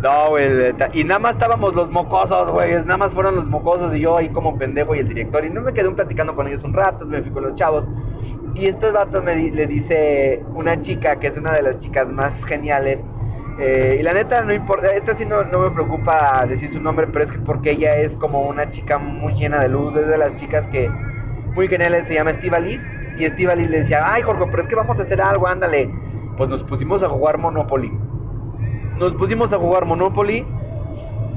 No, 0.01 0.29
güey, 0.29 0.73
y 0.93 1.03
nada 1.03 1.19
más 1.19 1.33
estábamos 1.33 1.75
los 1.75 1.89
mocosos, 1.89 2.49
güey, 2.51 2.71
nada 2.73 2.95
más 2.95 3.13
fueron 3.13 3.35
los 3.35 3.45
mocosos 3.45 3.93
y 3.93 3.99
yo 3.99 4.15
ahí 4.15 4.29
como 4.29 4.57
pendejo 4.57 4.95
y 4.95 4.99
el 4.99 5.09
director. 5.09 5.43
Y 5.43 5.49
no 5.49 5.61
me 5.61 5.73
quedé 5.73 5.89
platicando 5.91 6.35
con 6.35 6.47
ellos 6.47 6.63
un 6.63 6.73
rato, 6.73 7.05
me 7.05 7.21
fui 7.21 7.31
con 7.31 7.43
los 7.43 7.55
chavos. 7.55 7.85
Y 8.55 8.67
estos 8.67 8.93
vatos 8.93 9.21
me 9.23 9.35
le 9.35 9.67
dice 9.67 10.43
una 10.53 10.79
chica, 10.79 11.17
que 11.17 11.27
es 11.27 11.37
una 11.37 11.51
de 11.51 11.63
las 11.63 11.79
chicas 11.79 12.11
más 12.11 12.43
geniales, 12.45 13.03
eh, 13.59 13.97
y 13.99 14.03
la 14.03 14.13
neta, 14.13 14.41
no 14.41 14.53
importa, 14.53 14.87
esta 14.91 15.15
sí 15.15 15.25
no, 15.25 15.43
no, 15.43 15.59
me 15.59 15.71
preocupa 15.71 16.45
decir 16.47 16.69
su 16.69 16.79
nombre, 16.79 17.07
pero 17.07 17.25
es 17.25 17.31
que 17.31 17.39
porque 17.39 17.71
ella 17.71 17.97
es 17.97 18.17
como 18.17 18.43
una 18.43 18.69
chica 18.69 18.97
muy 18.97 19.33
llena 19.33 19.59
de 19.59 19.67
luz, 19.67 19.95
es 19.97 20.07
de 20.07 20.17
las 20.17 20.35
chicas 20.35 20.67
que 20.69 20.89
muy 21.53 21.67
geniales, 21.67 22.07
se 22.07 22.13
llama 22.13 22.31
Estivalis. 22.31 22.87
Y 23.17 23.25
Estivalis 23.25 23.69
le 23.69 23.79
decía, 23.79 24.13
ay 24.13 24.21
Jorge, 24.21 24.45
pero 24.49 24.63
es 24.63 24.69
que 24.69 24.75
vamos 24.75 24.97
a 24.97 25.01
hacer 25.01 25.21
algo, 25.21 25.45
ándale. 25.45 25.89
Pues 26.37 26.49
nos 26.49 26.63
pusimos 26.63 27.03
a 27.03 27.09
jugar 27.09 27.37
Monopoly. 27.37 27.91
Nos 28.97 29.13
pusimos 29.13 29.51
a 29.51 29.57
jugar 29.57 29.83
Monopoly 29.83 30.45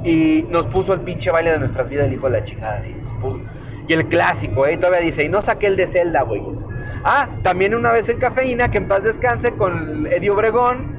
y 0.05 0.47
nos 0.49 0.67
puso 0.67 0.95
el 0.95 1.01
pinche 1.01 1.33
baile 1.33 1.51
de 1.51 1.59
nuestras 1.59 1.89
vidas 1.89 2.07
el 2.07 2.13
hijo 2.13 2.27
de 2.27 2.39
la 2.39 2.45
chingada, 2.45 2.79
así, 2.79 2.95
nos. 3.21 3.41
Y 3.89 3.93
el 3.95 4.07
clásico, 4.07 4.65
¿eh? 4.67 4.77
Todavía 4.77 5.01
dice, 5.01 5.25
y 5.25 5.29
no 5.29 5.43
saqué 5.43 5.67
el 5.67 5.77
de 5.77 5.89
Zelda, 5.89 6.23
güey. 6.23 6.41
Ah, 7.03 7.29
también 7.43 7.75
una 7.75 7.91
vez 7.91 8.09
en 8.09 8.19
Cafeína, 8.19 8.71
que 8.71 8.79
en 8.79 8.87
paz 8.87 9.03
descanse, 9.03 9.55
con 9.55 10.07
Eddie 10.07 10.31
Obregón 10.31 10.92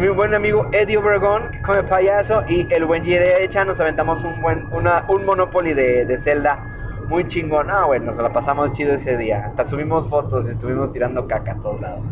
mi 0.00 0.08
buen 0.08 0.32
amigo 0.32 0.68
Eddie 0.72 0.96
Obregón, 0.96 1.50
que 1.50 1.60
come 1.60 1.82
payaso, 1.82 2.44
y 2.48 2.66
el 2.72 2.86
buen 2.86 3.02
Echa 3.06 3.64
nos 3.64 3.78
aventamos 3.78 4.24
un 4.24 4.40
buen 4.40 4.66
un 4.72 5.24
Monopoly 5.26 5.74
de, 5.74 6.06
de 6.06 6.16
Zelda 6.16 7.04
muy 7.08 7.26
chingón. 7.26 7.70
Ah, 7.70 7.84
bueno, 7.84 8.12
nos 8.12 8.16
la 8.16 8.32
pasamos 8.32 8.72
chido 8.72 8.94
ese 8.94 9.18
día. 9.18 9.44
Hasta 9.44 9.68
subimos 9.68 10.08
fotos 10.08 10.46
y 10.48 10.52
estuvimos 10.52 10.92
tirando 10.92 11.26
caca 11.26 11.52
a 11.52 11.56
todos 11.56 11.80
lados. 11.80 12.06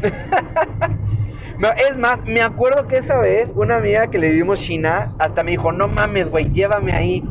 es 1.90 1.98
más, 1.98 2.24
me 2.24 2.40
acuerdo 2.40 2.86
que 2.86 2.96
esa 2.96 3.20
vez 3.20 3.52
una 3.54 3.76
amiga 3.76 4.06
que 4.06 4.18
le 4.18 4.32
dimos 4.32 4.60
China 4.60 5.12
hasta 5.18 5.42
me 5.42 5.50
dijo, 5.50 5.70
no 5.70 5.86
mames, 5.86 6.30
güey, 6.30 6.50
llévame 6.50 6.92
ahí. 6.92 7.24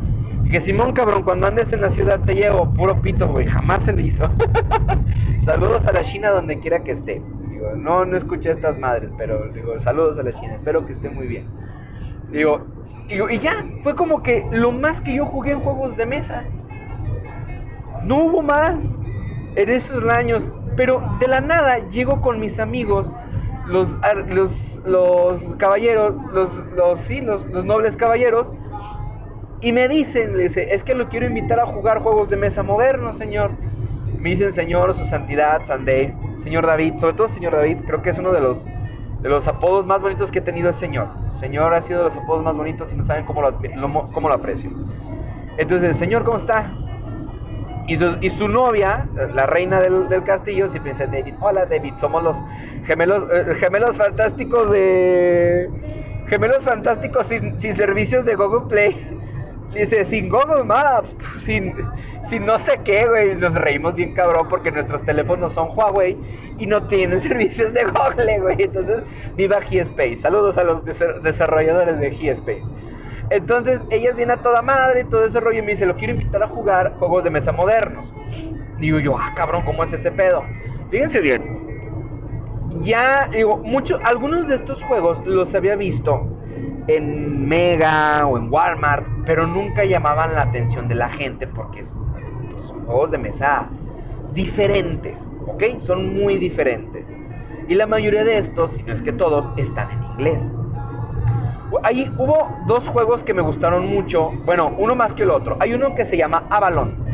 Que 0.48 0.60
Simón, 0.60 0.92
cabrón, 0.92 1.24
cuando 1.24 1.48
andes 1.48 1.72
en 1.72 1.80
la 1.80 1.90
ciudad 1.90 2.20
te 2.20 2.36
llevo, 2.36 2.72
puro 2.72 3.02
pito, 3.02 3.26
güey, 3.26 3.46
jamás 3.46 3.82
se 3.82 3.92
le 3.92 4.02
hizo. 4.02 4.30
Saludos 5.40 5.86
a 5.86 5.92
la 5.92 6.02
China 6.02 6.30
donde 6.30 6.60
quiera 6.60 6.84
que 6.84 6.92
esté 6.92 7.20
no, 7.76 8.04
no 8.04 8.16
escuché 8.16 8.50
estas 8.50 8.78
madres, 8.78 9.12
pero 9.16 9.48
digo, 9.48 9.80
saludos 9.80 10.18
a 10.18 10.22
la 10.22 10.32
China, 10.32 10.54
espero 10.54 10.86
que 10.86 10.92
esté 10.92 11.10
muy 11.10 11.26
bien. 11.26 11.46
Digo, 12.30 12.66
y 13.08 13.38
ya, 13.38 13.64
fue 13.82 13.94
como 13.94 14.22
que 14.22 14.46
lo 14.50 14.70
más 14.72 15.00
que 15.00 15.14
yo 15.14 15.24
jugué 15.24 15.52
en 15.52 15.60
juegos 15.60 15.96
de 15.96 16.06
mesa. 16.06 16.44
No 18.04 18.24
hubo 18.24 18.42
más 18.42 18.92
en 19.56 19.70
esos 19.70 20.04
años, 20.04 20.50
pero 20.76 21.02
de 21.18 21.28
la 21.28 21.40
nada 21.40 21.88
llego 21.88 22.20
con 22.20 22.38
mis 22.38 22.60
amigos, 22.60 23.10
los, 23.66 23.88
los, 24.28 24.80
los 24.84 25.42
caballeros, 25.56 26.14
los, 26.32 26.50
los, 26.76 27.00
sí, 27.00 27.20
los, 27.20 27.46
los 27.46 27.64
nobles 27.64 27.96
caballeros, 27.96 28.46
y 29.60 29.72
me 29.72 29.88
dicen, 29.88 30.38
es 30.38 30.84
que 30.84 30.94
lo 30.94 31.08
quiero 31.08 31.26
invitar 31.26 31.58
a 31.60 31.66
jugar 31.66 31.98
juegos 32.00 32.28
de 32.28 32.36
mesa 32.36 32.62
modernos, 32.62 33.18
señor. 33.18 33.50
Me 34.20 34.30
dicen, 34.30 34.52
señor, 34.52 34.94
su 34.94 35.04
santidad, 35.04 35.64
Sandé 35.66 36.14
señor 36.42 36.66
David, 36.66 36.94
sobre 36.98 37.14
todo 37.14 37.28
señor 37.28 37.52
David, 37.52 37.78
creo 37.86 38.02
que 38.02 38.10
es 38.10 38.18
uno 38.18 38.32
de 38.32 38.40
los, 38.40 38.64
de 39.20 39.28
los 39.28 39.46
apodos 39.46 39.84
más 39.86 40.00
bonitos 40.00 40.30
que 40.30 40.38
he 40.38 40.42
tenido 40.42 40.68
el 40.68 40.74
señor. 40.74 41.08
Señor 41.38 41.74
ha 41.74 41.82
sido 41.82 42.00
de 42.00 42.04
los 42.06 42.16
apodos 42.16 42.42
más 42.42 42.56
bonitos 42.56 42.92
y 42.92 42.96
no 42.96 43.04
saben 43.04 43.24
cómo 43.24 43.42
lo, 43.42 43.58
cómo 44.12 44.28
lo 44.28 44.34
aprecio. 44.34 44.70
Entonces, 45.56 45.96
señor, 45.96 46.24
¿cómo 46.24 46.36
está? 46.36 46.72
Y 47.86 47.96
su, 47.96 48.16
y 48.20 48.30
su 48.30 48.48
novia, 48.48 49.08
la 49.34 49.46
reina 49.46 49.80
del, 49.80 50.08
del, 50.08 50.22
castillo, 50.22 50.68
siempre 50.68 50.92
dice 50.92 51.06
David, 51.06 51.34
hola 51.40 51.66
David, 51.66 51.94
somos 51.98 52.22
los 52.22 52.36
gemelos, 52.86 53.24
eh, 53.32 53.54
gemelos 53.58 53.96
fantásticos 53.96 54.70
de... 54.70 55.70
Gemelos 56.28 56.62
fantásticos 56.62 57.26
sin, 57.26 57.58
sin 57.58 57.74
servicios 57.74 58.26
de 58.26 58.34
Google 58.34 58.68
Play. 58.68 59.17
Dice, 59.72 60.04
sin 60.04 60.28
Google 60.28 60.64
Maps, 60.64 61.14
sin, 61.40 61.74
sin 62.28 62.46
no 62.46 62.58
sé 62.58 62.80
qué, 62.84 63.06
güey. 63.06 63.34
Nos 63.34 63.54
reímos 63.54 63.94
bien 63.94 64.14
cabrón 64.14 64.48
porque 64.48 64.70
nuestros 64.70 65.02
teléfonos 65.02 65.52
son 65.52 65.68
Huawei 65.76 66.16
y 66.58 66.66
no 66.66 66.86
tienen 66.88 67.20
servicios 67.22 67.72
de 67.72 67.84
Google, 67.84 68.40
güey. 68.40 68.62
Entonces, 68.62 69.02
viva 69.36 69.60
G-Space. 69.60 70.16
Saludos 70.16 70.56
a 70.56 70.64
los 70.64 70.82
desarrolladores 71.22 71.98
de 72.00 72.12
G-Space. 72.12 72.68
Entonces, 73.30 73.80
ellas 73.90 74.16
vienen 74.16 74.38
a 74.38 74.42
toda 74.42 74.62
madre 74.62 75.02
y 75.02 75.04
todo 75.04 75.24
ese 75.24 75.38
rollo 75.38 75.58
y 75.58 75.62
me 75.62 75.72
dice, 75.72 75.84
lo 75.84 75.96
quiero 75.96 76.14
invitar 76.14 76.42
a 76.42 76.48
jugar 76.48 76.94
juegos 76.98 77.24
de 77.24 77.30
mesa 77.30 77.52
modernos. 77.52 78.12
Digo 78.78 78.98
yo, 79.00 79.18
ah, 79.18 79.34
cabrón, 79.36 79.62
¿cómo 79.66 79.84
es 79.84 79.92
ese 79.92 80.10
pedo? 80.10 80.44
Fíjense 80.90 81.20
bien. 81.20 81.58
Ya, 82.80 83.28
digo, 83.30 83.58
muchos, 83.58 84.00
algunos 84.02 84.48
de 84.48 84.54
estos 84.54 84.82
juegos 84.84 85.20
los 85.26 85.54
había 85.54 85.76
visto 85.76 86.37
en 86.88 87.46
Mega 87.46 88.26
o 88.26 88.38
en 88.38 88.52
Walmart, 88.52 89.06
pero 89.26 89.46
nunca 89.46 89.84
llamaban 89.84 90.34
la 90.34 90.42
atención 90.42 90.88
de 90.88 90.94
la 90.94 91.10
gente 91.10 91.46
porque 91.46 91.84
pues, 92.50 92.66
son 92.66 92.84
juegos 92.86 93.10
de 93.10 93.18
mesa 93.18 93.68
diferentes, 94.32 95.18
¿ok? 95.46 95.78
Son 95.78 96.14
muy 96.14 96.38
diferentes. 96.38 97.06
Y 97.68 97.74
la 97.74 97.86
mayoría 97.86 98.24
de 98.24 98.38
estos, 98.38 98.72
si 98.72 98.82
no 98.82 98.94
es 98.94 99.02
que 99.02 99.12
todos, 99.12 99.50
están 99.58 99.90
en 99.90 100.02
inglés. 100.12 100.50
Ahí 101.82 102.10
hubo 102.16 102.48
dos 102.66 102.88
juegos 102.88 103.22
que 103.22 103.34
me 103.34 103.42
gustaron 103.42 103.86
mucho, 103.86 104.30
bueno, 104.46 104.74
uno 104.78 104.94
más 104.94 105.12
que 105.12 105.24
el 105.24 105.30
otro. 105.30 105.58
Hay 105.60 105.74
uno 105.74 105.94
que 105.94 106.06
se 106.06 106.16
llama 106.16 106.44
Avalon. 106.48 107.04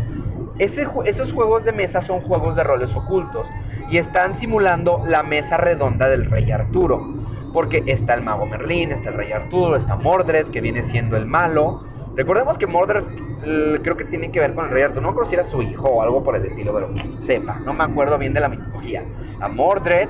esos 0.59 1.33
juegos 1.33 1.65
de 1.65 1.73
mesa 1.73 2.01
son 2.01 2.21
juegos 2.21 2.55
de 2.55 2.63
roles 2.63 2.95
ocultos 2.95 3.51
y 3.91 3.99
están 3.99 4.39
simulando 4.39 5.03
la 5.09 5.25
mesa 5.25 5.57
redonda 5.57 6.09
del 6.09 6.31
rey 6.31 6.53
Arturo 6.53 7.24
porque 7.55 7.85
está 7.87 8.15
el 8.15 8.23
mago 8.23 8.45
Merlín, 8.47 8.91
está 8.91 9.11
el 9.11 9.15
rey 9.15 9.33
Arturo, 9.33 9.77
está 9.77 9.95
Mordred, 9.95 10.49
que 10.49 10.61
viene 10.61 10.83
siendo 10.83 11.17
el 11.17 11.25
malo. 11.25 11.85
Recordemos 12.17 12.59
que 12.59 12.67
Mordred 12.67 13.05
creo 13.83 13.97
que 13.97 14.05
tiene 14.05 14.31
que 14.33 14.41
ver 14.41 14.55
con 14.55 14.67
el 14.67 14.73
rey 14.73 14.83
Arturo, 14.83 15.03
no 15.03 15.15
creo 15.15 15.25
si 15.25 15.35
era 15.35 15.45
su 15.45 15.63
hijo 15.63 15.87
o 15.87 16.03
algo 16.03 16.25
por 16.25 16.35
el 16.35 16.45
estilo, 16.45 16.75
pero 16.75 16.91
sepa, 17.21 17.61
no 17.65 17.73
me 17.73 17.85
acuerdo 17.85 18.19
bien 18.19 18.35
de 18.35 18.41
la 18.41 18.49
mitología. 18.49 19.05
A 19.41 19.49
Mordred, 19.49 20.09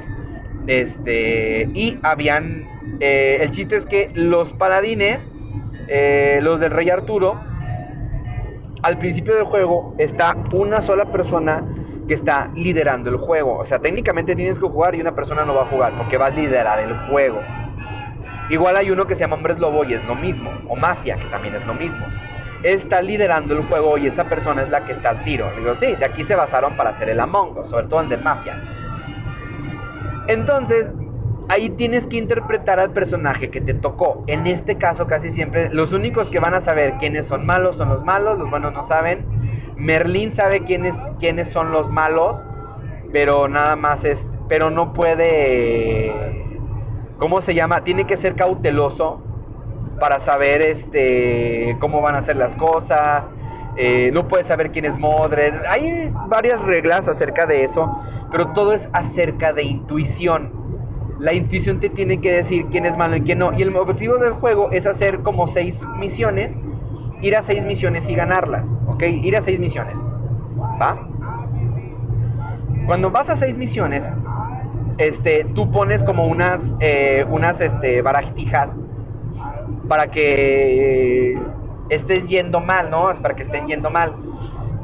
este, 0.66 1.68
y 1.74 1.98
habían, 2.02 2.66
eh, 3.00 3.38
el 3.42 3.50
chiste 3.50 3.76
es 3.76 3.84
que 3.84 4.10
los 4.14 4.54
paladines, 4.54 5.28
eh, 5.88 6.38
los 6.42 6.60
del 6.60 6.70
rey 6.70 6.88
Arturo, 6.88 7.38
al 8.82 8.98
principio 8.98 9.34
del 9.34 9.44
juego 9.44 9.94
está 9.98 10.34
una 10.54 10.80
sola 10.80 11.06
persona 11.06 11.62
que 12.06 12.14
está 12.14 12.50
liderando 12.54 13.10
el 13.10 13.16
juego. 13.16 13.58
O 13.58 13.64
sea, 13.64 13.78
técnicamente 13.78 14.34
tienes 14.36 14.58
que 14.58 14.66
jugar 14.66 14.94
y 14.94 15.00
una 15.00 15.14
persona 15.14 15.44
no 15.44 15.54
va 15.54 15.62
a 15.62 15.66
jugar 15.66 15.92
porque 15.96 16.16
va 16.16 16.26
a 16.26 16.30
liderar 16.30 16.80
el 16.80 16.94
juego. 17.08 17.40
Igual 18.50 18.76
hay 18.76 18.90
uno 18.90 19.06
que 19.06 19.14
se 19.14 19.20
llama 19.20 19.36
Hombres 19.36 19.58
Lobo 19.58 19.84
y 19.84 19.94
es 19.94 20.04
lo 20.04 20.14
mismo. 20.14 20.50
O 20.68 20.76
Mafia, 20.76 21.16
que 21.16 21.24
también 21.26 21.54
es 21.54 21.66
lo 21.66 21.74
mismo. 21.74 22.04
Está 22.62 23.02
liderando 23.02 23.54
el 23.54 23.62
juego 23.64 23.98
y 23.98 24.06
esa 24.06 24.24
persona 24.24 24.62
es 24.62 24.70
la 24.70 24.84
que 24.84 24.92
está 24.92 25.10
al 25.10 25.24
tiro. 25.24 25.50
Digo, 25.56 25.74
sí, 25.74 25.94
de 25.94 26.04
aquí 26.04 26.24
se 26.24 26.34
basaron 26.34 26.76
para 26.76 26.90
hacer 26.90 27.08
el 27.08 27.20
Among 27.20 27.58
Us, 27.58 27.68
sobre 27.68 27.86
todo 27.86 28.00
el 28.00 28.08
de 28.08 28.16
Mafia. 28.18 28.56
Entonces, 30.26 30.92
ahí 31.48 31.70
tienes 31.70 32.06
que 32.06 32.16
interpretar 32.16 32.80
al 32.80 32.90
personaje 32.90 33.50
que 33.50 33.60
te 33.60 33.74
tocó. 33.74 34.24
En 34.26 34.46
este 34.46 34.76
caso, 34.76 35.06
casi 35.06 35.30
siempre, 35.30 35.68
los 35.72 35.92
únicos 35.92 36.28
que 36.28 36.40
van 36.40 36.54
a 36.54 36.60
saber 36.60 36.94
quiénes 36.98 37.26
son 37.26 37.44
malos 37.44 37.76
son 37.76 37.90
los 37.90 38.04
malos, 38.04 38.38
los 38.38 38.48
buenos 38.48 38.72
no 38.72 38.86
saben 38.86 39.26
Merlín 39.76 40.32
sabe 40.32 40.60
quiénes, 40.60 40.94
quiénes 41.18 41.48
son 41.48 41.72
los 41.72 41.90
malos, 41.90 42.42
pero 43.12 43.48
nada 43.48 43.76
más 43.76 44.04
es, 44.04 44.24
pero 44.48 44.70
no 44.70 44.92
puede, 44.92 46.12
¿cómo 47.18 47.40
se 47.40 47.54
llama? 47.54 47.84
Tiene 47.84 48.06
que 48.06 48.16
ser 48.16 48.34
cauteloso 48.34 49.20
para 49.98 50.20
saber 50.20 50.62
este, 50.62 51.76
cómo 51.80 52.00
van 52.00 52.14
a 52.14 52.18
hacer 52.18 52.36
las 52.36 52.54
cosas. 52.56 53.24
Eh, 53.76 54.10
no 54.12 54.28
puede 54.28 54.44
saber 54.44 54.70
quién 54.70 54.84
es 54.84 54.98
Modred. 54.98 55.54
Hay 55.68 56.12
varias 56.28 56.60
reglas 56.60 57.08
acerca 57.08 57.46
de 57.46 57.64
eso, 57.64 57.98
pero 58.30 58.48
todo 58.48 58.72
es 58.72 58.88
acerca 58.92 59.52
de 59.52 59.64
intuición. 59.64 60.52
La 61.18 61.32
intuición 61.32 61.80
te 61.80 61.88
tiene 61.88 62.20
que 62.20 62.32
decir 62.32 62.66
quién 62.70 62.86
es 62.86 62.96
malo 62.96 63.16
y 63.16 63.22
quién 63.22 63.38
no. 63.38 63.52
Y 63.56 63.62
el 63.62 63.74
objetivo 63.76 64.18
del 64.18 64.32
juego 64.32 64.70
es 64.72 64.86
hacer 64.86 65.20
como 65.20 65.46
seis 65.46 65.80
misiones 65.98 66.58
ir 67.24 67.36
a 67.36 67.42
seis 67.42 67.64
misiones 67.64 68.08
y 68.08 68.14
ganarlas, 68.14 68.70
¿ok? 68.86 69.02
Ir 69.02 69.36
a 69.36 69.42
seis 69.42 69.58
misiones, 69.58 69.98
¿va? 70.80 71.08
Cuando 72.86 73.10
vas 73.10 73.30
a 73.30 73.36
seis 73.36 73.56
misiones, 73.56 74.04
este, 74.98 75.44
tú 75.54 75.70
pones 75.72 76.04
como 76.04 76.26
unas, 76.26 76.74
eh, 76.80 77.24
unas 77.30 77.60
este, 77.62 78.02
barajitijas 78.02 78.76
para 79.88 80.10
que 80.10 81.38
estén 81.88 82.28
yendo 82.28 82.60
mal, 82.60 82.90
¿no? 82.90 83.14
Para 83.22 83.34
que 83.34 83.42
estén 83.42 83.66
yendo 83.66 83.88
mal. 83.90 84.14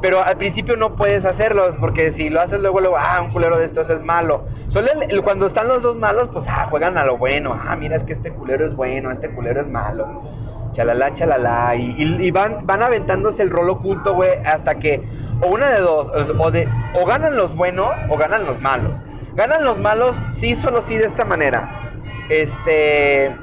Pero 0.01 0.23
al 0.23 0.35
principio 0.37 0.75
no 0.77 0.95
puedes 0.95 1.25
hacerlo, 1.25 1.75
porque 1.79 2.09
si 2.09 2.31
lo 2.31 2.41
haces 2.41 2.59
luego, 2.59 2.79
luego, 2.79 2.97
ah, 2.97 3.21
un 3.21 3.29
culero 3.29 3.59
de 3.59 3.65
estos 3.65 3.87
es 3.91 4.03
malo. 4.03 4.45
Solo 4.67 4.87
cuando 5.23 5.45
están 5.45 5.67
los 5.67 5.83
dos 5.83 5.95
malos, 5.95 6.29
pues, 6.33 6.45
ah, 6.49 6.65
juegan 6.71 6.97
a 6.97 7.05
lo 7.05 7.17
bueno. 7.17 7.55
Ah, 7.67 7.75
mira, 7.75 7.95
es 7.95 8.03
que 8.03 8.13
este 8.13 8.31
culero 8.31 8.65
es 8.65 8.75
bueno, 8.75 9.11
este 9.11 9.29
culero 9.29 9.61
es 9.61 9.67
malo 9.67 10.23
chalala, 10.71 11.13
chalala, 11.13 11.75
y, 11.75 12.31
van, 12.31 12.65
van 12.65 12.83
aventándose 12.83 13.43
el 13.43 13.49
rol 13.49 13.69
oculto, 13.69 14.13
güey, 14.13 14.31
hasta 14.45 14.75
que, 14.75 15.01
o 15.41 15.47
una 15.47 15.69
de 15.69 15.81
dos, 15.81 16.11
o, 16.37 16.51
de, 16.51 16.67
o 16.93 17.05
ganan 17.05 17.35
los 17.35 17.55
buenos 17.55 17.89
o 18.09 18.17
ganan 18.17 18.45
los 18.45 18.59
malos. 18.61 18.91
Ganan 19.33 19.63
los 19.63 19.79
malos, 19.79 20.15
sí, 20.31 20.55
solo 20.55 20.81
sí, 20.81 20.97
de 20.97 21.05
esta 21.05 21.23
manera. 21.23 21.93
Este, 22.29 23.35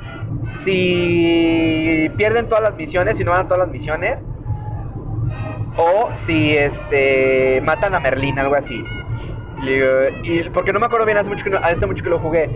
si 0.54 2.10
pierden 2.16 2.48
todas 2.48 2.62
las 2.62 2.76
misiones, 2.76 3.16
si 3.16 3.24
no 3.24 3.30
van 3.30 3.42
a 3.42 3.44
todas 3.44 3.60
las 3.60 3.68
misiones, 3.68 4.22
o 5.76 6.10
si, 6.14 6.56
este, 6.56 7.62
matan 7.64 7.94
a 7.94 8.00
Merlín, 8.00 8.38
algo 8.38 8.54
así. 8.54 8.84
Y, 9.62 10.42
porque 10.50 10.72
no 10.72 10.80
me 10.80 10.86
acuerdo 10.86 11.06
bien, 11.06 11.18
hace 11.18 11.30
mucho 11.30 11.44
hace 11.62 11.86
mucho 11.86 12.04
que 12.04 12.10
lo 12.10 12.18
jugué. 12.18 12.50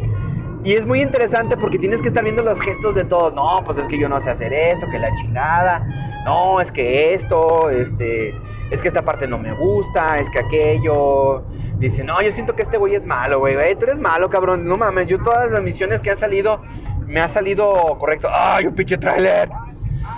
Y 0.65 0.75
es 0.75 0.87
muy 0.87 1.03
interesante 1.03 1.57
porque 1.57 1.79
tienes 1.79 2.01
que 2.01 2.09
estar 2.09 2.23
viendo 2.23 2.43
los 2.43 2.61
gestos 2.61 2.95
de 2.95 3.05
todos. 3.05 3.35
No, 3.35 3.63
pues 3.65 3.79
es 3.79 3.89
que 3.89 3.99
yo 3.99 4.09
no 4.09 4.21
sé 4.21 4.31
hacer 4.31 4.53
esto, 4.53 4.87
que 4.91 4.99
la 4.99 5.13
chingada. 5.17 5.85
No, 6.25 6.61
es 6.61 6.71
que 6.71 7.15
esto, 7.15 7.69
este, 7.69 8.33
es 8.71 8.81
que 8.81 8.89
esta 8.89 9.03
parte 9.03 9.27
no 9.27 9.39
me 9.39 9.53
gusta, 9.53 10.19
es 10.19 10.31
que 10.31 10.39
aquello. 10.39 11.45
Dice, 11.79 12.05
no, 12.05 12.23
yo 12.23 12.31
siento 12.31 12.55
que 12.55 12.63
este 12.63 12.79
güey 12.79 12.95
es 12.95 13.05
malo, 13.05 13.41
güey. 13.41 13.75
Tú 13.75 13.87
eres 13.87 13.99
malo, 13.99 14.31
cabrón. 14.31 14.65
No 14.65 14.77
mames, 14.77 15.09
yo 15.09 15.21
todas 15.21 15.51
las 15.51 15.63
misiones 15.63 16.01
que 16.01 16.13
han 16.13 16.19
salido, 16.19 16.63
me 17.07 17.21
ha 17.21 17.27
salido 17.27 17.99
correcto. 17.99 18.29
¡Ay, 18.33 18.67
un 18.67 18.75
pinche 18.75 18.97
trailer! 18.99 19.51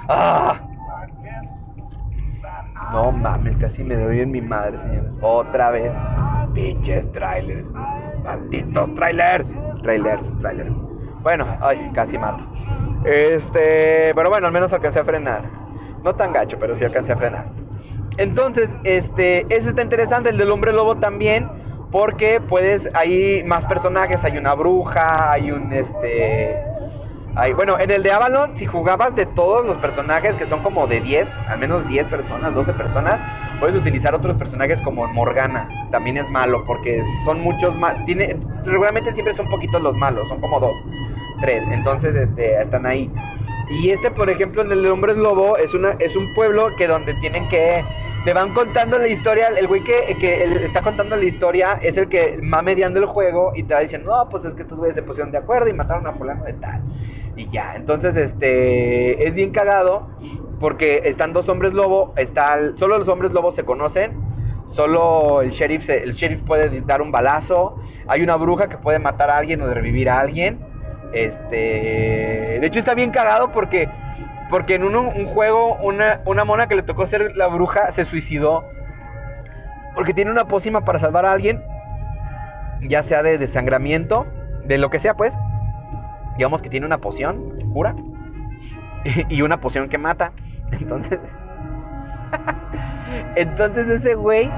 ¡Ah! 0.08 0.60
No 2.92 3.10
mames, 3.12 3.56
casi 3.56 3.82
me 3.82 3.96
doy 3.96 4.20
en 4.20 4.30
mi 4.30 4.42
madre, 4.42 4.76
señores. 4.76 5.16
Otra 5.22 5.70
vez. 5.70 5.94
Pinches 6.52 7.10
trailers. 7.12 7.66
Malditos 8.24 8.94
trailers. 8.94 9.54
Trailers, 9.82 10.32
trailers. 10.40 10.76
Bueno, 11.22 11.46
ay, 11.60 11.90
casi 11.94 12.18
mato. 12.18 12.44
Este, 13.04 14.12
pero 14.14 14.30
bueno, 14.30 14.46
al 14.46 14.52
menos 14.52 14.72
alcancé 14.72 15.00
a 15.00 15.04
frenar. 15.04 15.42
No 16.02 16.14
tan 16.14 16.32
gacho, 16.32 16.58
pero 16.58 16.74
sí 16.74 16.84
alcancé 16.84 17.12
a 17.12 17.16
frenar. 17.16 17.46
Entonces, 18.16 18.70
este, 18.84 19.46
ese 19.54 19.70
está 19.70 19.82
interesante, 19.82 20.30
el 20.30 20.38
del 20.38 20.50
hombre 20.50 20.72
lobo 20.72 20.96
también, 20.96 21.48
porque 21.90 22.40
puedes, 22.40 22.88
hay 22.94 23.42
más 23.44 23.66
personajes, 23.66 24.24
hay 24.24 24.38
una 24.38 24.54
bruja, 24.54 25.32
hay 25.32 25.50
un, 25.50 25.72
este, 25.72 26.56
hay, 27.34 27.52
bueno, 27.52 27.78
en 27.78 27.90
el 27.90 28.02
de 28.02 28.12
Avalon, 28.12 28.56
si 28.56 28.66
jugabas 28.66 29.16
de 29.16 29.26
todos 29.26 29.66
los 29.66 29.78
personajes, 29.78 30.36
que 30.36 30.44
son 30.44 30.62
como 30.62 30.86
de 30.86 31.00
10, 31.00 31.28
al 31.48 31.58
menos 31.58 31.86
10 31.88 32.06
personas, 32.06 32.54
12 32.54 32.72
personas, 32.74 33.20
puedes 33.60 33.76
utilizar 33.76 34.14
otros 34.14 34.36
personajes 34.36 34.80
como 34.82 35.06
Morgana. 35.08 35.68
También 35.90 36.16
es 36.16 36.28
malo 36.30 36.64
porque 36.66 37.02
son 37.24 37.40
muchos. 37.40 37.74
Tiene, 38.06 38.36
regularmente 38.64 39.12
siempre 39.12 39.34
son 39.36 39.48
poquitos 39.48 39.82
los 39.82 39.96
malos, 39.96 40.28
son 40.28 40.40
como 40.40 40.60
dos, 40.60 40.74
tres. 41.40 41.64
Entonces, 41.70 42.14
este, 42.14 42.60
están 42.60 42.86
ahí. 42.86 43.10
Y 43.70 43.90
este, 43.90 44.10
por 44.10 44.28
ejemplo, 44.28 44.62
en 44.62 44.72
el 44.72 44.86
Hombre 44.86 45.14
Lobo, 45.14 45.56
es, 45.56 45.74
una, 45.74 45.92
es 45.98 46.16
un 46.16 46.34
pueblo 46.34 46.74
que 46.76 46.86
donde 46.86 47.14
tienen 47.14 47.48
que. 47.48 47.84
Te 48.24 48.32
van 48.32 48.54
contando 48.54 48.98
la 48.98 49.08
historia. 49.08 49.48
El 49.48 49.66
güey 49.66 49.84
que, 49.84 50.16
que 50.18 50.44
está 50.64 50.80
contando 50.80 51.14
la 51.16 51.24
historia 51.24 51.78
es 51.82 51.98
el 51.98 52.08
que 52.08 52.40
va 52.52 52.62
mediando 52.62 52.98
el 52.98 53.06
juego 53.06 53.52
y 53.54 53.64
te 53.64 53.74
va 53.74 53.80
diciendo, 53.80 54.16
no, 54.16 54.30
pues 54.30 54.46
es 54.46 54.54
que 54.54 54.62
estos 54.62 54.78
güeyes 54.78 54.94
se 54.94 55.02
pusieron 55.02 55.30
de 55.30 55.38
acuerdo 55.38 55.68
y 55.68 55.74
mataron 55.74 56.06
a 56.06 56.12
fulano 56.12 56.44
de 56.44 56.54
tal. 56.54 56.80
Y 57.36 57.50
ya, 57.50 57.74
entonces, 57.74 58.16
este, 58.16 59.26
es 59.26 59.34
bien 59.34 59.50
cagado 59.50 60.08
porque 60.64 61.02
están 61.04 61.34
dos 61.34 61.46
hombres 61.50 61.74
lobo, 61.74 62.14
está, 62.16 62.56
solo 62.76 62.96
los 62.96 63.06
hombres 63.08 63.32
lobos 63.32 63.54
se 63.54 63.66
conocen, 63.66 64.12
solo 64.68 65.42
el 65.42 65.50
sheriff, 65.50 65.90
el 65.90 66.14
sheriff 66.14 66.40
puede 66.40 66.80
dar 66.80 67.02
un 67.02 67.12
balazo, 67.12 67.78
hay 68.06 68.22
una 68.22 68.36
bruja 68.36 68.70
que 68.70 68.78
puede 68.78 68.98
matar 68.98 69.28
a 69.28 69.36
alguien 69.36 69.60
o 69.60 69.66
revivir 69.66 70.08
a 70.08 70.20
alguien. 70.20 70.58
Este, 71.12 72.56
de 72.62 72.66
hecho 72.66 72.78
está 72.78 72.94
bien 72.94 73.10
cagado 73.10 73.52
porque, 73.52 73.90
porque 74.48 74.76
en 74.76 74.84
un, 74.84 75.26
juego 75.26 75.76
una, 75.82 76.22
una 76.24 76.46
mona 76.46 76.66
que 76.66 76.76
le 76.76 76.82
tocó 76.82 77.04
ser 77.04 77.36
la 77.36 77.48
bruja 77.48 77.92
se 77.92 78.06
suicidó 78.06 78.64
porque 79.94 80.14
tiene 80.14 80.30
una 80.30 80.48
pócima 80.48 80.86
para 80.86 80.98
salvar 80.98 81.26
a 81.26 81.32
alguien, 81.32 81.62
ya 82.80 83.02
sea 83.02 83.22
de 83.22 83.36
desangramiento, 83.36 84.24
de 84.64 84.78
lo 84.78 84.88
que 84.88 84.98
sea 84.98 85.12
pues. 85.12 85.36
Digamos 86.38 86.62
que 86.62 86.70
tiene 86.70 86.86
una 86.86 87.02
poción 87.02 87.70
cura 87.74 87.94
y 89.28 89.42
una 89.42 89.60
poción 89.60 89.88
que 89.88 89.98
mata. 89.98 90.32
Entonces, 90.72 91.20
Entonces 93.36 93.88
ese 93.88 94.14
güey, 94.14 94.50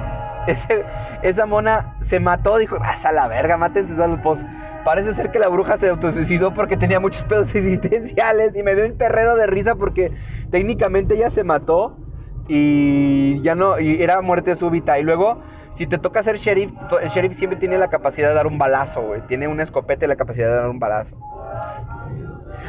esa 1.23 1.47
mona 1.47 1.97
se 2.01 2.21
mató, 2.21 2.59
dijo, 2.59 2.79
vas 2.79 3.05
a 3.05 3.13
la 3.13 3.29
verga, 3.29 3.57
mátense 3.57 3.95
los 3.95 4.21
pues 4.21 4.47
parece 4.85 5.15
ser 5.15 5.33
que 5.33 5.41
la 5.41 5.49
bruja 5.49 5.77
se 5.77 5.89
autosuicidó 5.89 6.55
porque 6.55 6.77
tenía 6.77 7.01
muchos 7.01 7.25
pedos 7.25 7.53
existenciales 7.55 8.57
y 8.57 8.63
me 8.63 8.77
dio 8.77 8.87
un 8.87 8.97
perrero 8.97 9.35
de 9.35 9.49
risa 9.49 9.75
porque 9.75 10.13
técnicamente 10.53 11.17
ella 11.17 11.29
se 11.31 11.43
mató 11.43 11.99
y 12.47 13.43
ya 13.43 13.57
no, 13.57 13.81
y 13.81 14.01
era 14.01 14.21
muerte 14.21 14.55
súbita. 14.55 15.01
Y 15.01 15.03
luego, 15.03 15.43
si 15.75 15.89
te 15.89 15.99
toca 15.99 16.23
ser 16.23 16.37
sheriff, 16.37 16.71
el 17.03 17.09
sheriff 17.09 17.37
siempre 17.37 17.59
tiene 17.59 17.79
la 17.79 17.89
capacidad 17.89 18.29
de 18.29 18.35
dar 18.35 18.47
un 18.47 18.59
balazo, 18.59 19.03
güey. 19.03 19.23
Tiene 19.23 19.49
una 19.49 19.65
escopeta 19.65 20.05
y 20.05 20.09
la 20.09 20.15
capacidad 20.15 20.47
de 20.47 20.55
dar 20.55 20.69
un 20.69 20.79
balazo. 20.79 21.17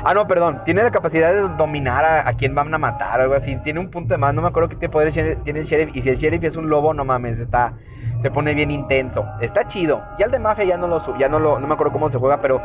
Ah, 0.04 0.14
no, 0.14 0.28
perdón. 0.28 0.62
Tiene 0.66 0.84
la 0.84 0.92
capacidad 0.92 1.34
de 1.34 1.42
dominar 1.58 2.06
a, 2.06 2.34
quien 2.34 2.56
van 2.56 2.74
a 2.74 2.78
matar 2.78 3.20
o 3.20 3.24
algo 3.24 3.36
así. 3.36 3.56
Tiene 3.64 3.80
un 3.80 3.90
punto 3.90 4.14
de 4.14 4.18
más. 4.18 4.34
No 4.34 4.42
me 4.42 4.48
acuerdo 4.48 4.78
qué 4.80 4.90
poder 4.90 5.12
tiene 5.12 5.60
el 5.60 5.66
sheriff. 5.66 5.96
Y 5.96 6.02
si 6.02 6.10
el 6.10 6.18
sheriff 6.18 6.44
es 6.44 6.56
un 6.56 6.70
lobo, 6.70 6.94
no 6.94 7.06
mames, 7.06 7.40
está. 7.40 7.74
Se 8.22 8.32
pone 8.32 8.54
bien 8.54 8.72
intenso. 8.72 9.26
Está 9.42 9.68
chido. 9.68 10.04
Ya 10.18 10.26
el 10.26 10.32
de 10.32 10.40
mafia 10.40 10.66
ya 10.66 10.78
no 10.78 10.88
lo 10.88 11.18
ya 11.18 11.30
no 11.30 11.40
lo. 11.40 11.60
No 11.60 11.68
me 11.68 11.74
acuerdo 11.74 11.94
cómo 11.94 12.10
se 12.10 12.18
juega, 12.18 12.42
pero 12.42 12.62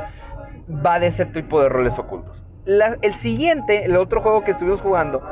va 0.84 0.98
de 0.98 1.08
ese 1.08 1.26
tipo 1.26 1.60
de 1.62 1.68
roles 1.68 1.98
ocultos. 1.98 2.42
el 2.66 3.14
siguiente, 3.14 3.84
el 3.84 3.96
otro 3.96 4.20
juego 4.20 4.44
que 4.44 4.52
estuvimos 4.52 4.80
jugando, 4.80 5.22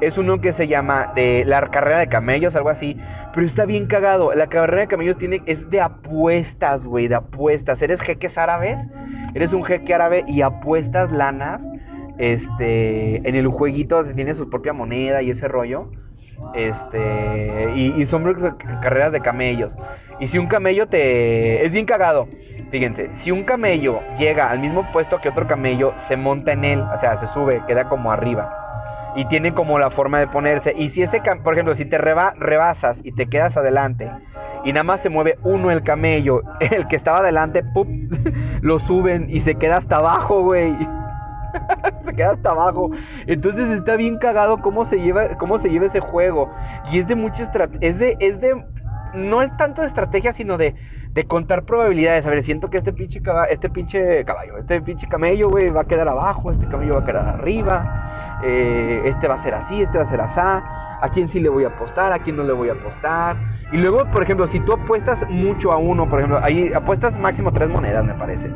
es 0.00 0.18
uno 0.18 0.40
que 0.40 0.52
se 0.52 0.66
llama 0.66 1.12
de 1.14 1.44
la 1.46 1.60
carrera 1.70 1.98
de 1.98 2.08
camellos, 2.08 2.56
algo 2.56 2.70
así. 2.70 2.98
Pero 3.32 3.46
está 3.46 3.64
bien 3.64 3.86
cagado. 3.86 4.32
La 4.34 4.48
carrera 4.48 4.82
de 4.82 4.88
camellos 4.88 5.16
tiene, 5.18 5.42
es 5.46 5.70
de 5.70 5.80
apuestas, 5.80 6.84
güey, 6.84 7.08
de 7.08 7.16
apuestas. 7.16 7.80
Eres 7.82 8.00
jeques 8.00 8.38
árabes, 8.38 8.80
eres 9.34 9.52
un 9.52 9.64
jeque 9.64 9.94
árabe 9.94 10.24
y 10.26 10.42
apuestas 10.42 11.12
lanas 11.12 11.68
este, 12.18 13.28
en 13.28 13.34
el 13.34 13.48
jueguito, 13.48 14.04
tiene 14.04 14.34
su 14.34 14.48
propia 14.48 14.72
moneda 14.72 15.22
y 15.22 15.30
ese 15.30 15.48
rollo. 15.48 15.90
Este, 16.54 17.72
y, 17.74 17.94
y 18.00 18.06
son 18.06 18.24
carreras 18.82 19.12
de 19.12 19.20
camellos. 19.20 19.72
Y 20.20 20.26
si 20.28 20.38
un 20.38 20.46
camello 20.46 20.86
te... 20.88 21.64
Es 21.64 21.72
bien 21.72 21.86
cagado. 21.86 22.28
Fíjense, 22.70 23.10
si 23.14 23.30
un 23.30 23.44
camello 23.44 24.00
llega 24.18 24.50
al 24.50 24.58
mismo 24.58 24.90
puesto 24.92 25.20
que 25.20 25.28
otro 25.28 25.46
camello, 25.46 25.94
se 25.96 26.16
monta 26.16 26.52
en 26.52 26.64
él, 26.64 26.80
o 26.80 26.98
sea, 26.98 27.16
se 27.16 27.26
sube, 27.28 27.62
queda 27.66 27.88
como 27.88 28.10
arriba 28.10 28.63
y 29.16 29.26
tiene 29.26 29.54
como 29.54 29.78
la 29.78 29.90
forma 29.90 30.18
de 30.18 30.26
ponerse. 30.26 30.74
Y 30.76 30.90
si 30.90 31.02
ese, 31.02 31.20
por 31.42 31.54
ejemplo, 31.54 31.74
si 31.74 31.84
te 31.84 31.98
rebasas 31.98 33.00
y 33.04 33.12
te 33.12 33.26
quedas 33.26 33.56
adelante 33.56 34.10
y 34.64 34.72
nada 34.72 34.84
más 34.84 35.00
se 35.00 35.10
mueve 35.10 35.38
uno 35.42 35.70
el 35.70 35.82
camello, 35.82 36.42
el 36.60 36.88
que 36.88 36.96
estaba 36.96 37.18
adelante, 37.18 37.62
¡pup! 37.62 37.88
lo 38.60 38.78
suben 38.78 39.26
y 39.28 39.40
se 39.40 39.56
queda 39.56 39.76
hasta 39.76 39.96
abajo, 39.96 40.42
güey. 40.42 40.74
se 42.04 42.14
queda 42.14 42.32
hasta 42.32 42.50
abajo. 42.50 42.90
Entonces 43.26 43.70
está 43.70 43.96
bien 43.96 44.18
cagado 44.18 44.60
cómo 44.60 44.84
se 44.84 45.00
lleva, 45.00 45.36
cómo 45.38 45.58
se 45.58 45.70
lleva 45.70 45.86
ese 45.86 46.00
juego. 46.00 46.50
Y 46.90 46.98
es 46.98 47.06
de 47.06 47.14
mucha 47.14 47.50
es 47.80 47.98
de, 47.98 48.16
es 48.20 48.40
de, 48.40 48.64
no 49.14 49.42
es 49.42 49.56
tanto 49.56 49.82
de 49.82 49.86
estrategia, 49.86 50.32
sino 50.32 50.56
de 50.56 50.74
de 51.14 51.24
contar 51.26 51.62
probabilidades. 51.64 52.26
A 52.26 52.30
ver, 52.30 52.42
siento 52.42 52.68
que 52.68 52.78
este 52.78 52.92
pinche, 52.92 53.22
caballo, 53.22 53.50
este 53.50 53.70
pinche 53.70 54.24
caballo, 54.24 54.58
este 54.58 54.80
pinche 54.82 55.08
camello, 55.08 55.48
güey, 55.48 55.70
va 55.70 55.82
a 55.82 55.84
quedar 55.84 56.08
abajo, 56.08 56.50
este 56.50 56.66
camello 56.66 56.94
va 56.94 57.00
a 57.00 57.04
quedar 57.04 57.28
arriba, 57.28 58.40
eh, 58.42 59.02
este 59.04 59.28
va 59.28 59.34
a 59.34 59.38
ser 59.38 59.54
así, 59.54 59.80
este 59.80 59.96
va 59.96 60.02
a 60.02 60.06
ser 60.06 60.20
así, 60.20 60.40
a 60.40 61.08
quién 61.12 61.28
sí 61.28 61.38
le 61.38 61.48
voy 61.48 61.64
a 61.64 61.68
apostar, 61.68 62.12
a 62.12 62.18
quién 62.18 62.36
no 62.36 62.42
le 62.42 62.52
voy 62.52 62.68
a 62.68 62.72
apostar. 62.72 63.36
Y 63.72 63.78
luego, 63.78 64.10
por 64.10 64.24
ejemplo, 64.24 64.46
si 64.48 64.58
tú 64.60 64.72
apuestas 64.72 65.28
mucho 65.30 65.70
a 65.72 65.76
uno, 65.76 66.08
por 66.08 66.18
ejemplo, 66.18 66.40
ahí 66.42 66.72
apuestas 66.74 67.16
máximo 67.18 67.52
tres 67.52 67.68
monedas, 67.68 68.04
me 68.04 68.14
parece. 68.14 68.50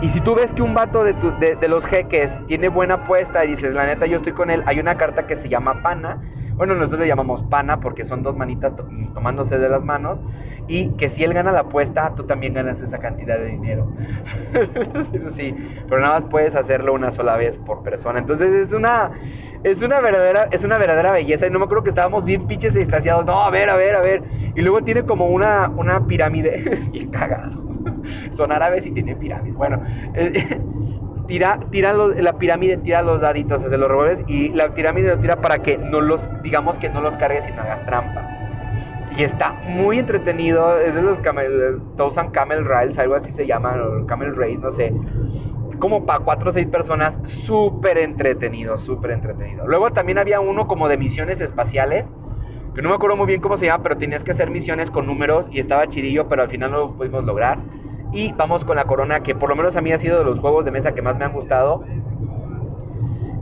Y 0.00 0.10
si 0.10 0.20
tú 0.20 0.34
ves 0.34 0.52
que 0.54 0.62
un 0.62 0.74
vato 0.74 1.02
de, 1.02 1.14
de, 1.58 1.68
los 1.68 1.86
jeques 1.86 2.38
tiene 2.46 2.68
buena 2.68 2.94
apuesta 2.94 3.44
y 3.44 3.48
dices, 3.48 3.72
la 3.74 3.86
neta, 3.86 4.06
yo 4.06 4.18
estoy 4.18 4.32
con 4.32 4.50
él, 4.50 4.62
hay 4.66 4.78
una 4.78 4.96
carta 4.96 5.26
que 5.26 5.36
se 5.36 5.48
llama 5.48 5.82
pana. 5.82 6.20
Bueno, 6.56 6.74
nosotros 6.74 7.00
le 7.00 7.08
llamamos 7.08 7.42
pana 7.44 7.80
porque 7.80 8.04
son 8.04 8.22
dos 8.22 8.36
manitas 8.36 8.74
tomándose 9.14 9.58
de 9.58 9.68
las 9.68 9.82
manos 9.82 10.18
y 10.66 10.90
que 10.90 11.08
si 11.08 11.24
él 11.24 11.34
gana 11.34 11.52
la 11.52 11.60
apuesta, 11.60 12.14
tú 12.16 12.24
también 12.24 12.54
ganas 12.54 12.80
esa 12.80 12.98
cantidad 12.98 13.38
de 13.38 13.46
dinero. 13.46 13.86
sí, 15.36 15.54
pero 15.88 16.00
nada 16.00 16.14
más 16.14 16.24
puedes 16.24 16.56
hacerlo 16.56 16.94
una 16.94 17.10
sola 17.10 17.36
vez 17.36 17.56
por 17.56 17.82
persona. 17.82 18.18
Entonces 18.18 18.54
es 18.54 18.72
una 18.72 19.12
es 19.62 19.82
una 19.82 20.00
verdadera 20.00 20.48
es 20.50 20.64
una 20.64 20.78
verdadera 20.78 21.12
belleza 21.12 21.46
y 21.46 21.50
no 21.50 21.58
me 21.58 21.66
acuerdo 21.66 21.84
que 21.84 21.90
estábamos 21.90 22.24
bien 22.24 22.46
pinches 22.46 22.74
estaciados. 22.76 23.24
No, 23.26 23.42
a 23.42 23.50
ver, 23.50 23.68
a 23.68 23.76
ver, 23.76 23.94
a 23.94 24.00
ver. 24.00 24.22
Y 24.54 24.60
luego 24.62 24.82
tiene 24.82 25.04
como 25.04 25.26
una 25.28 25.70
una 25.76 26.06
pirámide 26.06 26.80
bien 26.92 27.10
cagado. 27.10 27.62
Son 28.32 28.50
árabes 28.50 28.86
y 28.86 28.90
tiene 28.90 29.16
pirámide. 29.16 29.54
Bueno, 29.54 29.82
eh, 30.14 30.60
tira, 31.26 31.60
tira 31.70 31.92
la 31.92 32.38
pirámide 32.38 32.78
tira 32.78 33.02
los 33.02 33.20
daditos, 33.20 33.62
hacia 33.62 33.76
los 33.76 33.88
revuelves 33.88 34.24
y 34.26 34.48
la 34.50 34.74
pirámide 34.74 35.08
lo 35.08 35.18
tira 35.18 35.40
para 35.40 35.58
que 35.58 35.78
no 35.78 36.00
los, 36.00 36.30
digamos 36.42 36.78
que 36.78 36.88
no 36.88 37.00
los 37.00 37.16
cargues 37.16 37.46
y 37.48 37.52
no 37.52 37.62
hagas 37.62 37.84
trampa. 37.84 38.33
Y 39.16 39.22
está 39.22 39.52
muy 39.52 39.98
entretenido. 39.98 40.78
Es 40.78 40.94
de 40.94 41.02
los 41.02 41.18
Camel, 41.20 41.80
Camel 42.32 42.64
Rides, 42.64 42.98
algo 42.98 43.14
así 43.14 43.32
se 43.32 43.46
llama, 43.46 43.76
o 43.76 44.06
Camel 44.06 44.34
Race, 44.34 44.58
no 44.58 44.72
sé. 44.72 44.92
Como 45.78 46.04
para 46.06 46.20
cuatro 46.20 46.50
o 46.50 46.52
seis 46.52 46.66
personas, 46.66 47.18
súper 47.24 47.98
entretenido, 47.98 48.76
súper 48.78 49.12
entretenido. 49.12 49.66
Luego 49.66 49.90
también 49.92 50.18
había 50.18 50.40
uno 50.40 50.66
como 50.66 50.88
de 50.88 50.96
misiones 50.96 51.40
espaciales, 51.40 52.06
que 52.74 52.82
no 52.82 52.88
me 52.88 52.94
acuerdo 52.96 53.16
muy 53.16 53.26
bien 53.26 53.40
cómo 53.40 53.56
se 53.56 53.66
llama, 53.66 53.82
pero 53.82 53.96
tenías 53.96 54.24
que 54.24 54.32
hacer 54.32 54.50
misiones 54.50 54.90
con 54.90 55.06
números 55.06 55.48
y 55.50 55.60
estaba 55.60 55.86
chidillo, 55.88 56.28
pero 56.28 56.42
al 56.42 56.48
final 56.48 56.70
no 56.72 56.78
lo 56.78 56.92
pudimos 56.94 57.24
lograr. 57.24 57.58
Y 58.12 58.32
vamos 58.32 58.64
con 58.64 58.76
la 58.76 58.84
corona, 58.84 59.22
que 59.22 59.34
por 59.34 59.48
lo 59.48 59.56
menos 59.56 59.76
a 59.76 59.80
mí 59.80 59.92
ha 59.92 59.98
sido 59.98 60.18
de 60.18 60.24
los 60.24 60.38
juegos 60.38 60.64
de 60.64 60.70
mesa 60.70 60.94
que 60.94 61.02
más 61.02 61.16
me 61.18 61.24
han 61.24 61.32
gustado. 61.32 61.84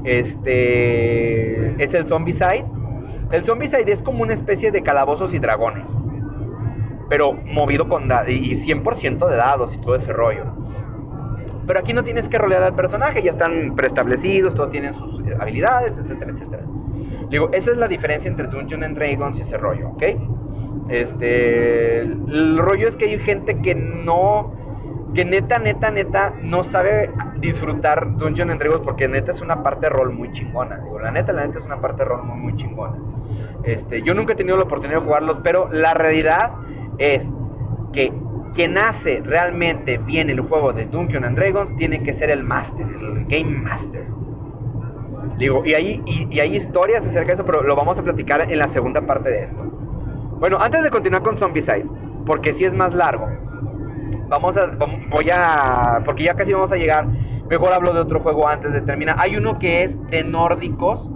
Este 0.05 1.83
es 1.83 1.95
el 1.95 2.07
Zombicide 2.07 2.65
el 3.33 3.45
Zombicide 3.45 3.91
es 3.91 4.03
como 4.03 4.23
una 4.23 4.35
especie 4.35 4.71
de 4.71 4.83
calabozos 4.83 5.35
y 5.35 5.39
dragones. 5.39 5.87
Pero 7.09 7.33
movido 7.33 7.89
con. 7.89 8.05
Y 8.29 8.55
100% 8.55 9.29
de 9.29 9.37
dados 9.37 9.75
y 9.75 9.79
todo 9.79 9.97
ese 9.97 10.13
rollo. 10.13 10.45
Pero 11.67 11.79
aquí 11.79 11.93
no 11.93 12.05
tienes 12.05 12.29
que 12.29 12.39
rolear 12.39 12.63
al 12.63 12.75
personaje. 12.75 13.23
Ya 13.23 13.33
están 13.33 13.75
preestablecidos. 13.75 14.55
Todos 14.55 14.71
tienen 14.71 14.95
sus 14.95 15.23
habilidades, 15.39 15.99
etcétera, 15.99 16.33
etcétera. 16.33 16.63
Digo, 17.31 17.51
esa 17.53 17.71
es 17.71 17.77
la 17.79 17.89
diferencia 17.89 18.29
entre 18.29 18.47
Dungeons 18.49 18.85
and 18.85 18.97
Dragons 18.97 19.39
y 19.39 19.43
ese 19.43 19.57
rollo, 19.57 19.91
¿ok? 19.91 20.03
Este. 20.89 22.01
El 22.01 22.59
rollo 22.59 22.89
es 22.89 22.97
que 22.97 23.07
hay 23.07 23.19
gente 23.19 23.61
que 23.63 23.75
no 23.75 24.62
que 25.15 25.25
neta, 25.25 25.59
neta, 25.59 25.91
neta 25.91 26.35
no 26.43 26.65
sabe 26.65 27.11
disfrutar 27.37 28.17
Dungeons 28.17 28.51
and 28.51 28.61
Dragons 28.61 28.83
porque 28.83 29.09
neta 29.09 29.31
es 29.31 29.41
una 29.41 29.63
parte 29.63 29.87
de 29.87 29.91
rol 29.91 30.13
muy 30.13 30.31
chingona. 30.33 30.79
Digo, 30.79 30.99
la 30.99 31.11
neta, 31.11 31.33
la 31.33 31.47
neta 31.47 31.59
es 31.59 31.67
una 31.67 31.81
parte 31.81 32.03
de 32.03 32.09
rol 32.09 32.25
muy, 32.25 32.39
muy 32.39 32.57
chingona. 32.57 32.97
Este, 33.65 34.03
yo 34.03 34.15
nunca 34.15 34.33
he 34.33 34.37
tenido 34.37 34.57
la 34.57 34.65
oportunidad 34.65 35.01
de 35.01 35.07
jugarlos, 35.07 35.39
pero 35.43 35.69
la 35.71 35.95
realidad 35.95 36.53
es 36.99 37.31
que 37.93 38.13
quien 38.55 38.77
hace 38.79 39.21
realmente 39.25 39.99
bien 39.99 40.31
el 40.31 40.41
juego 40.41 40.73
de 40.73 40.87
Dungeons 40.87 41.27
and 41.27 41.39
Dragons 41.39 41.77
tiene 41.77 42.03
que 42.03 42.13
ser 42.13 42.31
el 42.31 42.43
master, 42.43 42.87
el 42.87 43.25
game 43.27 43.59
master. 43.59 44.07
Digo, 45.39 45.65
y 45.65 45.75
hay, 45.75 46.03
y, 46.05 46.39
hay 46.39 46.55
historias 46.55 47.07
acerca 47.07 47.29
de 47.29 47.35
eso, 47.35 47.45
pero 47.45 47.63
lo 47.63 47.75
vamos 47.75 47.99
a 47.99 48.03
platicar 48.03 48.51
en 48.51 48.59
la 48.59 48.69
segunda 48.69 49.01
parte 49.03 49.31
de 49.31 49.45
esto. 49.45 49.63
Bueno, 50.39 50.59
antes 50.61 50.83
de 50.83 50.91
continuar 50.91 51.23
con 51.23 51.39
Zombicide, 51.39 51.87
porque 52.27 52.53
si 52.53 52.65
es 52.65 52.75
más 52.75 52.95
largo, 52.95 53.29
vamos 54.33 54.57
a, 54.57 54.67
voy 55.11 55.31
a, 55.31 56.01
porque 56.07 56.25
ya 56.25 56.35
casi 56.35 56.55
vamos 56.55 56.73
a 56.73 56.77
llegar, 56.77 57.07
mejor 57.51 57.73
hablo 57.73 57.93
de 57.93 58.01
otro 58.01 58.21
juego 58.21 58.49
antes 58.49 58.73
de 58.73 58.81
terminar. 58.81 59.17
Hay 59.19 59.37
uno 59.37 59.59
que 59.59 59.83
es 59.83 59.99
de 60.09 60.25
nórdicos, 60.25 61.11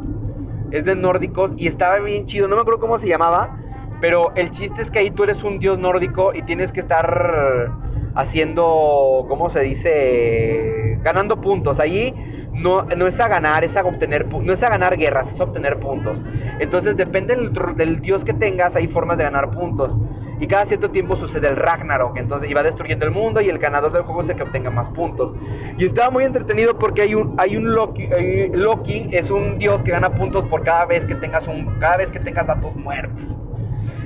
es 0.70 0.84
de 0.84 0.94
nórdicos 0.94 1.54
y 1.56 1.66
estaba 1.66 1.98
bien 1.98 2.26
chido. 2.26 2.46
No 2.46 2.56
me 2.56 2.60
acuerdo 2.60 2.78
cómo 2.78 2.98
se 2.98 3.08
llamaba, 3.08 3.58
pero 4.02 4.32
el 4.34 4.50
chiste 4.50 4.82
es 4.82 4.90
que 4.90 4.98
ahí 4.98 5.10
tú 5.10 5.24
eres 5.24 5.42
un 5.44 5.58
dios 5.58 5.78
nórdico 5.78 6.34
y 6.34 6.42
tienes 6.42 6.72
que 6.72 6.80
estar 6.80 7.72
haciendo, 8.14 9.24
¿cómo 9.28 9.48
se 9.48 9.60
dice? 9.60 10.98
Ganando 11.02 11.40
puntos. 11.40 11.80
Allí 11.80 12.14
no, 12.52 12.82
no 12.82 13.06
es 13.06 13.18
a 13.18 13.28
ganar, 13.28 13.64
es 13.64 13.76
a 13.78 13.82
obtener, 13.82 14.26
no 14.30 14.52
es 14.52 14.62
a 14.62 14.68
ganar 14.68 14.98
guerras, 14.98 15.32
es 15.32 15.40
a 15.40 15.44
obtener 15.44 15.78
puntos. 15.78 16.20
Entonces 16.60 16.98
depende 16.98 17.34
del 17.76 18.00
dios 18.02 18.24
que 18.24 18.34
tengas, 18.34 18.76
hay 18.76 18.88
formas 18.88 19.16
de 19.16 19.24
ganar 19.24 19.50
puntos. 19.52 19.96
Y 20.38 20.46
cada 20.46 20.66
cierto 20.66 20.90
tiempo 20.90 21.16
sucede 21.16 21.48
el 21.48 21.56
Ragnarok. 21.56 22.16
Entonces 22.18 22.50
iba 22.50 22.62
destruyendo 22.62 23.06
el 23.06 23.10
mundo 23.10 23.40
y 23.40 23.48
el 23.48 23.58
ganador 23.58 23.92
del 23.92 24.02
juego 24.02 24.22
es 24.22 24.28
el 24.28 24.36
que 24.36 24.42
obtenga 24.42 24.70
más 24.70 24.88
puntos. 24.90 25.34
Y 25.78 25.84
estaba 25.84 26.10
muy 26.10 26.24
entretenido 26.24 26.78
porque 26.78 27.02
hay 27.02 27.14
un, 27.14 27.34
hay 27.38 27.56
un 27.56 27.74
Loki. 27.74 28.08
Loki 28.52 29.08
es 29.12 29.30
un 29.30 29.58
dios 29.58 29.82
que 29.82 29.92
gana 29.92 30.10
puntos 30.10 30.44
por 30.44 30.62
cada 30.62 30.84
vez 30.84 31.06
que 31.06 31.14
tengas 31.14 31.48
un. 31.48 31.78
Cada 31.78 31.96
vez 31.96 32.10
que 32.10 32.20
tengas 32.20 32.46
muertos. 32.74 33.36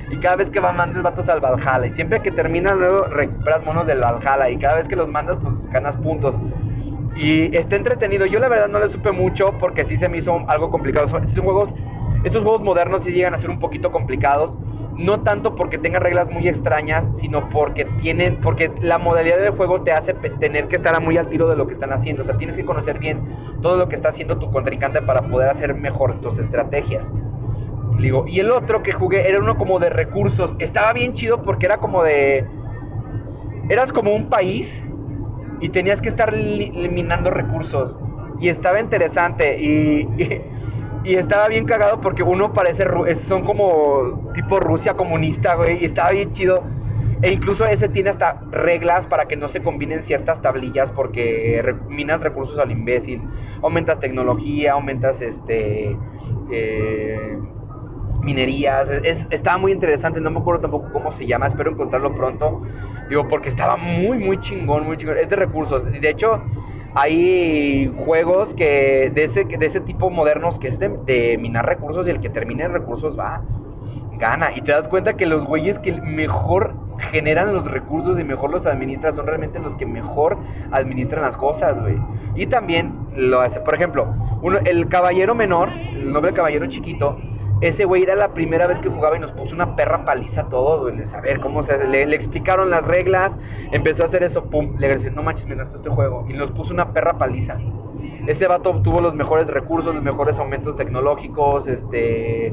Y 0.09 0.17
cada 0.17 0.35
vez 0.37 0.49
que 0.49 0.59
va, 0.59 0.71
mandes 0.71 1.03
vatos 1.03 1.27
al 1.27 1.41
Valhalla. 1.41 1.87
Y 1.87 1.91
siempre 1.91 2.21
que 2.21 2.31
termina 2.31 2.73
luego 2.75 3.05
recuperas 3.05 3.65
monos 3.65 3.85
del 3.85 3.99
Valhalla. 3.99 4.49
Y 4.49 4.57
cada 4.57 4.75
vez 4.75 4.87
que 4.87 4.95
los 4.95 5.09
mandas, 5.09 5.37
pues 5.41 5.67
ganas 5.69 5.97
puntos. 5.97 6.37
Y 7.17 7.55
está 7.55 7.75
entretenido. 7.75 8.25
Yo 8.25 8.39
la 8.39 8.47
verdad 8.47 8.69
no 8.69 8.79
le 8.79 8.87
supe 8.87 9.11
mucho 9.11 9.57
porque 9.59 9.83
sí 9.83 9.97
se 9.97 10.07
me 10.07 10.19
hizo 10.19 10.45
algo 10.47 10.69
complicado. 10.69 11.05
Estos 11.05 11.39
juegos, 11.43 11.73
estos 12.23 12.41
juegos 12.41 12.61
modernos 12.61 13.03
sí 13.03 13.11
llegan 13.11 13.33
a 13.33 13.37
ser 13.37 13.49
un 13.49 13.59
poquito 13.59 13.91
complicados 13.91 14.57
no 14.97 15.21
tanto 15.21 15.55
porque 15.55 15.77
tenga 15.77 15.99
reglas 15.99 16.29
muy 16.29 16.47
extrañas, 16.47 17.09
sino 17.13 17.49
porque 17.49 17.85
tienen, 18.01 18.37
porque 18.41 18.71
la 18.81 18.97
modalidad 18.97 19.37
del 19.39 19.51
juego 19.51 19.81
te 19.81 19.91
hace 19.91 20.13
tener 20.13 20.67
que 20.67 20.75
estar 20.75 20.99
muy 21.01 21.17
al 21.17 21.27
tiro 21.27 21.49
de 21.49 21.55
lo 21.55 21.67
que 21.67 21.73
están 21.73 21.93
haciendo. 21.93 22.23
O 22.23 22.25
sea, 22.25 22.37
tienes 22.37 22.55
que 22.57 22.65
conocer 22.65 22.99
bien 22.99 23.21
todo 23.61 23.77
lo 23.77 23.87
que 23.89 23.95
está 23.95 24.09
haciendo 24.09 24.37
tu 24.37 24.51
contrincante 24.51 25.01
para 25.01 25.21
poder 25.23 25.49
hacer 25.49 25.73
mejor 25.75 26.19
tus 26.21 26.37
estrategias. 26.39 27.07
Digo, 28.01 28.25
y 28.27 28.39
el 28.39 28.51
otro 28.51 28.81
que 28.83 28.91
jugué 28.91 29.29
era 29.29 29.39
uno 29.39 29.57
como 29.57 29.79
de 29.79 29.89
recursos. 29.89 30.55
Estaba 30.59 30.91
bien 30.93 31.13
chido 31.13 31.43
porque 31.43 31.67
era 31.67 31.77
como 31.77 32.03
de. 32.03 32.45
Eras 33.69 33.93
como 33.93 34.13
un 34.13 34.27
país 34.29 34.83
y 35.59 35.69
tenías 35.69 36.01
que 36.01 36.09
estar 36.09 36.33
eliminando 36.33 37.29
recursos. 37.29 37.95
Y 38.39 38.49
estaba 38.49 38.79
interesante. 38.79 39.61
Y, 39.61 40.07
estaba 41.05 41.47
bien 41.47 41.65
cagado 41.65 42.01
porque 42.01 42.23
uno 42.23 42.53
parece. 42.53 42.85
Son 43.27 43.43
como 43.43 44.31
tipo 44.33 44.59
Rusia 44.59 44.93
comunista, 44.93 45.55
güey. 45.55 45.81
Y 45.81 45.85
estaba 45.85 46.11
bien 46.11 46.31
chido. 46.31 46.63
E 47.21 47.31
incluso 47.31 47.65
ese 47.65 47.87
tiene 47.87 48.09
hasta 48.09 48.41
reglas 48.51 49.05
para 49.05 49.25
que 49.25 49.35
no 49.35 49.47
se 49.47 49.61
combinen 49.61 50.01
ciertas 50.01 50.41
tablillas 50.41 50.89
porque 50.91 51.63
minas 51.87 52.21
recursos 52.21 52.57
al 52.57 52.71
imbécil. 52.71 53.21
Aumentas 53.61 53.99
tecnología, 53.99 54.73
aumentas 54.73 55.21
este. 55.21 55.95
Eh, 56.51 57.37
minerías. 58.21 58.89
Es, 58.89 59.27
estaba 59.29 59.57
muy 59.57 59.71
interesante, 59.71 60.21
no 60.21 60.31
me 60.31 60.39
acuerdo 60.39 60.61
tampoco 60.61 60.91
cómo 60.91 61.11
se 61.11 61.25
llama, 61.25 61.47
espero 61.47 61.71
encontrarlo 61.71 62.13
pronto. 62.15 62.61
Digo, 63.09 63.27
porque 63.27 63.49
estaba 63.49 63.75
muy, 63.77 64.17
muy 64.17 64.39
chingón, 64.39 64.85
muy 64.85 64.97
chingón. 64.97 65.17
Es 65.17 65.29
de 65.29 65.35
recursos. 65.35 65.83
De 65.83 66.09
hecho, 66.09 66.41
hay 66.93 67.91
juegos 67.97 68.53
que 68.53 69.11
de 69.13 69.23
ese, 69.23 69.45
de 69.45 69.65
ese 69.65 69.79
tipo 69.81 70.09
modernos 70.09 70.59
que 70.59 70.67
es 70.67 70.79
de, 70.79 71.37
minar 71.39 71.65
recursos 71.65 72.07
y 72.07 72.09
el 72.09 72.19
que 72.19 72.29
termine 72.29 72.67
recursos 72.67 73.17
va, 73.17 73.41
gana. 74.17 74.51
Y 74.55 74.61
te 74.61 74.71
das 74.71 74.87
cuenta 74.87 75.15
que 75.15 75.25
los 75.25 75.45
güeyes 75.45 75.79
que 75.79 75.93
mejor 75.93 76.73
generan 77.11 77.53
los 77.53 77.69
recursos 77.69 78.19
y 78.19 78.23
mejor 78.23 78.51
los 78.51 78.65
administran 78.65 79.15
son 79.15 79.25
realmente 79.25 79.59
los 79.59 79.75
que 79.75 79.85
mejor 79.85 80.37
administran 80.71 81.23
las 81.23 81.37
cosas, 81.37 81.81
güey. 81.81 81.97
Y 82.35 82.47
también 82.47 82.93
lo 83.15 83.41
hace, 83.41 83.59
por 83.61 83.73
ejemplo, 83.73 84.13
uno, 84.41 84.59
el 84.65 84.87
caballero 84.89 85.33
menor, 85.33 85.69
el 85.69 86.11
noble 86.11 86.33
caballero 86.33 86.67
chiquito, 86.67 87.17
ese 87.61 87.85
güey 87.85 88.01
era 88.01 88.15
la 88.15 88.33
primera 88.33 88.65
vez 88.65 88.79
que 88.79 88.89
jugaba 88.89 89.15
y 89.15 89.19
nos 89.19 89.31
puso 89.31 89.53
una 89.53 89.75
perra 89.75 90.03
paliza 90.03 90.41
a 90.41 90.49
todos, 90.49 90.81
güey. 90.81 90.99
A 91.13 91.21
ver 91.21 91.39
cómo 91.39 91.61
se 91.61 91.73
hace. 91.73 91.87
Le, 91.87 92.03
explicaron 92.15 92.71
las 92.71 92.83
reglas, 92.83 93.37
empezó 93.71 94.01
a 94.01 94.07
hacer 94.07 94.23
esto, 94.23 94.45
pum. 94.45 94.75
Le 94.77 94.95
dije, 94.95 95.11
no 95.11 95.21
manches, 95.21 95.45
me 95.45 95.53
encantó 95.53 95.77
este 95.77 95.89
juego. 95.89 96.25
Y 96.27 96.33
nos 96.33 96.51
puso 96.51 96.73
una 96.73 96.91
perra 96.91 97.19
paliza. 97.19 97.59
Ese 98.25 98.47
vato 98.47 98.71
obtuvo 98.71 98.99
los 98.99 99.13
mejores 99.13 99.47
recursos, 99.47 99.93
los 99.93 100.03
mejores 100.03 100.39
aumentos 100.39 100.75
tecnológicos, 100.75 101.67
este. 101.67 102.51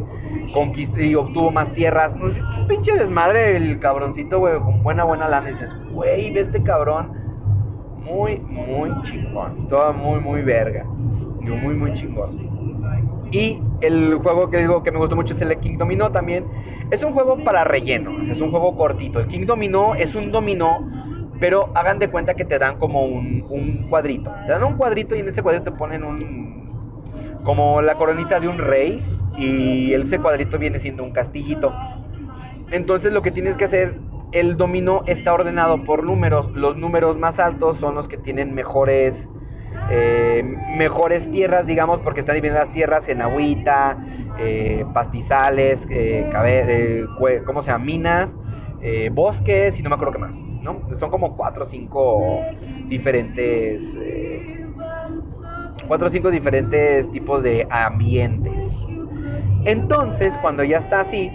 Conquistó 0.53 1.01
y 1.01 1.15
obtuvo 1.15 1.51
más 1.51 1.73
tierras. 1.73 2.15
Pues, 2.19 2.35
pinche 2.69 2.93
desmadre 2.93 3.57
el 3.57 3.81
cabroncito, 3.81 4.39
güey, 4.41 4.59
con 4.59 4.83
buena, 4.83 5.05
buena 5.05 5.27
lana. 5.27 5.49
Y 5.49 5.53
dices, 5.53 5.75
güey, 5.91 6.31
ve 6.31 6.41
este 6.41 6.63
cabrón. 6.63 7.13
Muy, 7.97 8.39
muy 8.41 8.91
chingón. 9.03 9.59
Estaba 9.61 9.93
muy, 9.93 10.21
muy 10.21 10.43
verga. 10.43 10.85
Muy, 10.85 11.75
muy 11.75 11.95
chingón. 11.95 12.49
Y 13.31 13.61
el 13.81 14.17
juego 14.17 14.51
que 14.51 14.59
digo 14.59 14.83
que 14.83 14.91
me 14.91 14.99
gustó 14.99 15.17
mucho 15.17 15.35
es 15.35 15.41
el 15.41 15.49
de 15.49 15.57
King 15.57 15.79
Domino 15.79 16.11
también. 16.11 16.45
Es 16.91 17.03
un 17.03 17.13
juego 17.13 17.43
para 17.45 17.65
relleno, 17.65 18.21
es 18.23 18.41
un 18.41 18.51
juego 18.51 18.77
cortito. 18.77 19.21
El 19.21 19.27
King 19.29 19.47
Domino 19.47 19.95
es 19.95 20.15
un 20.15 20.33
dominó, 20.33 20.89
pero 21.39 21.71
hagan 21.75 21.99
de 21.99 22.09
cuenta 22.09 22.35
que 22.35 22.45
te 22.45 22.59
dan 22.59 22.79
como 22.79 23.05
un, 23.05 23.87
cuadrito. 23.89 24.33
Te 24.47 24.53
dan 24.53 24.65
un 24.65 24.77
cuadrito 24.77 25.15
y 25.15 25.21
en 25.21 25.29
ese 25.29 25.43
cuadrito 25.43 25.73
te 25.73 25.79
ponen 25.79 26.05
un. 26.05 27.41
como 27.45 27.83
la 27.83 27.95
coronita 27.95 28.41
de 28.41 28.49
un 28.49 28.59
rey. 28.59 29.03
Y 29.37 29.93
ese 29.93 30.19
cuadrito 30.19 30.59
viene 30.59 30.81
siendo 30.81 31.05
un 31.05 31.13
castillito. 31.13 31.73
Entonces 32.71 33.13
lo 33.13 33.23
que 33.23 33.31
tienes 33.31 33.57
que 33.57 33.67
hacer, 33.67 33.99
el 34.33 34.57
dominó 34.57 35.05
está 35.07 35.33
ordenado 35.33 35.85
por 35.85 36.03
números. 36.03 36.51
Los 36.53 36.77
números 36.77 37.17
más 37.17 37.39
altos 37.39 37.77
son 37.77 37.95
los 37.95 38.09
que 38.09 38.17
tienen 38.17 38.55
mejores 38.55 39.29
eh, 39.91 40.43
mejores 40.77 41.31
tierras, 41.31 41.67
digamos, 41.67 42.01
porque 42.01 42.21
están 42.21 42.35
divididas 42.35 42.67
las 42.67 42.75
tierras 42.75 43.09
en 43.09 43.23
agüita, 43.23 43.97
eh, 44.39 44.85
pastizales, 44.93 45.87
eh, 45.91 46.31
¿cómo 47.47 47.63
se 47.63 47.71
llama? 47.71 47.85
Minas, 47.85 48.37
bosques 49.13 49.79
y 49.79 49.83
no 49.83 49.89
me 49.89 49.97
acuerdo 49.97 50.13
qué 50.13 50.19
más, 50.19 50.37
¿no? 50.37 50.95
Son 50.95 51.11
como 51.11 51.37
cuatro 51.37 51.65
o 51.65 51.67
cinco 51.67 52.41
diferentes, 52.87 53.97
cuatro 55.87 56.07
o 56.07 56.11
cinco 56.11 56.31
diferentes 56.31 57.11
tipos 57.11 57.43
de 57.43 57.67
ambiente. 57.71 58.51
Entonces, 59.65 60.37
cuando 60.41 60.63
ya 60.65 60.79
está 60.79 61.01
así, 61.01 61.31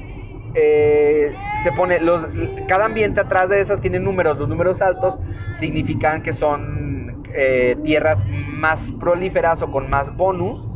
se 0.53 1.71
pone, 1.75 1.99
los, 1.99 2.27
cada 2.67 2.85
ambiente 2.85 3.19
atrás 3.19 3.49
de 3.49 3.59
esas 3.59 3.81
tiene 3.81 3.99
números, 3.99 4.37
los 4.37 4.47
números 4.47 4.81
altos 4.81 5.19
significan 5.53 6.21
que 6.21 6.31
son 6.33 7.02
tierras 7.83 8.23
más 8.27 8.91
prolíferas 8.99 9.61
o 9.61 9.71
con 9.71 9.89
más 9.89 10.15
bonus. 10.15 10.67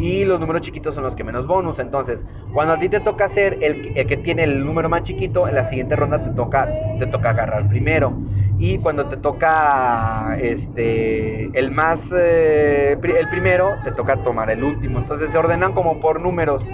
Y 0.00 0.24
los 0.24 0.40
números 0.40 0.62
chiquitos 0.62 0.94
son 0.94 1.04
los 1.04 1.14
que 1.14 1.24
menos 1.24 1.46
bonus. 1.46 1.78
Entonces, 1.78 2.24
cuando 2.54 2.74
a 2.74 2.78
ti 2.78 2.88
te 2.88 3.00
toca 3.00 3.26
hacer 3.26 3.58
el, 3.60 4.06
que 4.06 4.16
tiene 4.16 4.44
el 4.44 4.64
número 4.64 4.88
más 4.88 5.02
chiquito, 5.02 5.46
en 5.46 5.54
la 5.54 5.64
siguiente 5.64 5.94
ronda 5.94 6.22
te 6.22 6.30
toca, 6.30 6.68
te 6.98 7.06
toca 7.06 7.30
agarrar 7.30 7.68
primero. 7.68 8.14
Y 8.58 8.78
cuando 8.78 9.06
te 9.06 9.16
toca 9.16 10.36
este, 10.40 11.46
el 11.58 11.70
más 11.70 12.12
eh, 12.14 12.92
el 12.92 13.28
primero, 13.28 13.76
te 13.84 13.92
toca 13.92 14.22
tomar 14.22 14.50
el 14.50 14.64
último. 14.64 14.98
Entonces 14.98 15.30
se 15.30 15.38
ordenan 15.38 15.72
como 15.72 16.00
por 16.00 16.20
números. 16.20 16.64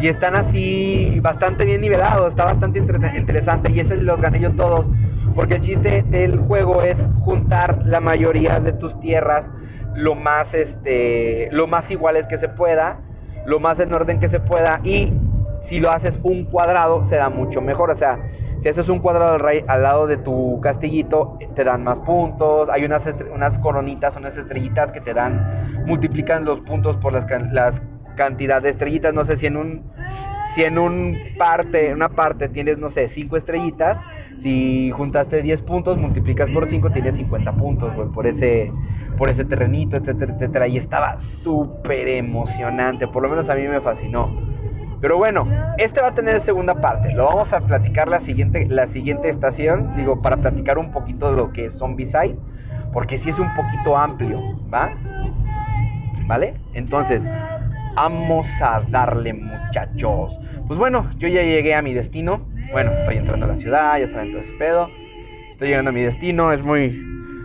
Y 0.00 0.08
están 0.08 0.34
así 0.34 1.18
bastante 1.20 1.64
bien 1.64 1.80
nivelados. 1.80 2.30
Está 2.30 2.44
bastante 2.44 2.78
interesante. 2.78 3.70
Y 3.70 3.80
ese 3.80 3.96
los 3.96 4.20
gané 4.20 4.40
yo 4.40 4.52
todos. 4.52 4.86
Porque 5.36 5.54
el 5.54 5.60
chiste 5.60 6.02
del 6.02 6.38
juego 6.38 6.82
es 6.82 7.06
juntar 7.20 7.82
la 7.84 8.00
mayoría 8.00 8.58
de 8.58 8.72
tus 8.72 8.98
tierras 8.98 9.48
lo 9.94 10.14
más, 10.14 10.54
este, 10.54 11.48
lo 11.52 11.66
más 11.66 11.90
iguales 11.90 12.26
que 12.26 12.38
se 12.38 12.48
pueda, 12.48 13.00
lo 13.44 13.60
más 13.60 13.78
en 13.80 13.92
orden 13.92 14.18
que 14.18 14.28
se 14.28 14.40
pueda 14.40 14.80
y 14.82 15.12
si 15.60 15.78
lo 15.78 15.90
haces 15.90 16.20
un 16.22 16.44
cuadrado 16.44 17.04
será 17.04 17.28
mucho 17.28 17.60
mejor. 17.60 17.90
O 17.90 17.94
sea, 17.94 18.18
si 18.58 18.68
haces 18.68 18.88
un 18.88 19.00
cuadrado 19.00 19.34
al, 19.34 19.64
al 19.66 19.82
lado 19.82 20.06
de 20.06 20.16
tu 20.16 20.60
castillito, 20.60 21.38
te 21.54 21.64
dan 21.64 21.84
más 21.84 22.00
puntos. 22.00 22.68
Hay 22.68 22.84
unas, 22.84 23.14
unas 23.34 23.58
coronitas, 23.58 24.16
unas 24.16 24.36
estrellitas 24.36 24.92
que 24.92 25.00
te 25.00 25.14
dan, 25.14 25.84
multiplican 25.86 26.44
los 26.44 26.60
puntos 26.60 26.96
por 26.96 27.12
las, 27.12 27.26
las 27.52 27.80
cantidad 28.16 28.62
de 28.62 28.70
estrellitas. 28.70 29.14
No 29.14 29.24
sé 29.24 29.36
si 29.36 29.46
en 29.46 29.56
un, 29.56 29.92
si 30.54 30.64
en 30.64 30.78
un 30.78 31.16
parte, 31.38 31.92
una 31.92 32.08
parte 32.08 32.48
tienes, 32.48 32.78
no 32.78 32.90
sé, 32.90 33.08
5 33.08 33.36
estrellitas. 33.36 33.98
Si 34.38 34.90
juntaste 34.90 35.42
10 35.42 35.62
puntos, 35.62 35.98
multiplicas 35.98 36.50
por 36.50 36.68
5, 36.68 36.90
tienes 36.90 37.16
50 37.16 37.52
puntos, 37.52 37.94
güey, 37.94 38.08
por 38.08 38.26
ese, 38.26 38.72
por 39.16 39.30
ese 39.30 39.44
terrenito, 39.44 39.96
etcétera, 39.96 40.34
etcétera. 40.34 40.68
Y 40.68 40.76
estaba 40.76 41.18
súper 41.18 42.08
emocionante, 42.08 43.08
por 43.08 43.22
lo 43.22 43.30
menos 43.30 43.48
a 43.48 43.54
mí 43.54 43.66
me 43.66 43.80
fascinó. 43.80 44.30
Pero 45.00 45.18
bueno, 45.18 45.46
este 45.78 46.00
va 46.00 46.08
a 46.08 46.14
tener 46.14 46.40
segunda 46.40 46.80
parte. 46.80 47.14
Lo 47.14 47.26
vamos 47.26 47.52
a 47.52 47.60
platicar 47.60 48.08
la 48.08 48.20
siguiente, 48.20 48.66
la 48.68 48.86
siguiente 48.86 49.28
estación, 49.28 49.94
digo, 49.96 50.22
para 50.22 50.38
platicar 50.38 50.78
un 50.78 50.90
poquito 50.90 51.30
de 51.30 51.36
lo 51.36 51.52
que 51.52 51.66
es 51.66 51.78
Zombicide, 51.78 52.36
porque 52.92 53.18
sí 53.18 53.30
es 53.30 53.38
un 53.38 53.52
poquito 53.54 53.96
amplio, 53.96 54.40
¿va? 54.72 54.92
¿Vale? 56.26 56.54
Entonces, 56.72 57.26
vamos 57.94 58.46
a 58.60 58.82
darle, 58.88 59.34
muchachos. 59.34 60.38
Pues 60.66 60.78
bueno, 60.78 61.10
yo 61.18 61.28
ya 61.28 61.42
llegué 61.42 61.74
a 61.74 61.82
mi 61.82 61.92
destino. 61.92 62.40
Bueno, 62.72 62.90
estoy 62.92 63.16
entrando 63.16 63.46
a 63.46 63.48
la 63.48 63.56
ciudad, 63.56 63.98
ya 63.98 64.08
saben 64.08 64.32
todo 64.32 64.40
ese 64.40 64.52
pedo. 64.52 64.88
Estoy 65.52 65.68
llegando 65.68 65.90
a 65.90 65.92
mi 65.92 66.02
destino, 66.02 66.52
es 66.52 66.62
muy, 66.62 67.00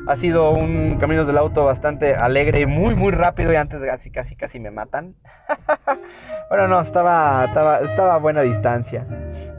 ha 0.08 0.16
sido 0.16 0.52
un 0.52 0.98
camino 1.00 1.26
del 1.26 1.38
auto 1.38 1.64
bastante 1.66 2.16
alegre 2.16 2.62
y 2.62 2.66
muy, 2.66 2.96
muy 2.96 3.12
rápido 3.12 3.54
y 3.54 3.56
antes 3.56 3.82
casi, 3.82 4.10
casi, 4.10 4.36
casi 4.36 4.60
me 4.60 4.72
matan. 4.72 5.16
bueno, 6.50 6.68
no, 6.68 6.82
estaba, 6.82 7.46
estaba, 7.46 7.80
estaba 7.80 8.16
a 8.16 8.18
buena 8.18 8.42
distancia. 8.42 9.06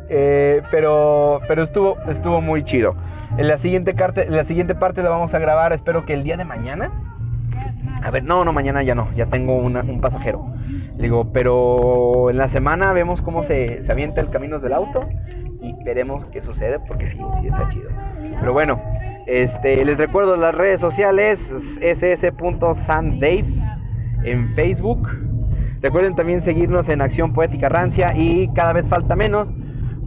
Eh, 0.09 0.63
pero, 0.71 1.41
pero 1.49 1.63
estuvo, 1.63 1.97
estuvo 2.09 2.41
muy 2.41 2.65
chido. 2.65 2.97
En 3.39 3.49
la, 3.49 3.57
siguiente 3.57 3.95
parte, 3.95 4.27
la 4.29 4.45
siguiente 4.45 4.75
parte 4.75 5.03
la 5.03 5.09
vamos 5.09 5.33
a 5.33 5.39
grabar, 5.39 5.73
espero 5.73 6.05
que 6.05 6.13
el 6.13 6.25
día 6.25 6.37
de 6.37 6.45
mañana. 6.45 6.91
A 8.03 8.11
ver, 8.11 8.25
no, 8.25 8.45
no, 8.45 8.53
mañana 8.53 8.83
ya 8.83 8.95
no, 8.95 9.13
ya 9.15 9.27
tengo 9.27 9.57
un 9.57 10.01
pasajero. 10.01 10.53
Digo, 10.97 11.33
pero 11.33 12.31
en 12.31 12.37
la 12.37 12.49
semana 12.49 12.93
vemos 12.93 13.23
cómo 13.23 13.43
se, 13.43 13.81
se 13.83 13.91
avienta 13.91 14.21
el 14.21 14.29
camino 14.29 14.59
del 14.59 14.73
auto 14.73 15.09
y 15.63 15.73
veremos 15.85 16.27
qué 16.27 16.43
sucede 16.43 16.79
porque 16.81 17.07
sí, 17.07 17.19
sí 17.41 17.47
está 17.47 17.69
chido. 17.69 17.89
Pero 18.41 18.53
bueno, 18.53 18.83
este, 19.27 19.85
les 19.85 19.99
recuerdo 19.99 20.37
las 20.37 20.55
redes 20.55 20.81
sociales, 20.81 21.39
ss.sandave 21.81 23.45
en 24.25 24.55
Facebook. 24.55 25.09
Recuerden 25.81 26.17
también 26.17 26.43
seguirnos 26.43 26.89
en 26.89 27.01
Acción 27.01 27.33
Poética 27.33 27.69
Rancia 27.69 28.13
y 28.17 28.49
cada 28.55 28.73
vez 28.73 28.89
falta 28.89 29.15
menos 29.17 29.53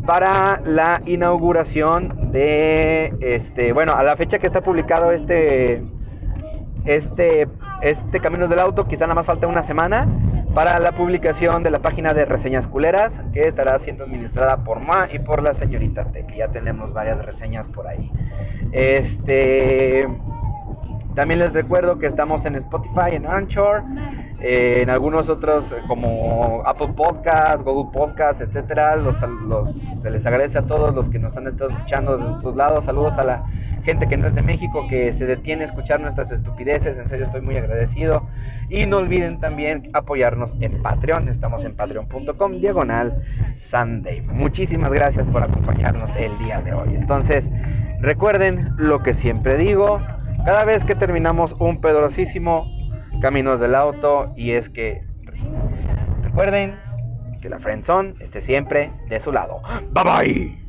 para 0.05 0.61
la 0.65 1.01
inauguración 1.05 2.31
de 2.31 3.13
este, 3.21 3.71
bueno, 3.73 3.93
a 3.93 4.03
la 4.03 4.15
fecha 4.15 4.39
que 4.39 4.47
está 4.47 4.61
publicado 4.61 5.11
este 5.11 5.83
este 6.85 7.47
este 7.81 8.19
Caminos 8.19 8.49
del 8.49 8.59
Auto, 8.59 8.87
quizá 8.87 9.05
nada 9.05 9.15
más 9.15 9.25
falta 9.25 9.47
una 9.47 9.63
semana 9.63 10.07
para 10.55 10.79
la 10.79 10.93
publicación 10.93 11.63
de 11.63 11.69
la 11.69 11.79
página 11.79 12.13
de 12.13 12.23
reseñas 12.23 12.65
culeras 12.65 13.21
que 13.33 13.45
estará 13.45 13.77
siendo 13.79 14.05
administrada 14.05 14.63
por 14.63 14.79
Ma 14.79 15.09
y 15.11 15.19
por 15.19 15.43
la 15.43 15.53
señorita 15.53 16.05
T, 16.05 16.25
que 16.25 16.37
ya 16.37 16.47
tenemos 16.47 16.93
varias 16.93 17.23
reseñas 17.25 17.67
por 17.67 17.85
ahí. 17.87 18.09
Este 18.71 20.07
también 21.13 21.41
les 21.41 21.51
recuerdo 21.51 21.99
que 21.99 22.07
estamos 22.07 22.45
en 22.45 22.55
Spotify, 22.55 23.15
en 23.15 23.25
Anchor, 23.25 23.83
eh, 24.47 24.83
en 24.83 24.91
algunos 24.91 25.27
otros 25.27 25.71
eh, 25.71 25.77
como 25.87 26.61
Apple 26.67 26.89
Podcast, 26.95 27.63
Google 27.63 27.91
Podcast, 27.91 28.41
etcétera. 28.41 28.95
Los, 28.95 29.17
se 30.03 30.11
les 30.11 30.23
agradece 30.23 30.59
a 30.59 30.61
todos 30.67 30.93
los 30.93 31.09
que 31.09 31.17
nos 31.17 31.35
han 31.35 31.47
estado 31.47 31.71
escuchando 31.71 32.15
de 32.15 32.25
otros 32.25 32.55
lados. 32.55 32.85
Saludos 32.85 33.17
a 33.17 33.23
la 33.23 33.45
gente 33.83 34.07
que 34.07 34.17
no 34.17 34.27
es 34.27 34.35
de 34.35 34.43
México, 34.43 34.85
que 34.87 35.11
se 35.13 35.25
detiene 35.25 35.63
a 35.63 35.65
escuchar 35.65 35.99
nuestras 35.99 36.31
estupideces. 36.31 36.99
En 36.99 37.09
serio, 37.09 37.25
estoy 37.25 37.41
muy 37.41 37.57
agradecido. 37.57 38.27
Y 38.69 38.85
no 38.85 38.97
olviden 38.97 39.39
también 39.39 39.89
apoyarnos 39.93 40.53
en 40.59 40.79
Patreon. 40.83 41.27
Estamos 41.27 41.65
en 41.65 41.75
patreon.com 41.75 42.59
diagonal 42.59 43.23
Sunday. 43.55 44.21
Muchísimas 44.21 44.91
gracias 44.91 45.25
por 45.25 45.41
acompañarnos 45.41 46.15
el 46.17 46.37
día 46.37 46.61
de 46.61 46.71
hoy. 46.71 46.93
Entonces, 46.93 47.49
recuerden 47.99 48.73
lo 48.77 49.01
que 49.01 49.15
siempre 49.15 49.57
digo. 49.57 50.01
Cada 50.45 50.65
vez 50.65 50.83
que 50.83 50.93
terminamos 50.93 51.55
un 51.57 51.81
pedrosísimo 51.81 52.74
caminos 53.22 53.59
del 53.59 53.76
auto 53.76 54.34
y 54.36 54.51
es 54.51 54.70
que 54.70 55.03
recuerden 56.24 56.76
que 57.41 57.49
la 57.49 57.59
friendzone 57.59 58.16
esté 58.20 58.41
siempre 58.41 58.91
de 59.09 59.20
su 59.20 59.32
lado. 59.32 59.61
Bye 59.91 60.03
bye. 60.03 60.64